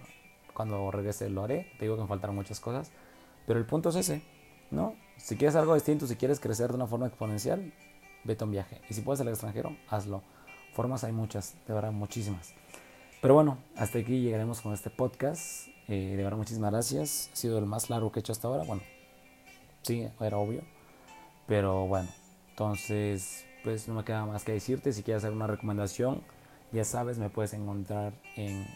cuando 0.59 0.91
regrese 0.91 1.31
lo 1.31 1.45
haré. 1.45 1.71
Te 1.79 1.85
digo 1.85 1.95
que 1.95 2.03
me 2.03 2.09
faltaron 2.09 2.35
muchas 2.35 2.59
cosas. 2.59 2.91
Pero 3.47 3.61
el 3.61 3.65
punto 3.65 3.91
es 3.91 3.95
ese, 3.95 4.23
¿no? 4.73 4.97
Si 5.17 5.37
quieres 5.37 5.55
algo 5.55 5.73
distinto, 5.75 6.09
si 6.09 6.17
quieres 6.17 6.41
crecer 6.41 6.71
de 6.71 6.75
una 6.75 6.89
forma 6.89 7.07
exponencial, 7.07 7.73
vete 8.25 8.43
a 8.43 8.45
un 8.45 8.51
viaje. 8.51 8.81
Y 8.91 8.95
si 8.95 9.03
puedes 9.03 9.21
al 9.21 9.29
extranjero, 9.29 9.77
hazlo. 9.89 10.21
Formas 10.73 11.05
hay 11.05 11.13
muchas, 11.13 11.55
de 11.69 11.75
verdad, 11.75 11.93
muchísimas. 11.93 12.55
Pero 13.23 13.35
bueno, 13.35 13.59
hasta 13.77 14.01
aquí 14.01 14.21
llegaremos 14.21 14.61
con 14.61 14.75
este 14.75 14.91
podcast. 14.91 15.69
Eh, 15.87 16.15
de 16.17 16.25
verdad, 16.25 16.37
muchísimas 16.37 16.73
gracias. 16.73 17.31
Ha 17.33 17.37
sido 17.37 17.59
el 17.59 17.67
más 17.67 17.89
largo 17.89 18.11
que 18.11 18.19
he 18.19 18.23
hecho 18.23 18.33
hasta 18.33 18.49
ahora. 18.49 18.65
Bueno, 18.65 18.83
sí, 19.83 20.09
era 20.19 20.39
obvio. 20.39 20.63
Pero 21.47 21.87
bueno, 21.87 22.09
entonces, 22.51 23.47
pues 23.63 23.87
no 23.87 23.95
me 23.95 24.03
queda 24.03 24.27
más 24.27 24.43
que 24.43 24.51
decirte. 24.51 24.93
Si 24.93 25.05
quieres 25.05 25.23
hacer 25.23 25.37
una 25.37 25.47
recomendación, 25.47 26.21
ya 26.73 26.83
sabes, 26.83 27.17
me 27.17 27.31
puedes 27.31 27.53
encontrar 27.53 28.13
en 28.35 28.67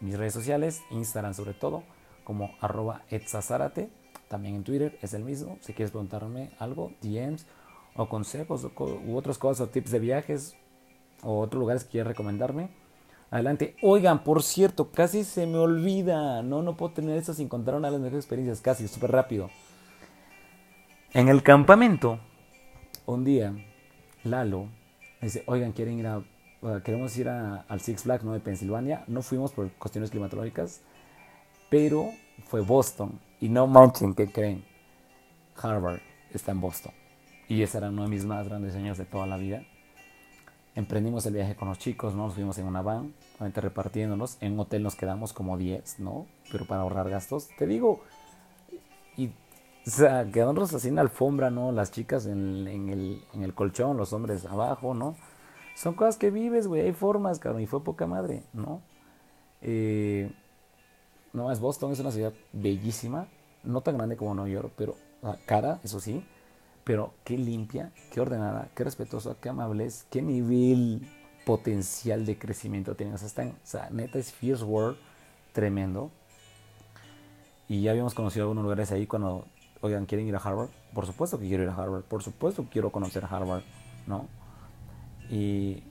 mis 0.00 0.16
redes 0.16 0.32
sociales, 0.32 0.82
Instagram 0.90 1.34
sobre 1.34 1.54
todo, 1.54 1.82
como 2.24 2.50
arroba 2.60 3.02
etzazárate, 3.10 3.88
también 4.28 4.56
en 4.56 4.64
Twitter 4.64 4.98
es 5.02 5.14
el 5.14 5.24
mismo, 5.24 5.58
si 5.60 5.72
quieres 5.72 5.92
preguntarme 5.92 6.50
algo, 6.58 6.92
DMs 7.00 7.46
o 7.94 8.08
consejos 8.08 8.66
u 8.76 9.16
otras 9.16 9.38
cosas 9.38 9.68
o 9.68 9.70
tips 9.70 9.90
de 9.90 9.98
viajes 9.98 10.56
o 11.22 11.40
otros 11.40 11.60
lugares 11.60 11.84
que 11.84 11.92
quieras 11.92 12.08
recomendarme, 12.08 12.68
adelante. 13.30 13.76
Oigan, 13.82 14.24
por 14.24 14.42
cierto, 14.42 14.90
casi 14.90 15.24
se 15.24 15.46
me 15.46 15.58
olvida, 15.58 16.42
no, 16.42 16.62
no 16.62 16.76
puedo 16.76 16.92
tener 16.92 17.16
eso 17.16 17.34
sin 17.34 17.48
contar 17.48 17.74
una 17.74 17.88
de 17.88 17.92
las 17.92 18.00
mejores 18.00 18.24
experiencias, 18.24 18.60
casi, 18.60 18.88
súper 18.88 19.12
rápido. 19.12 19.50
En 21.12 21.28
el 21.28 21.42
campamento, 21.42 22.20
un 23.06 23.24
día, 23.24 23.54
Lalo 24.24 24.68
dice, 25.22 25.44
oigan, 25.46 25.72
¿quieren 25.72 25.98
ir 25.98 26.06
a 26.06 26.22
queremos 26.84 27.16
ir 27.16 27.28
al 27.28 27.80
Six 27.80 28.02
Flags 28.02 28.24
¿no? 28.24 28.32
de 28.32 28.40
Pensilvania. 28.40 29.04
No 29.06 29.22
fuimos 29.22 29.52
por 29.52 29.70
cuestiones 29.72 30.10
climatológicas, 30.10 30.80
pero 31.70 32.10
fue 32.44 32.60
Boston. 32.60 33.18
Y 33.40 33.48
no 33.48 33.66
manchen, 33.66 34.14
¿qué 34.14 34.30
creen? 34.30 34.64
Harvard 35.60 36.00
está 36.32 36.52
en 36.52 36.60
Boston. 36.60 36.92
Y 37.48 37.62
ese 37.62 37.78
era 37.78 37.88
uno 37.88 38.02
de 38.02 38.08
mis 38.08 38.24
más 38.24 38.48
grandes 38.48 38.72
sueños 38.72 38.98
de 38.98 39.04
toda 39.04 39.26
la 39.26 39.36
vida. 39.36 39.62
Emprendimos 40.74 41.24
el 41.26 41.34
viaje 41.34 41.56
con 41.56 41.68
los 41.68 41.78
chicos, 41.78 42.14
¿no? 42.14 42.26
Nos 42.26 42.34
fuimos 42.34 42.58
en 42.58 42.66
una 42.66 42.82
van, 42.82 43.14
repartiéndonos. 43.38 44.36
En 44.40 44.54
un 44.54 44.60
hotel 44.60 44.82
nos 44.82 44.94
quedamos 44.94 45.32
como 45.32 45.56
10, 45.56 46.00
¿no? 46.00 46.26
Pero 46.50 46.66
para 46.66 46.82
ahorrar 46.82 47.08
gastos. 47.08 47.48
Te 47.56 47.66
digo, 47.66 48.02
y 49.16 49.28
o 49.86 49.90
sea, 49.90 50.28
quedándonos 50.30 50.74
así 50.74 50.88
en 50.88 50.96
la 50.96 51.02
alfombra, 51.02 51.48
¿no? 51.50 51.70
Las 51.70 51.92
chicas 51.92 52.26
en, 52.26 52.66
el, 52.66 53.22
en 53.32 53.42
el 53.42 53.54
colchón, 53.54 53.96
los 53.96 54.12
hombres 54.12 54.44
abajo, 54.44 54.94
¿no? 54.94 55.16
Son 55.76 55.92
cosas 55.92 56.16
que 56.16 56.30
vives, 56.30 56.66
güey, 56.66 56.80
hay 56.80 56.92
formas, 56.94 57.38
cabrón, 57.38 57.60
y 57.60 57.66
fue 57.66 57.84
poca 57.84 58.06
madre, 58.06 58.42
¿no? 58.54 58.80
Eh, 59.60 60.32
no, 61.34 61.52
es 61.52 61.60
Boston, 61.60 61.92
es 61.92 62.00
una 62.00 62.10
ciudad 62.10 62.32
bellísima, 62.54 63.28
no 63.62 63.82
tan 63.82 63.98
grande 63.98 64.16
como 64.16 64.34
Nueva 64.34 64.48
York, 64.48 64.72
pero 64.74 64.96
cara, 65.44 65.78
eso 65.84 66.00
sí, 66.00 66.24
pero 66.82 67.12
qué 67.24 67.36
limpia, 67.36 67.92
qué 68.10 68.22
ordenada, 68.22 68.70
qué 68.74 68.84
respetuosa, 68.84 69.36
qué 69.38 69.50
amable 69.50 69.84
es, 69.84 70.06
qué 70.08 70.22
nivel 70.22 71.06
potencial 71.44 72.24
de 72.24 72.38
crecimiento 72.38 72.94
tiene. 72.94 73.12
O 73.12 73.18
sea, 73.18 73.26
está 73.26 73.42
o 73.42 73.52
sea, 73.62 73.90
neta 73.90 74.18
es 74.18 74.32
Fierce 74.32 74.64
World 74.64 74.96
tremendo. 75.52 76.10
Y 77.68 77.82
ya 77.82 77.90
habíamos 77.90 78.14
conocido 78.14 78.44
algunos 78.44 78.62
lugares 78.62 78.92
ahí 78.92 79.06
cuando, 79.06 79.44
oigan, 79.82 80.06
¿quieren 80.06 80.26
ir 80.26 80.36
a 80.36 80.38
Harvard? 80.38 80.70
Por 80.94 81.04
supuesto 81.04 81.38
que 81.38 81.48
quiero 81.48 81.64
ir 81.64 81.68
a 81.68 81.74
Harvard, 81.74 82.04
por 82.04 82.22
supuesto 82.22 82.62
que 82.62 82.70
quiero 82.70 82.90
conocer 82.90 83.26
Harvard, 83.28 83.62
¿no? 84.06 84.26
Y 85.30 85.82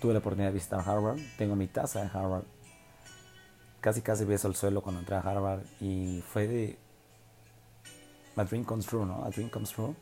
tuve 0.00 0.12
la 0.12 0.18
oportunidad 0.18 0.48
de 0.48 0.54
visitar 0.54 0.80
Harvard. 0.80 1.18
Tengo 1.38 1.56
mi 1.56 1.66
taza 1.66 2.02
de 2.02 2.10
Harvard. 2.12 2.44
Casi 3.80 4.02
casi 4.02 4.24
beso 4.24 4.48
el 4.48 4.54
suelo 4.54 4.82
cuando 4.82 5.00
entré 5.00 5.16
a 5.16 5.20
Harvard 5.20 5.62
y 5.80 6.22
fue 6.22 6.46
de 6.46 6.78
a 8.36 8.44
dream 8.44 8.64
comes 8.64 8.86
true, 8.86 9.04
¿no? 9.04 9.24
A 9.24 9.30
dream 9.30 9.50
comes 9.50 9.70
true. 9.70 9.94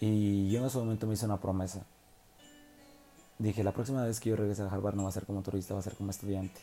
Y 0.00 0.50
yo 0.50 0.60
en 0.60 0.66
ese 0.66 0.78
momento 0.78 1.06
me 1.06 1.14
hice 1.14 1.24
una 1.26 1.40
promesa. 1.40 1.84
Dije, 3.38 3.64
la 3.64 3.72
próxima 3.72 4.04
vez 4.04 4.20
que 4.20 4.30
yo 4.30 4.36
regrese 4.36 4.62
a 4.62 4.66
Harvard 4.66 4.94
no 4.94 5.04
va 5.04 5.08
a 5.08 5.12
ser 5.12 5.26
como 5.26 5.42
turista, 5.42 5.74
va 5.74 5.80
a 5.80 5.82
ser 5.82 5.96
como 5.96 6.10
estudiante. 6.10 6.60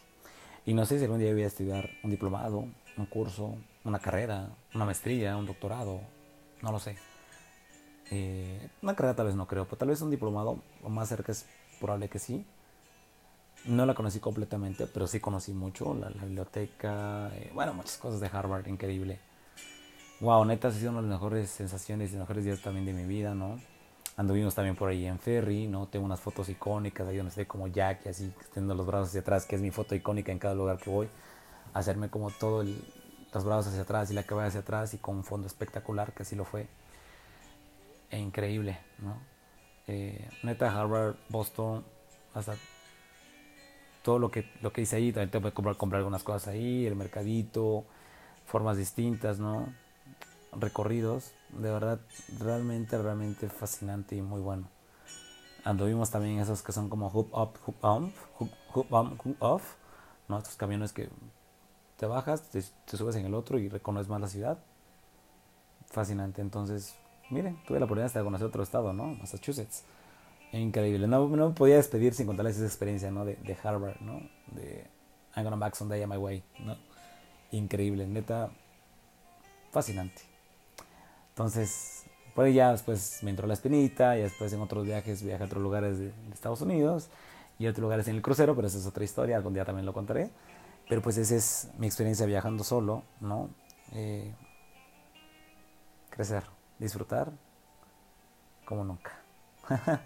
Y 0.65 0.73
no 0.73 0.85
sé 0.85 0.97
si 0.97 1.05
algún 1.05 1.19
día 1.19 1.33
voy 1.33 1.43
a 1.43 1.47
estudiar 1.47 1.89
un 2.03 2.11
diplomado, 2.11 2.65
un 2.97 3.05
curso, 3.05 3.55
una 3.83 3.99
carrera, 3.99 4.49
una 4.73 4.85
maestría, 4.85 5.35
un 5.35 5.45
doctorado, 5.45 6.01
no 6.61 6.71
lo 6.71 6.79
sé. 6.79 6.97
Eh, 8.11 8.69
una 8.81 8.95
carrera 8.95 9.15
tal 9.15 9.27
vez 9.27 9.35
no 9.35 9.47
creo, 9.47 9.65
pero 9.65 9.77
tal 9.77 9.89
vez 9.89 10.01
un 10.01 10.09
diplomado, 10.09 10.59
o 10.83 10.89
más 10.89 11.09
cerca 11.09 11.31
es 11.31 11.45
probable 11.79 12.09
que 12.09 12.19
sí. 12.19 12.45
No 13.65 13.85
la 13.85 13.93
conocí 13.93 14.19
completamente, 14.19 14.87
pero 14.87 15.05
sí 15.05 15.19
conocí 15.19 15.53
mucho, 15.53 15.93
la, 15.93 16.09
biblioteca, 16.09 17.29
eh, 17.35 17.51
bueno, 17.53 17.73
muchas 17.73 17.97
cosas 17.97 18.19
de 18.19 18.27
Harvard, 18.31 18.67
increíble. 18.67 19.19
Wow, 20.21 20.45
neta, 20.45 20.69
ha 20.69 20.71
sido 20.71 20.91
una 20.91 21.01
de 21.01 21.07
las 21.07 21.19
mejores 21.19 21.49
sensaciones 21.49 22.13
y 22.13 22.17
mejores 22.17 22.43
días 22.45 22.61
también 22.61 22.85
de 22.85 22.93
mi 22.93 23.05
vida, 23.05 23.33
¿no? 23.35 23.59
Anduvimos 24.17 24.53
también 24.53 24.75
por 24.75 24.89
ahí 24.89 25.05
en 25.05 25.17
ferry, 25.17 25.67
¿no? 25.67 25.87
Tengo 25.87 26.05
unas 26.05 26.19
fotos 26.19 26.49
icónicas 26.49 27.07
ahí 27.07 27.15
donde 27.17 27.29
estoy 27.29 27.45
como 27.45 27.67
Jack 27.67 28.07
así, 28.07 28.25
extendiendo 28.25 28.75
los 28.75 28.85
brazos 28.85 29.09
hacia 29.09 29.21
atrás, 29.21 29.45
que 29.45 29.55
es 29.55 29.61
mi 29.61 29.71
foto 29.71 29.95
icónica 29.95 30.31
en 30.31 30.39
cada 30.39 30.55
lugar 30.55 30.77
que 30.77 30.89
voy. 30.89 31.07
Hacerme 31.73 32.09
como 32.09 32.31
todo 32.31 32.63
los 32.63 33.45
brazos 33.45 33.67
hacia 33.67 33.83
atrás 33.83 34.11
y 34.11 34.13
la 34.13 34.23
cabeza 34.23 34.47
hacia 34.47 34.59
atrás 34.59 34.93
y 34.93 34.97
con 34.97 35.15
un 35.17 35.23
fondo 35.23 35.47
espectacular, 35.47 36.11
que 36.11 36.23
así 36.23 36.35
lo 36.35 36.43
fue. 36.43 36.67
E 38.11 38.17
increíble, 38.17 38.79
¿no? 38.99 39.19
Eh, 39.87 40.29
neta, 40.43 40.71
Harvard, 40.71 41.15
Boston, 41.29 41.83
hasta 42.33 42.55
todo 44.03 44.19
lo 44.19 44.31
que, 44.31 44.49
lo 44.61 44.71
que 44.71 44.81
hice 44.81 44.95
ahí, 44.95 45.11
también 45.11 45.31
tengo 45.31 45.49
que 45.49 45.53
comprar, 45.53 45.77
comprar 45.77 45.99
algunas 45.99 46.23
cosas 46.23 46.47
ahí, 46.47 46.85
el 46.85 46.95
mercadito, 46.95 47.85
formas 48.45 48.77
distintas, 48.77 49.39
¿no? 49.39 49.73
Recorridos, 50.53 51.33
de 51.49 51.71
verdad, 51.71 51.99
realmente, 52.39 52.97
realmente 52.97 53.49
fascinante 53.49 54.15
y 54.15 54.21
muy 54.21 54.41
bueno. 54.41 54.67
Anduvimos 55.63 56.09
también 56.09 56.39
esos 56.39 56.63
que 56.63 56.71
son 56.71 56.89
como 56.89 57.09
hoop 57.09 57.33
up, 57.33 57.59
hoop 57.65 57.83
on, 57.83 58.13
hoop, 58.39 58.51
hoop 58.73 59.35
off, 59.39 59.75
¿no? 60.27 60.37
Estos 60.37 60.55
camiones 60.55 60.93
que 60.93 61.09
te 61.97 62.05
bajas, 62.05 62.49
te, 62.49 62.63
te 62.85 62.97
subes 62.97 63.15
en 63.17 63.25
el 63.25 63.35
otro 63.35 63.59
y 63.59 63.69
reconoces 63.69 64.07
más 64.09 64.21
la 64.21 64.27
ciudad. 64.27 64.57
Fascinante, 65.87 66.41
entonces, 66.41 66.95
miren, 67.29 67.57
tuve 67.65 67.79
la 67.79 67.85
oportunidad 67.85 68.13
de 68.13 68.23
conocer 68.23 68.47
otro 68.47 68.63
estado, 68.63 68.93
¿no? 68.93 69.07
Massachusetts. 69.15 69.83
Increíble. 70.51 71.07
No, 71.07 71.27
no 71.27 71.53
podía 71.53 71.75
despedir 71.75 72.13
sin 72.13 72.25
contarles 72.25 72.55
esa 72.57 72.65
experiencia, 72.65 73.11
¿no? 73.11 73.25
De, 73.25 73.57
Harvard, 73.63 73.99
¿no? 74.01 74.21
De 74.51 74.85
I'm 75.35 75.43
gonna 75.43 75.57
back 75.57 75.75
someday 75.75 76.03
on 76.03 76.09
my 76.09 76.17
way, 76.17 76.43
¿no? 76.59 76.75
Increíble, 77.51 78.07
neta. 78.07 78.49
Fascinante. 79.71 80.21
Entonces, 81.29 82.05
por 82.33 82.45
ahí 82.45 82.53
ya 82.53 82.71
después 82.71 83.21
me 83.23 83.29
entró 83.29 83.47
la 83.47 83.53
espinita 83.53 84.17
y 84.17 84.21
después 84.21 84.51
en 84.51 84.61
otros 84.61 84.85
viajes 84.85 85.21
viajé 85.21 85.43
a 85.43 85.45
otros 85.45 85.61
lugares 85.61 85.99
de, 85.99 86.11
Estados 86.33 86.61
Unidos 86.61 87.09
y 87.59 87.67
otros 87.67 87.83
lugares 87.83 88.07
en 88.07 88.15
el 88.15 88.21
crucero, 88.21 88.55
pero 88.55 88.67
esa 88.67 88.79
es 88.79 88.87
otra 88.87 89.03
historia, 89.03 89.37
algún 89.37 89.53
día 89.53 89.65
también 89.65 89.85
lo 89.85 89.93
contaré. 89.93 90.31
Pero 90.87 91.01
pues 91.03 91.17
esa 91.17 91.35
es 91.35 91.69
mi 91.77 91.85
experiencia 91.85 92.25
viajando 92.25 92.63
solo, 92.63 93.03
¿no? 93.19 93.49
Eh, 93.93 94.33
crecer, 96.09 96.43
disfrutar 96.79 97.31
como 98.65 98.83
nunca. 98.83 99.19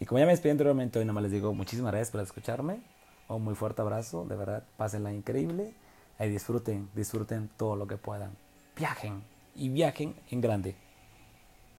y 0.00 0.06
como 0.06 0.18
ya 0.18 0.26
me 0.26 0.32
despedí 0.32 0.50
anteriormente, 0.50 0.98
hoy 0.98 1.04
nada 1.04 1.14
más 1.14 1.22
les 1.22 1.32
digo 1.32 1.54
muchísimas 1.54 1.92
gracias 1.92 2.10
por 2.10 2.20
escucharme. 2.20 2.80
Un 3.28 3.44
muy 3.44 3.54
fuerte 3.54 3.82
abrazo, 3.82 4.24
de 4.24 4.36
verdad, 4.36 4.64
pásenla 4.76 5.12
increíble. 5.12 5.74
Y 6.18 6.28
disfruten, 6.28 6.88
disfruten 6.94 7.48
todo 7.56 7.76
lo 7.76 7.86
que 7.86 7.96
puedan. 7.96 8.36
Viajen 8.76 9.22
y 9.54 9.68
viajen 9.68 10.16
en 10.30 10.40
grande. 10.40 10.87